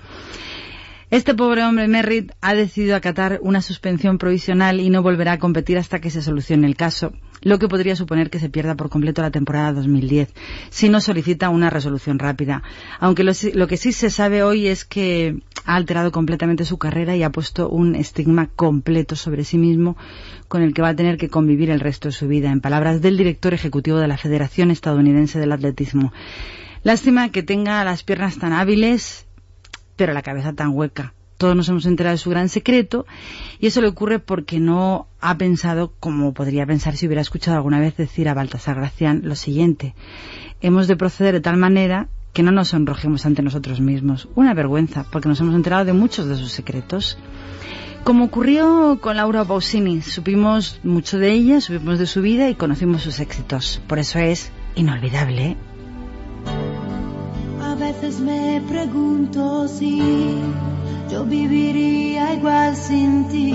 Este 1.09 1.33
pobre 1.33 1.63
hombre 1.63 1.87
Merritt 1.87 2.33
ha 2.41 2.53
decidido 2.53 2.93
acatar 2.93 3.39
una 3.41 3.61
suspensión 3.61 4.17
provisional 4.17 4.81
y 4.81 4.89
no 4.89 5.01
volverá 5.01 5.31
a 5.31 5.39
competir 5.39 5.77
hasta 5.77 6.01
que 6.01 6.09
se 6.09 6.21
solucione 6.21 6.67
el 6.67 6.75
caso, 6.75 7.13
lo 7.41 7.59
que 7.59 7.69
podría 7.69 7.95
suponer 7.95 8.29
que 8.29 8.39
se 8.39 8.49
pierda 8.49 8.75
por 8.75 8.89
completo 8.89 9.21
la 9.21 9.31
temporada 9.31 9.71
2010, 9.71 10.33
si 10.69 10.89
no 10.89 10.99
solicita 10.99 11.47
una 11.47 11.69
resolución 11.69 12.19
rápida. 12.19 12.61
Aunque 12.99 13.23
lo, 13.23 13.67
que 13.67 13.77
sí 13.77 13.93
se 13.93 14.09
sabe 14.09 14.43
hoy 14.43 14.67
es 14.67 14.83
que 14.83 15.39
ha 15.63 15.75
alterado 15.75 16.11
completamente 16.11 16.65
su 16.65 16.77
carrera 16.77 17.15
y 17.15 17.23
ha 17.23 17.31
puesto 17.31 17.69
un 17.69 17.95
estigma 17.95 18.49
completo 18.53 19.15
sobre 19.15 19.45
sí 19.45 19.57
mismo 19.57 19.95
con 20.49 20.61
el 20.61 20.73
que 20.73 20.81
va 20.81 20.89
a 20.89 20.95
tener 20.97 21.17
que 21.17 21.29
convivir 21.29 21.69
el 21.69 21.79
resto 21.79 22.09
de 22.09 22.13
su 22.13 22.27
vida, 22.27 22.51
en 22.51 22.59
palabras 22.59 23.01
del 23.01 23.15
director 23.15 23.53
ejecutivo 23.53 23.97
de 23.99 24.09
la 24.09 24.17
Federación 24.17 24.71
Estadounidense 24.71 25.39
del 25.39 25.53
Atletismo. 25.53 26.11
Lástima 26.83 27.29
que 27.29 27.43
tenga 27.43 27.81
las 27.85 28.03
piernas 28.03 28.37
tan 28.39 28.51
hábiles 28.51 29.26
pero 29.97 30.13
la 30.13 30.21
cabeza 30.21 30.53
tan 30.53 30.69
hueca. 30.69 31.13
Todos 31.37 31.55
nos 31.55 31.69
hemos 31.69 31.85
enterado 31.85 32.13
de 32.13 32.17
su 32.17 32.31
gran 32.31 32.49
secreto 32.49 33.05
y 33.59 33.67
eso 33.67 33.81
le 33.81 33.89
ocurre 33.89 34.17
porque 34.19 34.59
no 34.59 35.07
ha 35.19 35.37
pensado 35.37 35.93
como 35.99 36.33
podría 36.33 36.65
pensar 36.65 36.95
si 36.95 37.05
hubiera 37.05 37.21
escuchado 37.21 37.57
alguna 37.57 37.79
vez 37.79 37.95
decir 37.95 38.27
a 38.27 38.33
Baltasar 38.33 38.77
Gracián 38.77 39.21
lo 39.23 39.35
siguiente. 39.35 39.93
Hemos 40.61 40.87
de 40.87 40.95
proceder 40.95 41.35
de 41.35 41.41
tal 41.41 41.57
manera 41.57 42.07
que 42.33 42.41
no 42.41 42.51
nos 42.51 42.69
sonrojemos 42.69 43.25
ante 43.25 43.43
nosotros 43.43 43.81
mismos. 43.81 44.27
Una 44.35 44.53
vergüenza, 44.55 45.05
porque 45.11 45.29
nos 45.29 45.39
hemos 45.41 45.55
enterado 45.55 45.85
de 45.85 45.93
muchos 45.93 46.27
de 46.27 46.35
sus 46.35 46.51
secretos. 46.51 47.17
Como 48.03 48.25
ocurrió 48.25 48.99
con 49.01 49.17
Laura 49.17 49.43
Pausini, 49.43 50.01
supimos 50.01 50.79
mucho 50.83 51.19
de 51.19 51.33
ella, 51.33 51.61
supimos 51.61 51.99
de 51.99 52.05
su 52.05 52.21
vida 52.21 52.49
y 52.49 52.55
conocimos 52.55 53.01
sus 53.01 53.19
éxitos. 53.19 53.81
Por 53.87 53.99
eso 53.99 54.17
es 54.19 54.51
inolvidable. 54.75 55.57
Veces 57.77 58.19
me 58.19 58.61
pregunto 58.67 59.67
si 59.67 60.41
yo 61.09 61.23
viviría 61.25 62.33
igual 62.33 62.75
sin 62.75 63.27
ti. 63.29 63.53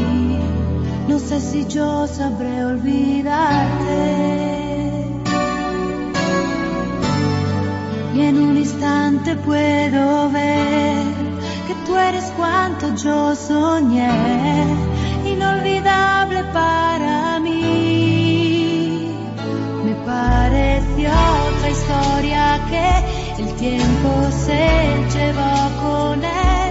No 1.09 1.19
sé 1.19 1.41
si 1.41 1.67
yo 1.67 2.07
sabré 2.07 2.65
olvidarte. 2.65 4.33
Y 8.15 8.21
en 8.21 8.37
un 8.39 8.57
instante 8.57 9.35
puedo 9.37 10.31
ver 10.31 11.05
que 11.67 11.75
tú 11.87 11.97
eres 11.97 12.25
cuanto 12.37 12.95
yo 12.95 13.35
soñé, 13.35 14.11
inolvidable 15.27 16.45
para 16.53 17.41
mí. 17.41 19.09
Me 19.85 19.95
pareció 20.07 21.11
otra 21.11 21.71
historia 21.71 22.61
que 22.71 23.32
el 23.43 23.55
tiempo 23.57 24.31
se 24.31 24.69
llevó 25.15 25.81
con 25.81 26.25
él. 26.25 26.62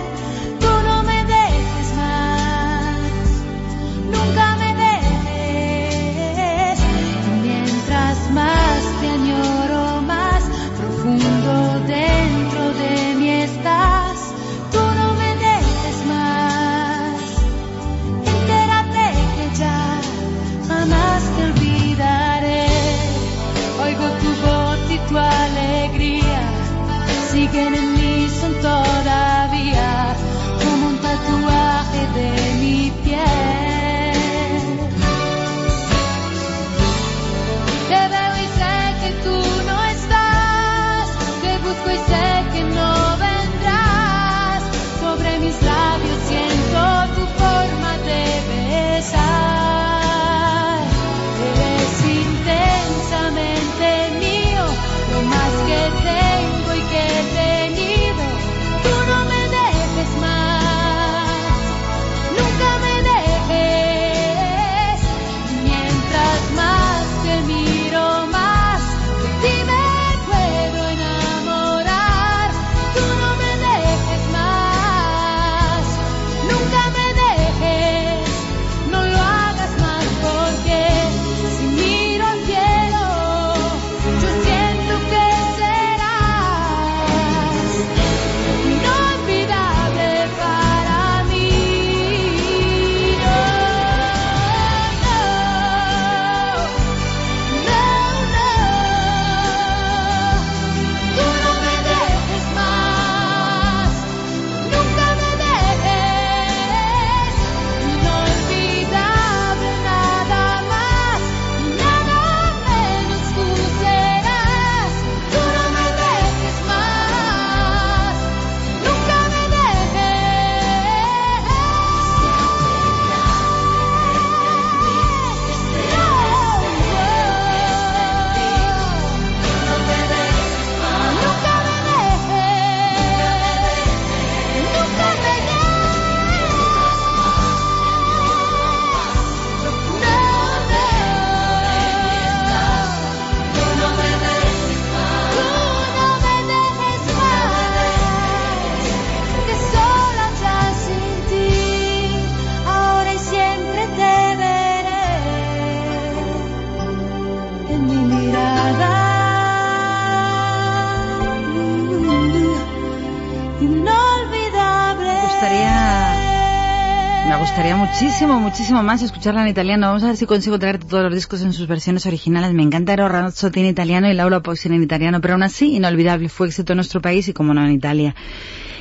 Muchísimo, 167.92 168.40
muchísimo 168.40 168.84
más 168.84 169.02
escucharla 169.02 169.42
en 169.42 169.50
italiano. 169.50 169.88
Vamos 169.88 170.04
a 170.04 170.08
ver 170.08 170.18
si 170.18 170.26
consigo 170.26 170.58
traerte 170.58 170.88
todos 170.88 171.04
los 171.04 171.14
discos 171.14 171.42
en 171.42 171.52
sus 171.52 171.68
versiones 171.68 172.06
originales. 172.06 172.54
Me 172.54 172.64
encanta 172.64 172.94
Ero 172.94 173.10
Ramazzotti 173.10 173.60
en 173.60 173.66
italiano 173.66 174.10
y 174.10 174.14
Laura 174.14 174.42
Pausini 174.42 174.78
en 174.78 174.84
italiano, 174.84 175.20
pero 175.20 175.34
aún 175.34 175.44
así, 175.44 175.76
inolvidable, 175.76 176.30
fue 176.30 176.48
éxito 176.48 176.72
en 176.74 176.78
nuestro 176.78 177.02
país 177.02 177.28
y 177.28 177.34
como 177.34 177.54
no 177.54 177.66
en 177.66 177.74
Italia. 177.74 178.16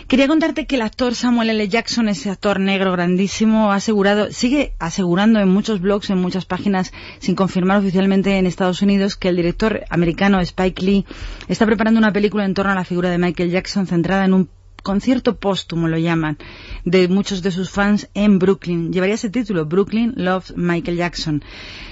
Quería 0.07 0.29
contarte 0.29 0.67
que 0.67 0.77
el 0.77 0.83
actor 0.83 1.15
Samuel 1.15 1.51
L. 1.51 1.69
Jackson, 1.69 2.09
ese 2.09 2.31
actor 2.31 2.61
negro 2.61 2.93
grandísimo, 2.93 3.73
ha 3.73 3.77
asegurado, 3.77 4.33
sigue 4.33 4.75
asegurando 4.79 5.41
en 5.41 5.49
muchos 5.49 5.81
blogs, 5.81 6.11
en 6.11 6.19
muchas 6.19 6.47
páginas, 6.47 6.93
sin 7.19 7.35
confirmar 7.35 7.79
oficialmente 7.79 8.39
en 8.39 8.47
Estados 8.47 8.81
Unidos, 8.81 9.17
que 9.17 9.29
el 9.29 9.37
director 9.37 9.85
americano 9.91 10.41
Spike 10.41 10.83
Lee 10.83 11.07
está 11.49 11.67
preparando 11.67 11.99
una 11.99 12.13
película 12.13 12.45
en 12.45 12.55
torno 12.55 12.73
a 12.73 12.77
la 12.77 12.85
figura 12.85 13.11
de 13.11 13.19
Michael 13.19 13.51
Jackson 13.51 13.87
centrada 13.87 14.25
en 14.25 14.35
un 14.35 14.49
concierto 14.83 15.37
póstumo, 15.37 15.89
lo 15.89 15.99
llaman, 15.99 16.39
de 16.85 17.09
muchos 17.09 17.43
de 17.43 17.51
sus 17.51 17.71
fans 17.71 18.09
en 18.15 18.39
Brooklyn. 18.39 18.93
Llevaría 18.93 19.15
ese 19.15 19.31
título, 19.31 19.67
Brooklyn 19.67 20.15
Loves 20.17 20.57
Michael 20.57 20.97
Jackson. 20.97 21.43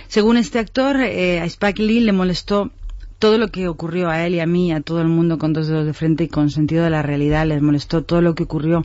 Según 0.09 0.36
este 0.36 0.59
actor, 0.59 0.97
eh, 0.97 1.40
a 1.40 1.44
Spike 1.44 1.82
Lee 1.82 2.01
le 2.01 2.12
molestó 2.12 2.70
todo 3.19 3.36
lo 3.39 3.48
que 3.48 3.69
ocurrió 3.69 4.09
a 4.09 4.24
él 4.24 4.35
y 4.35 4.40
a 4.40 4.47
mí, 4.47 4.73
a 4.73 4.81
todo 4.81 5.01
el 5.01 5.09
mundo 5.09 5.39
con 5.39 5.52
dos 5.52 5.66
dedos 5.66 5.86
de 5.86 5.93
frente 5.93 6.24
y 6.24 6.28
con 6.28 6.51
sentido 6.51 6.85
de 6.85 6.90
la 6.90 7.02
realidad, 7.02 7.47
les 7.47 7.60
molestó 7.60 8.02
todo 8.02 8.23
lo 8.23 8.35
que 8.35 8.44
ocurrió 8.44 8.85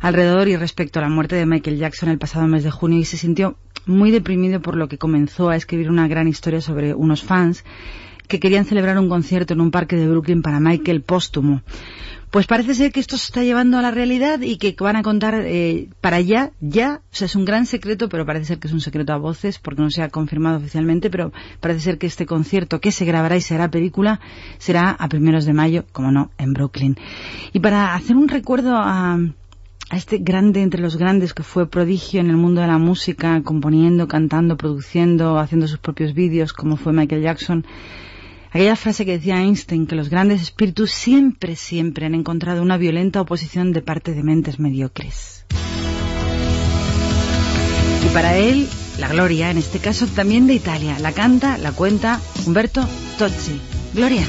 alrededor 0.00 0.48
y 0.48 0.56
respecto 0.56 0.98
a 0.98 1.02
la 1.02 1.08
muerte 1.08 1.36
de 1.36 1.46
Michael 1.46 1.78
Jackson 1.78 2.08
el 2.08 2.18
pasado 2.18 2.46
mes 2.48 2.64
de 2.64 2.70
junio 2.70 2.98
y 2.98 3.04
se 3.04 3.16
sintió 3.16 3.56
muy 3.86 4.10
deprimido 4.10 4.60
por 4.60 4.76
lo 4.76 4.88
que 4.88 4.98
comenzó 4.98 5.48
a 5.48 5.56
escribir 5.56 5.90
una 5.90 6.08
gran 6.08 6.28
historia 6.28 6.60
sobre 6.60 6.94
unos 6.94 7.22
fans 7.22 7.64
que 8.28 8.40
querían 8.40 8.64
celebrar 8.64 8.98
un 8.98 9.08
concierto 9.08 9.54
en 9.54 9.60
un 9.60 9.70
parque 9.70 9.96
de 9.96 10.08
Brooklyn 10.08 10.42
para 10.42 10.60
Michael 10.60 11.02
póstumo. 11.02 11.62
Pues 12.32 12.46
parece 12.46 12.74
ser 12.74 12.92
que 12.92 13.00
esto 13.00 13.18
se 13.18 13.26
está 13.26 13.42
llevando 13.42 13.76
a 13.76 13.82
la 13.82 13.90
realidad 13.90 14.40
y 14.40 14.56
que 14.56 14.74
van 14.80 14.96
a 14.96 15.02
contar 15.02 15.34
eh, 15.44 15.88
para 16.00 16.16
allá, 16.16 16.52
ya, 16.60 17.02
o 17.12 17.14
sea, 17.14 17.26
es 17.26 17.36
un 17.36 17.44
gran 17.44 17.66
secreto, 17.66 18.08
pero 18.08 18.24
parece 18.24 18.46
ser 18.46 18.58
que 18.58 18.68
es 18.68 18.72
un 18.72 18.80
secreto 18.80 19.12
a 19.12 19.18
voces, 19.18 19.58
porque 19.58 19.82
no 19.82 19.90
se 19.90 20.02
ha 20.02 20.08
confirmado 20.08 20.56
oficialmente, 20.56 21.10
pero 21.10 21.30
parece 21.60 21.80
ser 21.80 21.98
que 21.98 22.06
este 22.06 22.24
concierto 22.24 22.80
que 22.80 22.90
se 22.90 23.04
grabará 23.04 23.36
y 23.36 23.42
será 23.42 23.70
película 23.70 24.18
será 24.56 24.92
a 24.92 25.08
primeros 25.10 25.44
de 25.44 25.52
mayo, 25.52 25.84
como 25.92 26.10
no, 26.10 26.30
en 26.38 26.54
Brooklyn. 26.54 26.96
Y 27.52 27.60
para 27.60 27.94
hacer 27.94 28.16
un 28.16 28.28
recuerdo 28.28 28.76
a, 28.76 29.18
a 29.90 29.96
este 29.96 30.16
grande 30.16 30.62
entre 30.62 30.80
los 30.80 30.96
grandes 30.96 31.34
que 31.34 31.42
fue 31.42 31.68
prodigio 31.68 32.22
en 32.22 32.30
el 32.30 32.38
mundo 32.38 32.62
de 32.62 32.66
la 32.66 32.78
música, 32.78 33.42
componiendo, 33.42 34.08
cantando, 34.08 34.56
produciendo, 34.56 35.38
haciendo 35.38 35.68
sus 35.68 35.80
propios 35.80 36.14
vídeos, 36.14 36.54
como 36.54 36.78
fue 36.78 36.94
Michael 36.94 37.20
Jackson, 37.20 37.66
Aquella 38.52 38.76
frase 38.76 39.06
que 39.06 39.12
decía 39.12 39.40
Einstein, 39.40 39.86
que 39.86 39.94
los 39.94 40.10
grandes 40.10 40.42
espíritus 40.42 40.90
siempre, 40.90 41.56
siempre 41.56 42.04
han 42.04 42.14
encontrado 42.14 42.60
una 42.60 42.76
violenta 42.76 43.22
oposición 43.22 43.72
de 43.72 43.80
parte 43.80 44.12
de 44.12 44.22
mentes 44.22 44.58
mediocres. 44.58 45.46
Y 48.04 48.12
para 48.12 48.36
él, 48.36 48.68
la 48.98 49.08
gloria, 49.08 49.50
en 49.50 49.56
este 49.56 49.78
caso 49.78 50.06
también 50.06 50.46
de 50.46 50.52
Italia, 50.52 50.98
la 50.98 51.12
canta, 51.12 51.56
la 51.56 51.72
cuenta 51.72 52.20
Humberto 52.44 52.86
Tozzi. 53.16 53.58
Gloria. 53.94 54.26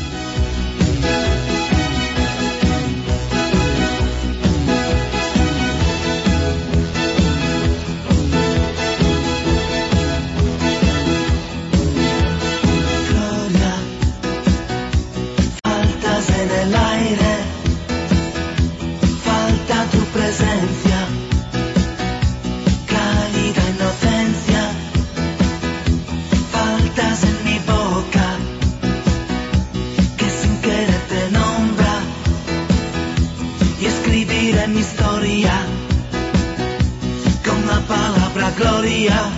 Gloria 38.58 39.32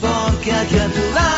porque 0.00 0.52
aquí 0.52 0.78
a 0.78 0.88
tu 0.88 1.14
lado 1.14 1.33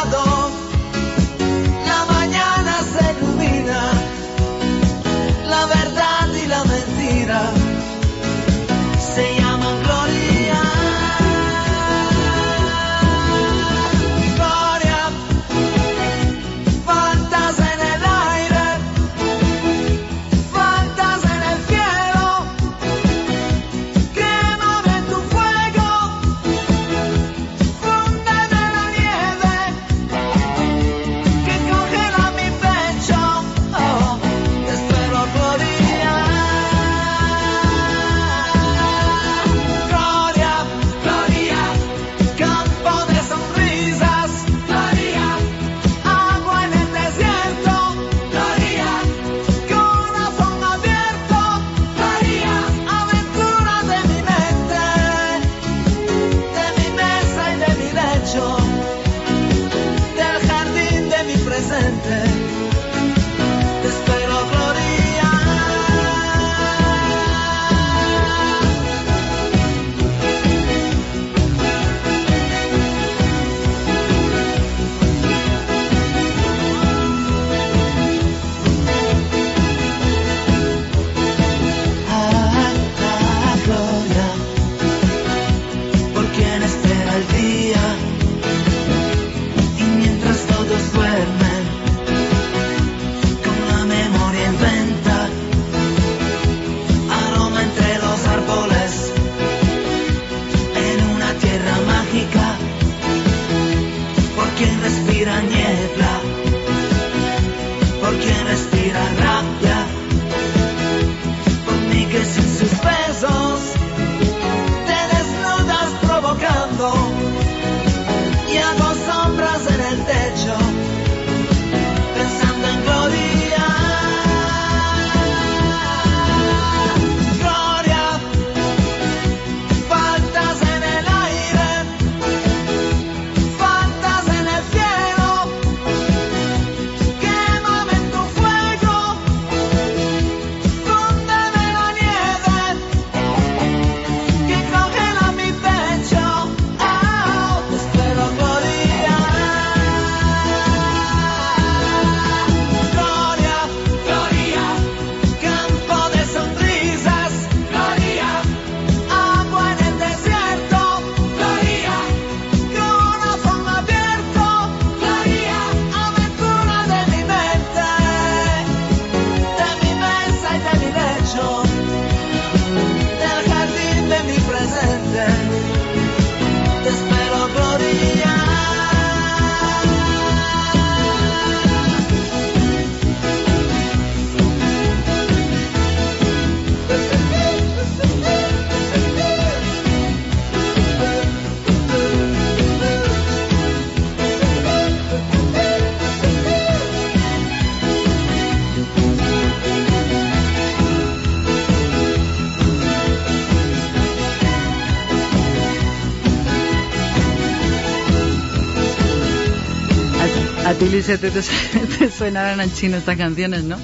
ti, 210.79 210.89
te, 210.89 211.19
te, 211.19 212.11
suenarán 212.17 212.61
a 212.61 212.73
chino 212.73 212.97
estas 212.97 213.17
canciones, 213.17 213.65
¿no? 213.65 213.77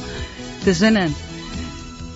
¿Te 0.64 0.74
suenan? 0.74 1.14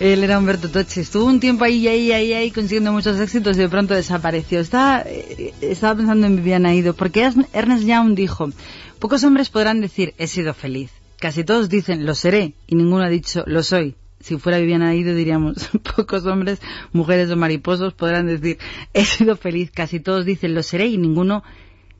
Él 0.00 0.22
era 0.22 0.38
Humberto 0.38 0.68
Tocci. 0.68 1.00
Estuvo 1.00 1.24
un 1.24 1.40
tiempo 1.40 1.64
ahí, 1.64 1.88
ahí, 1.88 2.12
ahí, 2.12 2.34
ahí, 2.34 2.50
consiguiendo 2.50 2.92
muchos 2.92 3.18
éxitos 3.18 3.56
y 3.56 3.60
de 3.60 3.68
pronto 3.68 3.94
desapareció. 3.94 4.60
Estaba, 4.60 5.02
eh, 5.06 5.54
estaba 5.62 5.96
pensando 5.96 6.26
en 6.26 6.36
Viviana 6.36 6.74
Ido, 6.74 6.92
porque 6.94 7.30
Ernest 7.52 7.84
Young 7.84 8.14
dijo, 8.14 8.50
pocos 8.98 9.24
hombres 9.24 9.48
podrán 9.48 9.80
decir, 9.80 10.14
he 10.18 10.26
sido 10.26 10.52
feliz. 10.52 10.90
Casi 11.18 11.44
todos 11.44 11.70
dicen, 11.70 12.04
lo 12.04 12.14
seré, 12.14 12.52
y 12.66 12.76
ninguno 12.76 13.04
ha 13.04 13.08
dicho, 13.08 13.44
lo 13.46 13.62
soy. 13.62 13.96
Si 14.20 14.36
fuera 14.36 14.58
Viviana 14.58 14.94
Ido 14.94 15.14
diríamos, 15.14 15.70
pocos 15.96 16.26
hombres, 16.26 16.60
mujeres 16.92 17.30
o 17.30 17.36
mariposos 17.36 17.94
podrán 17.94 18.26
decir, 18.26 18.58
he 18.92 19.06
sido 19.06 19.36
feliz. 19.36 19.70
Casi 19.70 20.00
todos 20.00 20.26
dicen, 20.26 20.54
lo 20.54 20.62
seré, 20.62 20.86
y 20.86 20.98
ninguno 20.98 21.42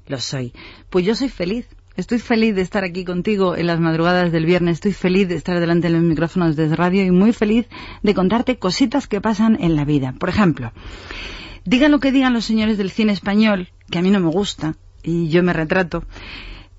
lo 0.07 0.21
soy. 0.21 0.53
Pues 0.91 1.07
yo 1.07 1.15
soy 1.15 1.31
feliz. 1.31 1.67
Estoy 1.97 2.19
feliz 2.19 2.55
de 2.55 2.61
estar 2.61 2.85
aquí 2.85 3.07
contigo 3.07 3.57
en 3.57 3.67
las 3.67 3.81
madrugadas 3.81 4.31
del 4.31 4.45
viernes. 4.45 4.75
Estoy 4.75 4.93
feliz 4.93 5.29
de 5.29 5.37
estar 5.37 5.59
delante 5.61 5.89
de 5.89 5.95
los 5.95 6.03
micrófonos 6.03 6.55
de 6.55 6.75
radio 6.77 7.03
y 7.03 7.11
muy 7.11 7.33
feliz 7.33 7.67
de 8.03 8.15
contarte 8.15 8.59
cositas 8.59 9.07
que 9.07 9.23
pasan 9.23 9.57
en 9.61 9.77
la 9.77 9.87
vida. 9.87 10.13
Por 10.19 10.29
ejemplo, 10.29 10.73
digan 11.65 11.93
lo 11.93 11.99
que 11.99 12.13
digan 12.13 12.35
los 12.35 12.45
señores 12.45 12.77
del 12.77 12.91
cine 12.91 13.13
español, 13.13 13.69
que 13.91 13.99
a 13.99 14.03
mí 14.03 14.11
no 14.11 14.21
me 14.21 14.29
gusta, 14.29 14.75
y 15.03 15.29
yo 15.29 15.43
me 15.43 15.55
retrato, 15.55 16.05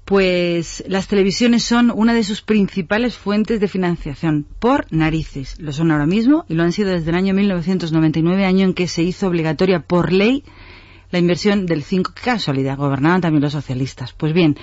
pues 0.05 0.83
las 0.87 1.07
televisiones 1.07 1.63
son 1.63 1.91
una 1.93 2.13
de 2.13 2.23
sus 2.23 2.43
principales 2.43 3.17
fuentes 3.17 3.59
de 3.59 3.67
financiación, 3.67 4.45
por 4.59 4.85
narices. 4.91 5.59
Lo 5.59 5.73
son 5.73 5.89
ahora 5.89 6.05
mismo 6.05 6.45
y 6.47 6.53
lo 6.53 6.61
han 6.61 6.73
sido 6.73 6.91
desde 6.91 7.09
el 7.09 7.15
año 7.15 7.33
1999, 7.33 8.45
año 8.45 8.65
en 8.65 8.73
que 8.75 8.87
se 8.87 9.01
hizo 9.01 9.27
obligatoria 9.27 9.79
por 9.79 10.13
ley 10.13 10.43
la 11.09 11.19
inversión 11.19 11.65
del 11.65 11.83
5%, 11.83 12.13
qué 12.13 12.21
casualidad, 12.21 12.77
gobernaban 12.77 13.21
también 13.21 13.41
los 13.41 13.53
socialistas. 13.53 14.13
Pues 14.13 14.33
bien, 14.33 14.57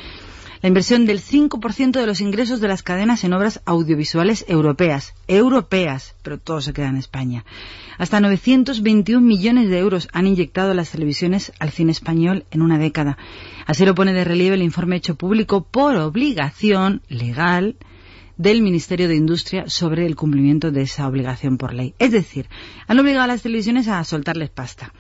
la 0.65 0.69
inversión 0.69 1.05
del 1.05 1.21
5% 1.21 1.91
de 1.91 2.07
los 2.07 2.23
ingresos 2.23 2.59
de 2.59 2.69
las 2.69 2.83
cadenas 2.83 3.23
en 3.23 3.35
obras 3.35 3.61
audiovisuales 3.67 4.47
europeas. 4.49 5.13
Europeas, 5.29 6.15
pero 6.23 6.39
todo 6.39 6.63
se 6.63 6.73
queda 6.73 6.89
en 6.89 6.97
España. 6.97 7.45
Hasta 7.99 8.19
921 8.19 9.21
millones 9.21 9.69
de 9.69 9.79
euros 9.79 10.09
han 10.15 10.27
inyectado 10.27 10.73
las 10.73 10.91
televisiones 10.91 11.53
al 11.59 11.71
cine 11.71 11.93
español 11.93 12.47
en 12.51 12.63
una 12.63 12.79
década. 12.79 13.19
Así 13.67 13.85
lo 13.85 13.95
pone 13.95 14.15
de 14.15 14.25
relieve 14.25 14.55
el 14.55 14.63
informe 14.63 14.97
hecho 14.97 15.17
público 15.17 15.65
por 15.65 15.97
obligación 15.97 17.03
legal 17.11 17.77
del 18.39 18.63
Ministerio 18.63 19.07
de 19.07 19.17
Industria 19.17 19.65
sobre 19.69 20.07
el 20.07 20.17
cumplimiento 20.17 20.71
de 20.71 20.81
esa 20.81 21.07
obligación 21.07 21.59
por 21.59 21.75
ley. 21.75 21.93
Es 21.99 22.11
decir, 22.11 22.49
han 22.87 22.99
obligado 22.99 23.25
a 23.25 23.27
las 23.27 23.43
televisiones 23.43 23.87
a 23.87 24.03
soltarles 24.03 24.49
pasta 24.49 24.95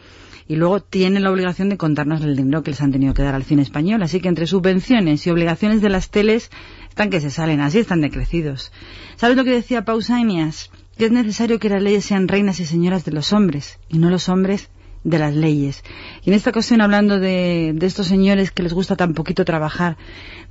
y 0.46 0.56
luego 0.56 0.80
tienen 0.80 1.22
la 1.22 1.30
obligación 1.30 1.68
de 1.68 1.76
contarnos 1.76 2.22
el 2.22 2.36
dinero 2.36 2.62
que 2.62 2.70
les 2.70 2.80
han 2.80 2.92
tenido 2.92 3.14
que 3.14 3.22
dar 3.22 3.34
al 3.34 3.44
cine 3.44 3.62
español. 3.62 4.02
Así 4.02 4.20
que 4.20 4.28
entre 4.28 4.46
subvenciones 4.46 5.26
y 5.26 5.30
obligaciones 5.30 5.80
de 5.80 5.88
las 5.88 6.10
teles 6.10 6.50
están 6.88 7.10
que 7.10 7.20
se 7.20 7.30
salen, 7.30 7.60
así 7.60 7.78
están 7.78 8.00
decrecidos. 8.00 8.72
¿Sabes 9.16 9.36
lo 9.36 9.44
que 9.44 9.50
decía 9.50 9.84
Pausanias? 9.84 10.70
Que 10.98 11.06
es 11.06 11.12
necesario 11.12 11.58
que 11.58 11.68
las 11.68 11.82
leyes 11.82 12.04
sean 12.04 12.28
reinas 12.28 12.60
y 12.60 12.66
señoras 12.66 13.04
de 13.04 13.12
los 13.12 13.32
hombres 13.32 13.78
y 13.88 13.98
no 13.98 14.10
los 14.10 14.28
hombres 14.28 14.68
de 15.02 15.18
las 15.18 15.34
leyes. 15.34 15.82
Y 16.24 16.30
en 16.30 16.36
esta 16.36 16.50
ocasión, 16.50 16.80
hablando 16.80 17.18
de, 17.18 17.72
de 17.74 17.86
estos 17.86 18.06
señores 18.06 18.50
que 18.50 18.62
les 18.62 18.72
gusta 18.72 18.96
tan 18.96 19.14
poquito 19.14 19.44
trabajar, 19.44 19.96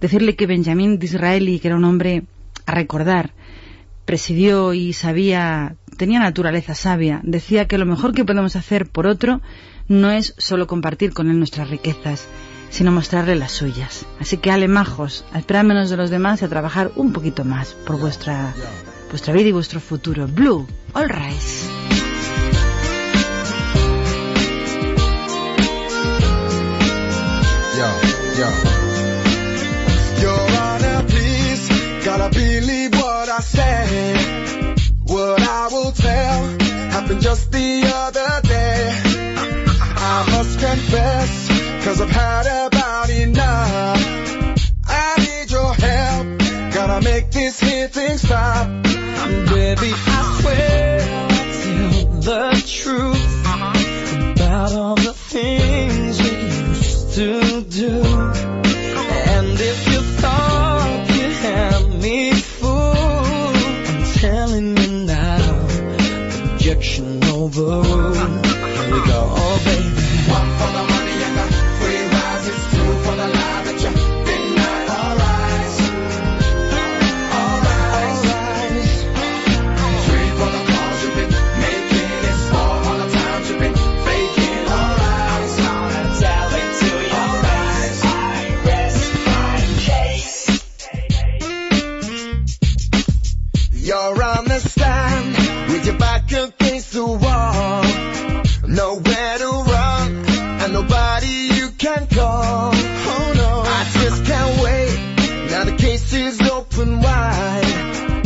decirle 0.01 0.35
que 0.35 0.47
Benjamín 0.47 0.99
Disraeli, 0.99 1.59
que 1.59 1.69
era 1.69 1.77
un 1.77 1.85
hombre 1.85 2.23
a 2.65 2.73
recordar, 2.73 3.33
presidió 4.05 4.73
y 4.73 4.93
sabía, 4.93 5.75
tenía 5.97 6.19
naturaleza 6.19 6.75
sabia, 6.75 7.21
decía 7.23 7.67
que 7.67 7.77
lo 7.77 7.85
mejor 7.85 8.13
que 8.13 8.25
podemos 8.25 8.55
hacer 8.55 8.87
por 8.87 9.07
otro 9.07 9.41
no 9.87 10.11
es 10.11 10.33
solo 10.37 10.67
compartir 10.67 11.13
con 11.13 11.29
él 11.29 11.37
nuestras 11.37 11.69
riquezas, 11.69 12.25
sino 12.69 12.91
mostrarle 12.91 13.35
las 13.35 13.51
suyas. 13.51 14.05
Así 14.19 14.37
que, 14.37 14.51
ale 14.51 14.67
majos, 14.67 15.25
a 15.31 15.39
esperar 15.39 15.65
menos 15.65 15.89
de 15.89 15.97
los 15.97 16.09
demás 16.09 16.41
y 16.41 16.45
a 16.45 16.49
trabajar 16.49 16.91
un 16.95 17.13
poquito 17.13 17.45
más 17.45 17.73
por 17.85 17.99
vuestra, 17.99 18.53
vida 19.33 19.49
y 19.49 19.51
vuestro 19.51 19.79
futuro. 19.79 20.27
Blue, 20.27 20.67
all 20.93 21.09
rise. 21.09 21.69
Just 37.21 37.51
the 37.53 37.83
other 37.85 38.12
confess, 40.73 41.85
cause 41.85 42.01
I've 42.01 42.09
had 42.09 42.67
about 42.67 43.09
enough. 43.11 44.71
I 44.87 45.15
need 45.19 45.51
your 45.51 45.71
help, 45.71 46.73
gotta 46.73 47.01
make 47.05 47.29
this 47.29 47.59
here 47.59 47.87
thing 47.89 48.17
stop. 48.17 48.67
Baby, 49.53 49.91
I 49.93 50.39
swear 50.41 50.99
Tell 51.63 52.05
the 52.21 52.63
truth 52.65 53.41
about 54.31 54.73
all 54.73 54.95
the 54.95 55.13
things 55.13 56.19
we 56.23 56.31
used 56.69 57.13
to 57.17 57.61
do. 57.61 58.01
And 59.35 59.59
if 59.71 59.79
you 59.91 60.01
thought 60.21 61.05
you 61.17 61.29
had 61.45 62.01
me 62.01 62.33
fooled, 62.33 63.55
I'm 63.89 64.03
telling 64.15 64.77
you 64.77 65.05
now, 65.05 65.67
objection 66.55 67.23
overruled. 67.25 68.22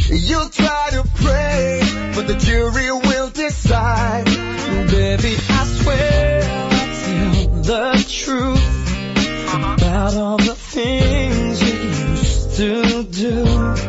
You'll 0.09 0.49
try 0.49 0.89
to 0.91 1.03
pray, 1.15 1.81
but 2.15 2.27
the 2.27 2.35
jury 2.35 2.91
will 2.91 3.29
decide. 3.29 4.25
Baby, 4.89 5.35
I 5.49 5.65
swear 5.65 6.43
I'll 6.43 6.69
tell 7.03 7.61
the 7.63 8.05
truth 8.07 9.53
about 9.53 10.13
all 10.15 10.37
the 10.37 10.55
things 10.55 11.61
we 11.61 11.71
used 12.11 12.55
to 12.55 13.03
do. 13.03 13.86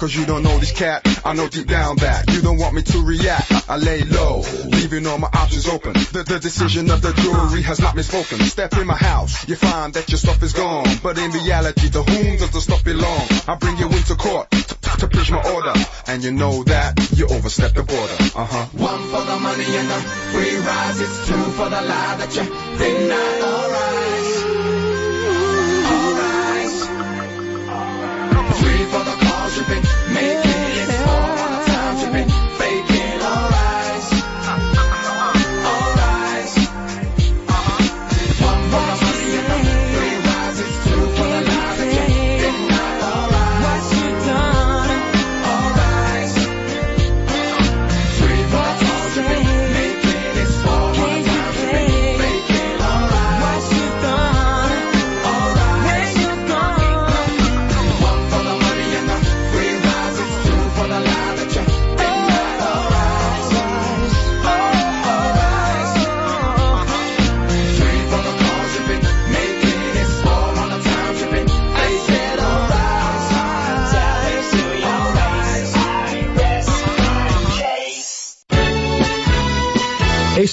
Cause 0.00 0.16
you 0.16 0.24
don't 0.24 0.42
know 0.42 0.56
this 0.56 0.72
cat. 0.72 1.02
I 1.26 1.34
know 1.34 1.46
deep 1.46 1.66
down 1.66 1.96
that 1.96 2.32
you 2.32 2.40
don't 2.40 2.56
want 2.56 2.74
me 2.74 2.80
to 2.80 3.04
react. 3.04 3.52
I 3.68 3.76
lay 3.76 4.02
low, 4.02 4.40
leaving 4.64 5.06
all 5.06 5.18
my 5.18 5.28
options 5.28 5.68
open. 5.68 5.92
The, 5.92 6.24
the 6.26 6.38
decision 6.40 6.90
of 6.90 7.02
the 7.02 7.12
jury 7.12 7.60
has 7.62 7.80
not 7.80 7.94
been 7.94 8.04
spoken. 8.04 8.38
Step 8.40 8.72
in 8.78 8.86
my 8.86 8.96
house, 8.96 9.46
you 9.46 9.56
find 9.56 9.92
that 9.92 10.08
your 10.08 10.16
stuff 10.16 10.42
is 10.42 10.54
gone. 10.54 10.88
But 11.02 11.18
in 11.18 11.30
reality, 11.32 11.90
to 11.90 12.02
whom 12.02 12.38
does 12.38 12.50
the 12.50 12.62
stuff 12.62 12.82
belong? 12.82 13.28
I 13.46 13.56
bring 13.60 13.76
you 13.76 13.88
into 13.88 14.14
court 14.14 14.50
to, 14.50 15.06
preach 15.06 15.30
my 15.30 15.42
order. 15.52 15.74
And 16.06 16.24
you 16.24 16.32
know 16.32 16.64
that 16.64 16.96
you 17.14 17.26
overstepped 17.28 17.74
the 17.74 17.82
border. 17.82 18.16
Uh 18.34 18.48
huh. 18.48 18.64
One 18.72 19.02
for 19.12 19.20
the 19.20 19.38
money 19.38 19.68
and 19.68 19.88
the 19.90 20.00
free 20.32 20.56
rise. 20.56 21.00
It's 21.00 21.28
two 21.28 21.44
for 21.60 21.68
the 21.68 21.82
lie 21.82 22.16
that 22.16 22.34
you 22.34 22.44
deny. 22.80 23.40
All 23.44 23.70
rise. 23.70 24.19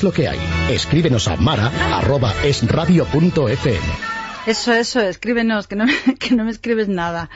Lo 0.07 0.13
que 0.13 0.27
hay? 0.29 0.39
Escríbenos 0.69 1.27
a 1.27 1.35
mara.esradio.fm. 1.35 3.77
Eso, 4.45 4.71
eso, 4.73 5.01
escríbenos, 5.01 5.67
que 5.67 5.75
no, 5.75 5.85
que 6.19 6.33
no 6.33 6.45
me 6.45 6.51
escribes 6.51 6.87
nada. 6.87 7.29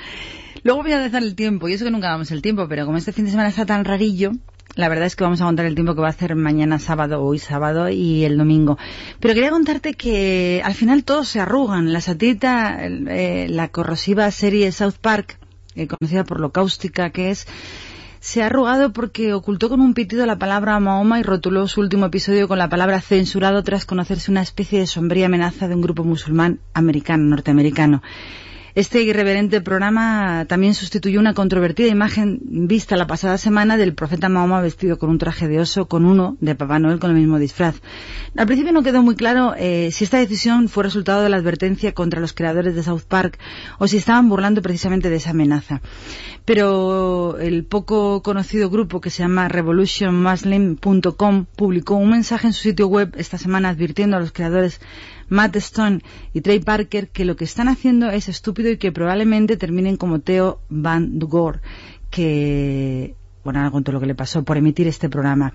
Luego 0.64 0.82
voy 0.84 0.94
a 0.94 1.00
dejar 1.00 1.22
el 1.24 1.36
tiempo, 1.36 1.68
y 1.68 1.74
eso 1.74 1.84
que 1.84 1.92
nunca 1.92 2.08
damos 2.08 2.32
el 2.32 2.42
tiempo, 2.42 2.70
pero 2.70 2.86
como 2.86 2.98
este 2.98 3.12
fin 3.12 3.26
de 3.26 3.32
semana 3.32 3.50
está 3.50 3.66
tan 3.66 3.84
rarillo, 3.84 4.32
la 4.76 4.88
verdad 4.88 5.08
es 5.08 5.18
que 5.18 5.26
vamos 5.26 5.42
a 5.42 5.46
contar 5.46 5.66
el 5.66 5.76
tiempo 5.76 5.96
que 5.96 6.02
va 6.02 6.08
a 6.08 6.12
hacer 6.12 6.34
mañana 6.36 6.80
sábado, 6.80 7.22
hoy 7.22 7.40
sábado 7.40 7.90
y 7.90 8.24
el 8.24 8.38
domingo. 8.38 8.78
Pero 9.20 9.34
quería 9.34 9.50
contarte 9.50 9.96
que 9.96 10.62
al 10.64 10.74
final 10.74 11.04
todos 11.04 11.28
se 11.28 11.42
arrugan. 11.42 11.92
La 11.92 12.00
satirita, 12.00 12.86
el- 12.86 13.06
eh, 13.10 13.48
la 13.50 13.68
corrosiva 13.68 14.32
serie 14.32 14.72
South 14.72 14.96
Park, 15.02 15.38
eh, 15.76 15.88
conocida 15.88 16.24
por 16.24 16.40
lo 16.40 16.54
cáustica 16.54 17.10
que 17.10 17.32
es, 17.32 17.48
se 18.22 18.44
ha 18.44 18.46
arrugado 18.46 18.94
porque 18.94 19.34
ocultó 19.34 19.68
con 19.68 19.82
un 19.82 19.96
pitido 19.96 20.28
la 20.28 20.38
palabra 20.38 20.80
Mahoma 20.80 21.20
y 21.20 21.24
rotuló 21.24 21.68
su 21.68 21.82
último 21.82 22.06
episodio 22.06 22.48
con 22.48 22.60
la 22.60 22.70
palabra 22.70 23.02
censurado 23.02 23.64
tras 23.64 23.86
conocerse 23.86 24.30
una 24.30 24.44
especie 24.44 24.80
de 24.80 24.86
sombría 24.86 25.26
amenaza 25.26 25.68
de 25.68 25.74
un 25.74 25.82
grupo 25.82 26.04
musulmán 26.04 26.60
americano, 26.76 27.24
norteamericano. 27.24 28.04
Este 28.74 29.02
irreverente 29.02 29.60
programa 29.60 30.46
también 30.48 30.74
sustituyó 30.74 31.20
una 31.20 31.34
controvertida 31.34 31.90
imagen 31.90 32.40
vista 32.44 32.96
la 32.96 33.06
pasada 33.06 33.38
semana 33.38 33.76
del 33.76 33.94
profeta 33.94 34.30
Mahoma 34.30 34.62
vestido 34.62 34.98
con 34.98 35.10
un 35.10 35.18
traje 35.18 35.50
de 35.50 35.60
oso 35.60 35.88
con 35.88 36.06
uno 36.06 36.38
de 36.40 36.56
Papá 36.56 36.80
Noel 36.80 37.00
con 37.00 37.12
el 37.12 37.18
mismo 37.18 37.38
disfraz. 37.38 37.82
Al 38.38 38.46
principio 38.46 38.72
no 38.72 38.82
quedó 38.82 39.04
muy 39.04 39.16
claro 39.16 39.54
eh, 39.58 39.90
si 39.92 40.06
esta 40.06 40.20
decisión 40.20 40.70
fue 40.70 40.86
resultado 40.86 41.22
de 41.22 41.30
la 41.30 41.36
advertencia 41.38 41.94
contra 41.94 42.22
los 42.22 42.32
creadores 42.32 42.74
de 42.74 42.84
South 42.84 43.04
Park 43.08 43.38
o 43.78 43.88
si 43.88 43.98
estaban 43.98 44.30
burlando 44.30 44.62
precisamente 44.62 45.10
de 45.10 45.18
esa 45.18 45.32
amenaza. 45.32 45.82
Pero 46.46 47.38
el 47.40 47.66
poco 47.66 48.24
conocido 48.24 48.70
grupo 48.70 49.02
que 49.02 49.10
se 49.10 49.24
llama 49.24 49.50
revolutionmuslim.com 49.50 51.46
publicó 51.56 51.96
un 51.96 52.12
mensaje 52.12 52.48
en 52.48 52.54
su 52.54 52.62
sitio 52.64 52.88
web 52.88 53.14
esta 53.18 53.38
semana 53.38 53.70
advirtiendo 53.70 54.16
a 54.16 54.22
los 54.22 54.32
creadores 54.32 54.80
Matt 55.32 55.56
Stone 55.56 56.02
y 56.34 56.42
Trey 56.42 56.60
Parker 56.60 57.08
que 57.08 57.26
lo 57.26 57.36
que 57.36 57.46
están 57.46 57.70
haciendo 57.70 58.10
es 58.10 58.28
estúpido 58.28 58.70
y 58.70 58.78
que 58.78 58.92
probablemente 58.92 59.56
terminen 59.56 59.96
como 59.96 60.20
Theo 60.20 60.60
Van 60.70 61.18
Gogh, 61.20 61.62
que 62.10 63.16
bueno, 63.44 63.60
ahora 63.60 63.72
cuento 63.72 63.92
lo 63.92 64.00
que 64.00 64.06
le 64.06 64.14
pasó 64.14 64.44
por 64.44 64.58
emitir 64.58 64.88
este 64.88 65.10
programa. 65.10 65.54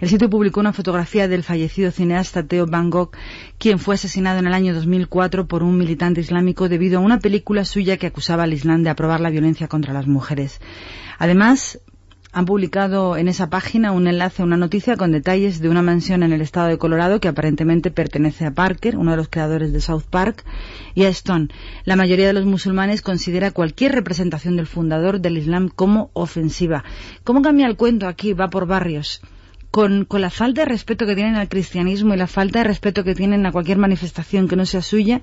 El 0.00 0.08
sitio 0.08 0.28
publicó 0.28 0.60
una 0.60 0.72
fotografía 0.72 1.28
del 1.28 1.44
fallecido 1.44 1.90
cineasta 1.90 2.42
Theo 2.42 2.66
Van 2.66 2.90
Gogh, 2.90 3.10
quien 3.58 3.78
fue 3.78 3.94
asesinado 3.94 4.38
en 4.38 4.46
el 4.46 4.54
año 4.54 4.74
2004 4.74 5.46
por 5.46 5.62
un 5.62 5.76
militante 5.76 6.20
islámico 6.20 6.68
debido 6.68 6.98
a 6.98 7.02
una 7.02 7.20
película 7.20 7.64
suya 7.64 7.96
que 7.96 8.08
acusaba 8.08 8.44
al 8.44 8.54
Islam 8.54 8.82
de 8.82 8.90
aprobar 8.90 9.20
la 9.20 9.30
violencia 9.30 9.68
contra 9.68 9.92
las 9.92 10.06
mujeres. 10.06 10.60
Además, 11.18 11.80
han 12.32 12.44
publicado 12.44 13.16
en 13.16 13.26
esa 13.28 13.48
página 13.48 13.92
un 13.92 14.06
enlace 14.06 14.42
una 14.42 14.56
noticia 14.56 14.96
con 14.96 15.12
detalles 15.12 15.60
de 15.60 15.68
una 15.68 15.82
mansión 15.82 16.22
en 16.22 16.32
el 16.32 16.42
estado 16.42 16.68
de 16.68 16.78
Colorado 16.78 17.20
que 17.20 17.28
aparentemente 17.28 17.90
pertenece 17.90 18.44
a 18.44 18.50
Parker, 18.50 18.96
uno 18.96 19.12
de 19.12 19.16
los 19.16 19.28
creadores 19.28 19.72
de 19.72 19.80
South 19.80 20.04
Park, 20.10 20.44
y 20.94 21.04
a 21.04 21.08
Stone. 21.08 21.48
La 21.84 21.96
mayoría 21.96 22.26
de 22.26 22.34
los 22.34 22.44
musulmanes 22.44 23.00
considera 23.00 23.50
cualquier 23.50 23.92
representación 23.92 24.56
del 24.56 24.66
fundador 24.66 25.20
del 25.20 25.38
Islam 25.38 25.68
como 25.68 26.10
ofensiva. 26.12 26.84
¿Cómo 27.24 27.40
cambia 27.40 27.66
el 27.66 27.76
cuento 27.76 28.06
aquí? 28.06 28.34
Va 28.34 28.50
por 28.50 28.66
barrios. 28.66 29.22
Con, 29.70 30.04
con 30.04 30.20
la 30.20 30.30
falta 30.30 30.62
de 30.62 30.66
respeto 30.66 31.06
que 31.06 31.14
tienen 31.14 31.36
al 31.36 31.48
cristianismo 31.48 32.14
y 32.14 32.18
la 32.18 32.26
falta 32.26 32.60
de 32.60 32.64
respeto 32.64 33.04
que 33.04 33.14
tienen 33.14 33.44
a 33.46 33.52
cualquier 33.52 33.78
manifestación 33.78 34.48
que 34.48 34.56
no 34.56 34.66
sea 34.66 34.82
suya, 34.82 35.20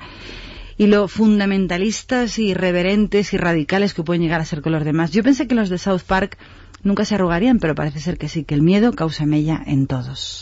y 0.78 0.88
lo 0.88 1.08
fundamentalistas 1.08 2.38
y 2.38 2.50
irreverentes 2.50 3.34
y 3.34 3.38
radicales 3.38 3.94
que 3.94 4.04
pueden 4.04 4.22
llegar 4.22 4.42
a 4.42 4.46
ser 4.46 4.62
con 4.62 4.74
los 4.74 4.84
demás. 4.84 5.12
Yo 5.12 5.24
pensé 5.24 5.48
que 5.48 5.56
los 5.56 5.70
de 5.70 5.78
South 5.78 6.02
Park 6.06 6.38
nunca 6.86 7.04
se 7.04 7.16
arrugarían, 7.16 7.60
pero 7.60 7.76
parece 7.76 8.00
ser 8.00 8.18
que 8.18 8.30
sí, 8.30 8.46
que 8.46 8.56
el 8.56 8.62
miedo 8.62 8.94
causa 8.94 9.26
mella 9.26 9.62
en 9.66 9.88
todos. 9.88 10.42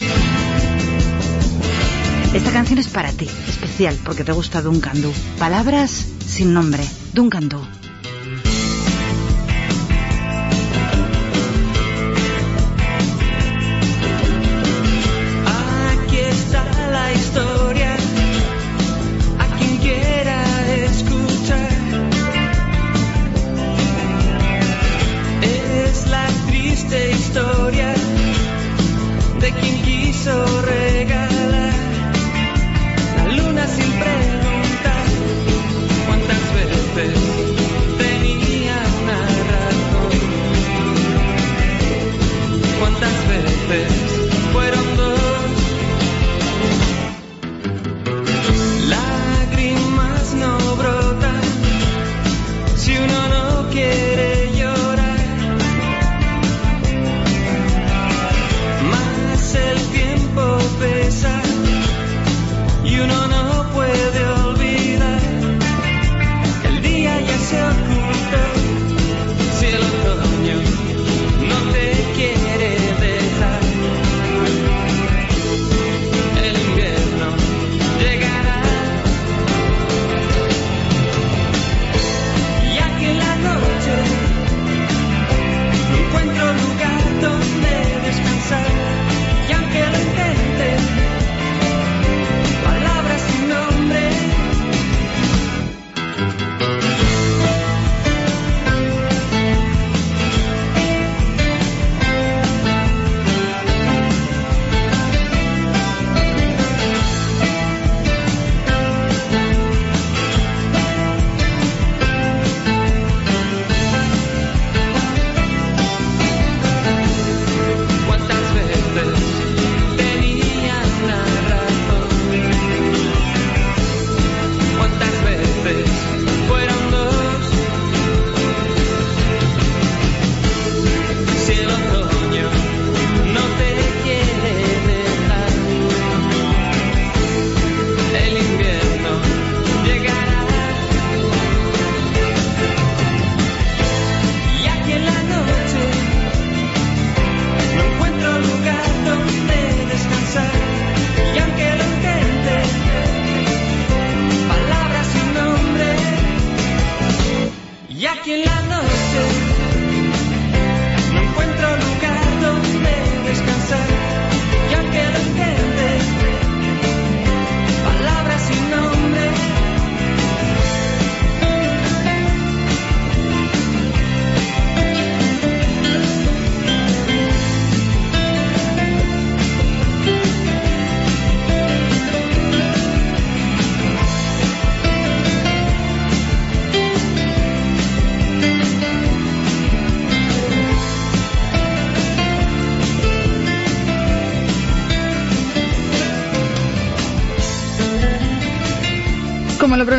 Esta 2.35 2.51
canción 2.51 2.79
es 2.79 2.87
para 2.87 3.11
ti, 3.11 3.27
especial, 3.47 3.97
porque 4.03 4.23
te 4.23 4.31
gusta 4.31 4.61
Duncan 4.61 5.01
Du. 5.01 5.11
Palabras 5.39 5.91
sin 6.25 6.53
nombre, 6.53 6.83
Duncan 7.13 7.49
Du. 7.49 7.59
Historia 27.33 27.95
de 29.39 29.51
quien 29.53 29.81
quiso 29.81 30.61
regalar 30.61 30.92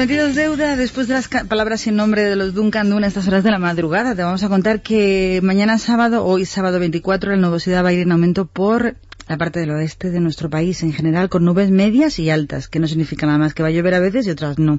Como 0.04 0.12
lo 0.12 0.18
prometido 0.18 0.44
es 0.44 0.58
deuda, 0.58 0.76
después 0.76 1.08
de 1.08 1.14
las 1.14 1.28
palabras 1.28 1.80
sin 1.80 1.96
nombre 1.96 2.24
de 2.24 2.36
los 2.36 2.52
Duncan 2.52 2.90
Duna 2.90 3.06
a 3.06 3.08
estas 3.08 3.26
horas 3.26 3.42
de 3.42 3.50
la 3.50 3.58
madrugada, 3.58 4.14
te 4.14 4.22
vamos 4.22 4.42
a 4.42 4.50
contar 4.50 4.82
que 4.82 5.40
mañana 5.42 5.78
sábado, 5.78 6.26
hoy 6.26 6.44
sábado 6.44 6.78
24, 6.78 7.30
la 7.30 7.38
nubosidad 7.38 7.82
va 7.82 7.88
a 7.88 7.92
ir 7.94 8.00
en 8.00 8.12
aumento 8.12 8.44
por 8.44 8.96
la 9.28 9.38
parte 9.38 9.60
del 9.60 9.70
oeste 9.70 10.10
de 10.10 10.20
nuestro 10.20 10.50
país 10.50 10.82
en 10.82 10.92
general, 10.92 11.30
con 11.30 11.46
nubes 11.46 11.70
medias 11.70 12.18
y 12.18 12.28
altas, 12.28 12.68
que 12.68 12.80
no 12.80 12.86
significa 12.86 13.24
nada 13.24 13.38
más 13.38 13.54
que 13.54 13.62
va 13.62 13.70
a 13.70 13.72
llover 13.72 13.94
a 13.94 14.00
veces 14.00 14.26
y 14.26 14.30
otras 14.30 14.58
no. 14.58 14.78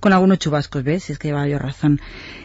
Con 0.00 0.12
algunos 0.12 0.38
chubascos, 0.38 0.84
¿ves? 0.84 1.10
Es 1.10 1.18
que 1.18 1.28
llevaba 1.28 1.48
yo 1.48 1.58
razón. 1.58 2.00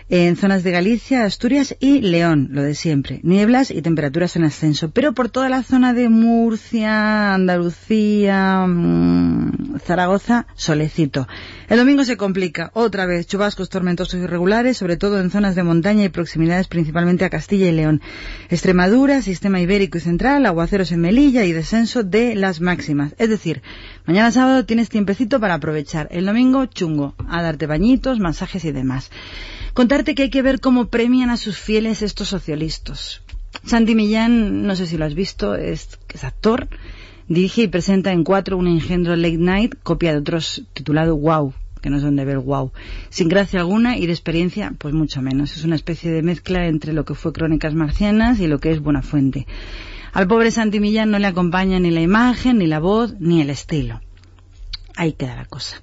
En 0.10 0.36
zonas 0.36 0.64
de 0.64 0.72
Galicia, 0.72 1.24
Asturias 1.24 1.76
y 1.80 2.02
León, 2.02 2.50
lo 2.52 2.62
de 2.62 2.76
siempre. 2.76 3.20
Nieblas 3.24 3.72
y 3.72 3.82
temperaturas 3.82 4.36
en 4.36 4.44
ascenso. 4.44 4.92
Pero 4.92 5.14
por 5.14 5.30
toda 5.30 5.50
la 5.50 5.64
zona 5.64 5.94
de 5.94 6.10
Murcia, 6.10 7.34
Andalucía, 7.34 8.66
mm, 8.68 9.80
Zaragoza, 9.80 10.46
solecito. 10.56 11.28
El 11.70 11.78
domingo 11.80 12.04
se 12.04 12.18
complica. 12.18 12.70
Otra 12.74 13.06
vez, 13.06 13.28
chubascos 13.28 13.70
tormentosos 13.70 14.20
irregulares, 14.20 14.78
sobre 14.78 14.98
todo 14.98 15.20
en 15.20 15.32
zonas 15.32 15.56
de 15.56 15.64
montaña 15.64 16.04
y 16.04 16.10
proximidades 16.10 16.68
principalmente 16.68 17.26
a 17.26 17.30
Castilla 17.30 17.68
y 17.68 17.72
León. 17.72 18.02
Extremadura, 18.50 19.22
sistema 19.22 19.62
ibérico 19.62 19.98
y 19.98 20.02
central, 20.02 20.46
aguaceros 20.46 20.92
en 20.92 21.02
Melilla 21.02 21.46
y 21.46 21.54
descenso 21.54 22.04
de 22.04 22.36
las 22.36 22.62
máximas. 22.62 23.16
Es 23.18 23.30
decir, 23.30 23.62
mañana 24.06 24.32
sábado 24.32 24.66
tienes 24.66 24.90
tiempecito 24.90 25.40
para 25.40 25.56
aprovechar. 25.56 26.08
El 26.12 26.26
domingo, 26.26 26.66
chungo, 26.66 27.16
a 27.28 27.42
darte 27.42 27.68
bañitos, 27.68 28.20
masajes 28.20 28.66
y 28.66 28.72
demás. 28.72 29.12
Contarte 29.74 30.16
que 30.16 30.24
hay 30.24 30.30
que 30.30 30.42
ver 30.42 30.60
cómo 30.60 30.88
premian 30.88 31.30
a 31.30 31.38
sus 31.38 31.58
fieles 31.58 32.02
estos 32.02 32.28
socialistas. 32.28 33.22
Santi 33.66 33.96
Millán, 33.96 34.64
no 34.64 34.76
sé 34.76 34.88
si 34.88 34.98
lo 34.98 35.06
has 35.06 35.14
visto, 35.14 35.56
es, 35.56 36.00
es 36.14 36.24
actor, 36.24 36.68
dirige 37.28 37.64
y 37.64 37.68
presenta 37.68 38.12
en 38.12 38.24
cuatro 38.24 38.58
un 38.58 38.68
engendro 38.68 39.16
late 39.16 39.38
night, 39.38 39.76
copia 39.84 40.12
de 40.12 40.20
otros 40.20 40.64
titulado 40.74 41.16
Wow, 41.16 41.54
que 41.82 41.90
no 41.90 42.00
son 42.00 42.16
de 42.16 42.26
ver 42.26 42.40
wow, 42.40 42.72
sin 43.10 43.30
gracia 43.30 43.60
alguna 43.60 43.98
y 43.98 44.06
de 44.06 44.14
experiencia, 44.14 44.74
pues 44.78 44.94
mucho 44.94 45.22
menos. 45.22 45.56
Es 45.56 45.64
una 45.64 45.76
especie 45.76 46.12
de 46.12 46.24
mezcla 46.24 46.66
entre 46.68 46.94
lo 46.94 47.06
que 47.06 47.14
fue 47.14 47.34
Crónicas 47.34 47.76
Marcianas 47.76 48.40
y 48.40 48.48
lo 48.48 48.60
que 48.60 48.72
es 48.72 48.80
Buena 48.80 49.02
Fuente. 49.02 49.46
Al 50.14 50.28
pobre 50.28 50.52
Santi 50.52 50.80
Millán 50.80 51.10
no 51.10 51.18
le 51.18 51.26
acompaña 51.26 51.80
ni 51.80 51.90
la 51.90 52.02
imagen, 52.02 52.60
ni 52.60 52.68
la 52.68 52.80
voz, 52.80 53.16
ni 53.20 53.42
el 53.42 53.50
estilo. 53.50 54.00
Ahí 54.96 55.14
queda 55.14 55.36
la 55.36 55.46
cosa. 55.46 55.82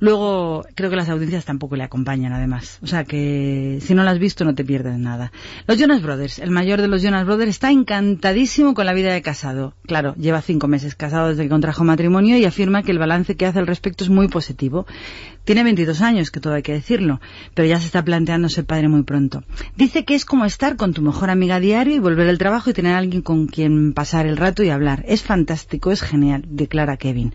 Luego, 0.00 0.64
creo 0.74 0.88
que 0.88 0.96
las 0.96 1.10
audiencias 1.10 1.44
tampoco 1.44 1.76
le 1.76 1.84
acompañan, 1.84 2.32
además. 2.32 2.78
O 2.82 2.86
sea 2.86 3.04
que 3.04 3.78
si 3.82 3.94
no 3.94 4.02
lo 4.02 4.10
has 4.10 4.18
visto, 4.18 4.44
no 4.44 4.54
te 4.54 4.64
pierdes 4.64 4.98
nada. 4.98 5.30
Los 5.66 5.78
Jonas 5.78 6.02
Brothers, 6.02 6.38
el 6.38 6.50
mayor 6.50 6.80
de 6.80 6.88
los 6.88 7.02
Jonas 7.02 7.26
Brothers, 7.26 7.50
está 7.50 7.70
encantadísimo 7.70 8.72
con 8.74 8.86
la 8.86 8.94
vida 8.94 9.12
de 9.12 9.20
casado. 9.20 9.74
Claro, 9.86 10.14
lleva 10.16 10.40
cinco 10.40 10.68
meses 10.68 10.94
casado 10.94 11.28
desde 11.28 11.42
que 11.44 11.50
contrajo 11.50 11.84
matrimonio 11.84 12.38
y 12.38 12.46
afirma 12.46 12.82
que 12.82 12.92
el 12.92 12.98
balance 12.98 13.36
que 13.36 13.44
hace 13.44 13.58
al 13.58 13.66
respecto 13.66 14.02
es 14.02 14.10
muy 14.10 14.28
positivo. 14.28 14.86
Tiene 15.44 15.64
22 15.64 16.00
años, 16.00 16.30
que 16.30 16.40
todo 16.40 16.54
hay 16.54 16.62
que 16.62 16.72
decirlo, 16.72 17.20
pero 17.54 17.68
ya 17.68 17.78
se 17.78 17.86
está 17.86 18.04
planteando 18.04 18.48
ser 18.48 18.64
padre 18.64 18.88
muy 18.88 19.02
pronto. 19.02 19.42
Dice 19.76 20.04
que 20.04 20.14
es 20.14 20.24
como 20.24 20.44
estar 20.44 20.76
con 20.76 20.94
tu 20.94 21.02
mejor 21.02 21.28
amiga 21.28 21.60
diario 21.60 21.94
y 21.94 21.98
volver 21.98 22.28
al 22.28 22.38
trabajo 22.38 22.70
y 22.70 22.72
tener 22.72 22.94
a 22.94 22.98
alguien 22.98 23.22
con 23.22 23.46
quien 23.46 23.92
pasar 23.92 24.26
el 24.26 24.36
rato 24.36 24.62
y 24.62 24.70
hablar. 24.70 25.04
Es 25.06 25.22
fantástico, 25.22 25.90
es 25.90 26.02
genial, 26.02 26.44
declara 26.46 26.96
Kevin. 26.96 27.34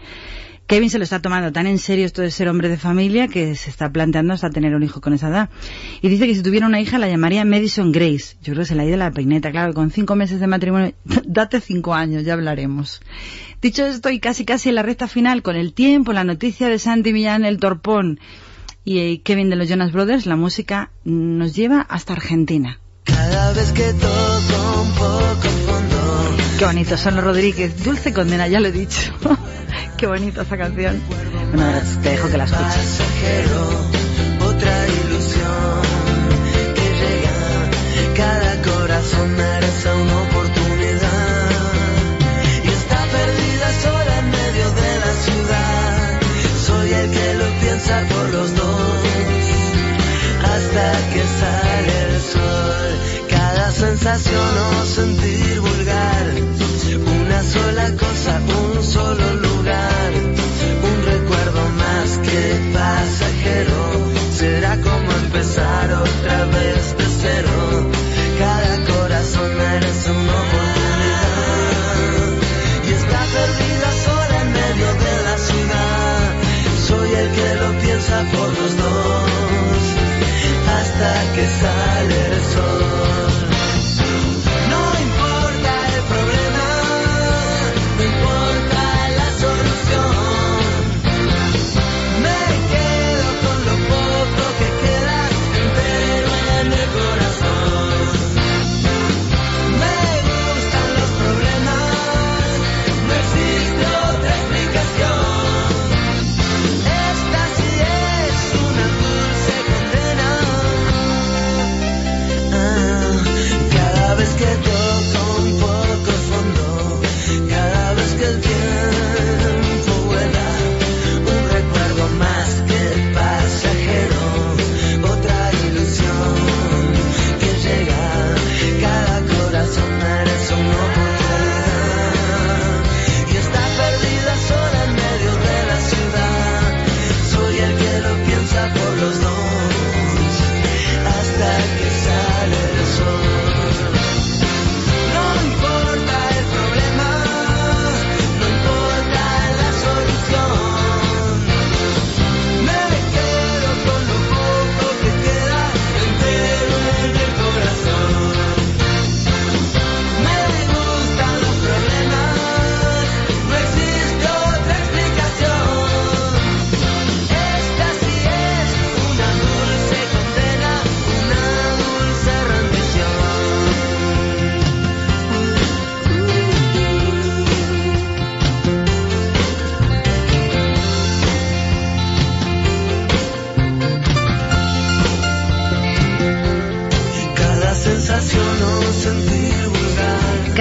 Kevin 0.68 0.90
se 0.90 0.98
lo 0.98 1.04
está 1.04 1.22
tomando 1.22 1.52
tan 1.52 1.68
en 1.68 1.78
serio 1.78 2.06
esto 2.06 2.24
de 2.24 2.32
ser 2.32 2.48
hombre 2.48 2.70
de 2.70 2.78
familia 2.78 3.28
que 3.28 3.56
se 3.56 3.70
está 3.70 3.92
planteando 3.92 4.34
hasta 4.34 4.50
tener 4.50 4.74
un 4.74 4.82
hijo 4.82 5.00
con 5.00 5.14
esa 5.14 5.30
edad. 5.30 5.50
Y 6.02 6.10
dice 6.10 6.26
que 6.26 6.34
si 6.34 6.42
tuviera 6.42 6.66
una 6.66 6.82
hija 6.82 6.98
la 6.98 7.08
llamaría 7.08 7.46
Madison 7.46 7.92
Grace. 7.92 8.36
Yo 8.42 8.54
creo 8.54 8.64
que 8.64 8.66
se 8.66 8.76
la 8.76 8.84
ha 8.84 8.86
ido 8.86 8.98
la 8.98 9.12
peineta, 9.12 9.52
claro, 9.52 9.74
con 9.74 9.92
cinco 9.92 10.16
meses 10.16 10.40
de 10.40 10.48
matrimonio. 10.48 10.94
Date 11.26 11.62
cinco 11.62 11.94
años, 11.94 12.24
ya 12.24 12.34
hablaremos. 12.34 13.02
Dicho 13.62 13.86
esto, 13.86 14.10
y 14.10 14.20
casi 14.20 14.44
casi 14.44 14.70
en 14.70 14.76
la 14.76 14.84
recta 14.84 15.08
final, 15.08 15.44
con 15.44 15.56
el 15.56 15.74
tiempo, 15.74 16.14
la 16.14 16.24
noticia 16.24 16.68
de 16.68 16.80
Santi 16.80 17.14
Millán, 17.14 17.46
el 17.46 17.60
torpón, 17.60 18.20
y 18.84 19.00
eh, 19.00 19.22
Kevin 19.24 19.50
de 19.50 19.56
los 19.56 19.68
Jonas 19.68 19.92
Brothers, 19.92 20.26
la 20.26 20.36
música 20.36 20.92
nos 21.04 21.56
lleva 21.56 21.82
hasta 21.82 22.14
Argentina. 22.14 22.80
Qué 26.58 26.64
bonito, 26.64 26.98
Solo 26.98 27.20
Rodríguez, 27.20 27.84
Dulce 27.84 28.14
Condena, 28.14 28.48
ya 28.48 28.62
lo 28.62 28.70
he 28.70 28.72
dicho. 28.72 29.12
Qué 29.98 30.08
bonita 30.08 30.44
esa 30.44 30.58
canción. 30.58 31.02
Bueno, 31.54 31.82
te 32.02 32.10
dejo 32.12 32.30
que 32.30 32.38
la 32.38 32.46
escuches. 32.46 33.00
otra 34.40 34.88
ilusión 34.88 35.82
que 36.76 36.88
llega. 37.00 38.16
Cada 38.16 38.62
corazón 38.62 39.36
merece 39.36 39.94
una 39.94 40.22
oportunidad 40.22 41.50
y 42.64 42.68
está 42.70 43.04
perdida 43.06 43.74
sola 43.82 44.20
en 44.20 44.32
medio 44.32 44.72
de 44.72 45.00
la 45.04 45.14
ciudad. 45.26 46.22
Soy 46.66 46.94
el 46.94 47.12
que 47.12 47.34
lo 47.34 47.60
piensa 47.60 48.02
por 48.08 48.30
los 48.30 48.56
dos 48.56 49.16
hasta 50.42 50.92
que 51.12 51.24
sale 51.42 52.16
el 52.16 52.22
sol. 52.22 52.90
Cada 53.30 53.72
sensación 53.72 54.58
o 54.82 54.86
sentir 54.86 55.60
una 55.60 55.85
sola 57.46 57.92
cosa, 57.92 58.42
un 58.42 58.84
solo 58.84 59.34
lugar, 59.36 59.55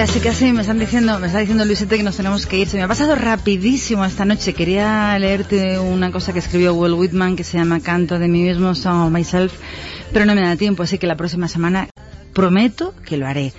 Casi, 0.05 0.19
casi 0.19 0.53
me 0.53 0.61
están 0.61 0.77
diciendo, 0.77 1.17
me 1.17 1.25
está 1.25 1.39
diciendo 1.39 1.65
Luisete 1.65 1.97
que 1.97 2.03
nos 2.03 2.15
tenemos 2.15 2.45
que 2.45 2.59
ir. 2.59 2.67
Se 2.67 2.77
me 2.77 2.83
ha 2.83 2.87
pasado 2.87 3.15
rapidísimo 3.15 4.05
esta 4.05 4.23
noche. 4.23 4.53
Quería 4.53 5.17
leerte 5.17 5.79
una 5.79 6.11
cosa 6.11 6.31
que 6.31 6.37
escribió 6.37 6.75
Will 6.75 6.93
Whitman 6.93 7.35
que 7.35 7.43
se 7.43 7.57
llama 7.57 7.79
Canto 7.79 8.19
de 8.19 8.27
mí 8.27 8.43
mismo, 8.43 8.75
Song 8.75 9.07
of 9.07 9.11
Myself, 9.11 9.53
pero 10.13 10.27
no 10.27 10.35
me 10.35 10.41
da 10.41 10.55
tiempo, 10.57 10.83
así 10.83 10.99
que 10.99 11.07
la 11.07 11.17
próxima 11.17 11.47
semana 11.47 11.89
prometo 12.33 12.93
que 13.03 13.17
lo 13.17 13.25
haré. 13.25 13.51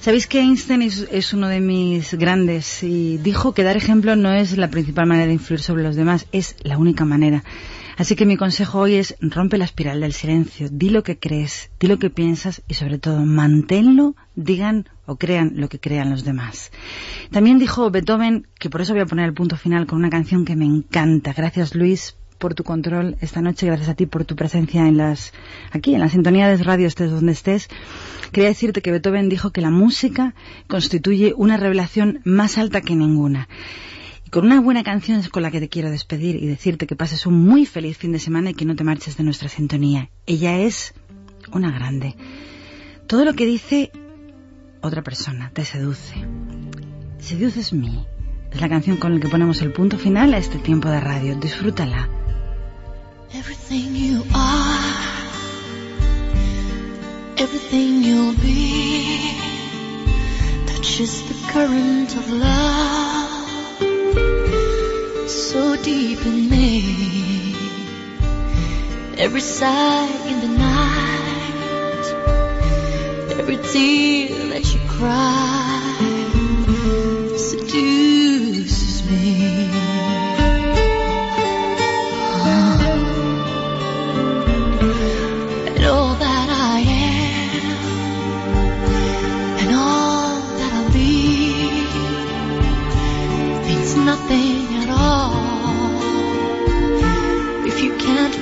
Sabéis 0.00 0.26
que 0.26 0.40
Einstein 0.40 0.80
es, 0.80 1.06
es 1.12 1.34
uno 1.34 1.48
de 1.48 1.60
mis 1.60 2.14
grandes 2.14 2.82
y 2.82 3.18
dijo 3.18 3.52
que 3.52 3.62
dar 3.62 3.76
ejemplo 3.76 4.16
no 4.16 4.32
es 4.32 4.56
la 4.56 4.70
principal 4.70 5.06
manera 5.06 5.26
de 5.26 5.34
influir 5.34 5.60
sobre 5.60 5.82
los 5.82 5.94
demás, 5.94 6.24
es 6.32 6.56
la 6.62 6.78
única 6.78 7.04
manera. 7.04 7.44
Así 7.96 8.16
que 8.16 8.26
mi 8.26 8.36
consejo 8.36 8.80
hoy 8.80 8.94
es 8.94 9.16
rompe 9.20 9.58
la 9.58 9.64
espiral 9.64 10.00
del 10.00 10.12
silencio, 10.12 10.68
di 10.70 10.90
lo 10.90 11.02
que 11.02 11.18
crees, 11.18 11.70
di 11.78 11.86
lo 11.86 11.98
que 11.98 12.10
piensas 12.10 12.62
y 12.68 12.74
sobre 12.74 12.98
todo 12.98 13.24
manténlo, 13.24 14.14
digan 14.34 14.88
o 15.06 15.16
crean 15.16 15.52
lo 15.56 15.68
que 15.68 15.78
crean 15.78 16.10
los 16.10 16.24
demás. 16.24 16.72
También 17.30 17.58
dijo 17.58 17.90
Beethoven, 17.90 18.46
que 18.58 18.70
por 18.70 18.80
eso 18.80 18.94
voy 18.94 19.02
a 19.02 19.06
poner 19.06 19.26
el 19.26 19.34
punto 19.34 19.56
final 19.56 19.86
con 19.86 19.98
una 19.98 20.10
canción 20.10 20.44
que 20.44 20.56
me 20.56 20.64
encanta. 20.64 21.32
Gracias 21.32 21.74
Luis 21.74 22.16
por 22.38 22.54
tu 22.54 22.64
control 22.64 23.16
esta 23.20 23.40
noche, 23.40 23.66
gracias 23.66 23.88
a 23.88 23.94
ti 23.94 24.06
por 24.06 24.24
tu 24.24 24.34
presencia 24.34 24.88
en 24.88 24.96
las, 24.96 25.32
aquí 25.70 25.94
en 25.94 26.00
la 26.00 26.08
sintonía 26.08 26.48
de 26.48 26.56
radio 26.56 26.88
estés 26.88 27.10
donde 27.10 27.32
estés. 27.32 27.68
Quería 28.32 28.48
decirte 28.48 28.82
que 28.82 28.90
Beethoven 28.90 29.28
dijo 29.28 29.52
que 29.52 29.60
la 29.60 29.70
música 29.70 30.34
constituye 30.66 31.34
una 31.36 31.56
revelación 31.56 32.20
más 32.24 32.58
alta 32.58 32.80
que 32.80 32.96
ninguna. 32.96 33.48
Con 34.32 34.46
una 34.46 34.62
buena 34.62 34.82
canción 34.82 35.20
es 35.20 35.28
con 35.28 35.42
la 35.42 35.50
que 35.50 35.60
te 35.60 35.68
quiero 35.68 35.90
despedir 35.90 36.36
y 36.36 36.46
decirte 36.46 36.86
que 36.86 36.96
pases 36.96 37.26
un 37.26 37.34
muy 37.34 37.66
feliz 37.66 37.98
fin 37.98 38.12
de 38.12 38.18
semana 38.18 38.48
y 38.48 38.54
que 38.54 38.64
no 38.64 38.74
te 38.74 38.82
marches 38.82 39.18
de 39.18 39.24
nuestra 39.24 39.50
sintonía. 39.50 40.08
Ella 40.24 40.58
es 40.58 40.94
una 41.52 41.70
grande. 41.70 42.16
Todo 43.06 43.26
lo 43.26 43.34
que 43.34 43.44
dice 43.44 43.92
otra 44.80 45.02
persona 45.02 45.50
te 45.52 45.66
seduce. 45.66 46.14
Seduces 47.18 47.74
me. 47.74 48.06
Es 48.50 48.58
la 48.62 48.70
canción 48.70 48.96
con 48.96 49.12
la 49.12 49.20
que 49.20 49.28
ponemos 49.28 49.60
el 49.60 49.70
punto 49.70 49.98
final 49.98 50.32
a 50.32 50.38
este 50.38 50.58
tiempo 50.58 50.88
de 50.88 51.00
radio. 51.00 51.36
Disfrútala. 51.36 52.08
Everything 53.34 53.94
you 53.94 54.24
are, 54.32 55.04
everything 57.36 58.02
you'll 58.02 58.34
be, 58.40 59.36
touches 60.68 61.22
the 61.28 61.52
current 61.52 62.16
of 62.16 62.30
love 62.30 63.21
so 65.32 65.76
deep 65.76 66.24
in 66.26 66.48
me. 66.50 67.54
Every 69.16 69.40
sigh 69.40 70.10
in 70.26 70.40
the 70.40 70.48
night, 70.58 72.06
every 73.38 73.56
tear 73.56 74.48
that 74.48 74.74
you 74.74 74.80
cry 74.88 75.91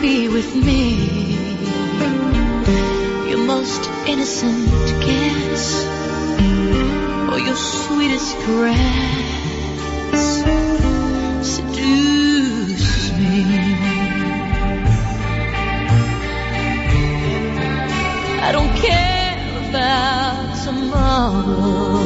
be 0.00 0.28
with 0.28 0.54
me. 0.54 0.94
Your 3.28 3.38
most 3.38 3.88
innocent 4.06 4.70
kiss, 5.02 5.84
or 7.30 7.38
your 7.38 7.56
sweetest 7.56 8.36
caress, 8.38 8.76
seduces 11.42 13.12
me. 13.12 13.44
I 18.42 18.52
don't 18.52 18.74
care 18.76 19.68
about 19.68 20.64
tomorrow. 20.64 22.00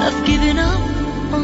I've 0.00 0.24
given 0.26 0.58
up 0.58 0.87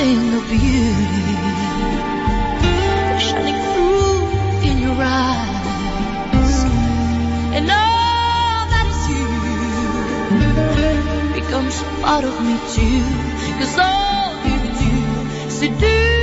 thing 0.00 0.32
of 0.32 0.44
beauty 0.48 1.24
shining 3.26 3.58
through 3.72 4.16
in 4.68 4.76
your 4.86 4.98
eyes, 4.98 6.54
and 7.56 7.66
all 7.80 8.62
that 8.72 8.86
is 8.92 9.02
you 9.12 9.26
becomes 11.40 11.76
part 12.00 12.24
of 12.24 12.34
me 12.46 12.54
too. 12.76 13.02
Cause 13.58 13.76
all 13.78 14.30
you 14.48 14.58
do 14.84 14.94
is 15.48 15.54
seduce 15.58 16.19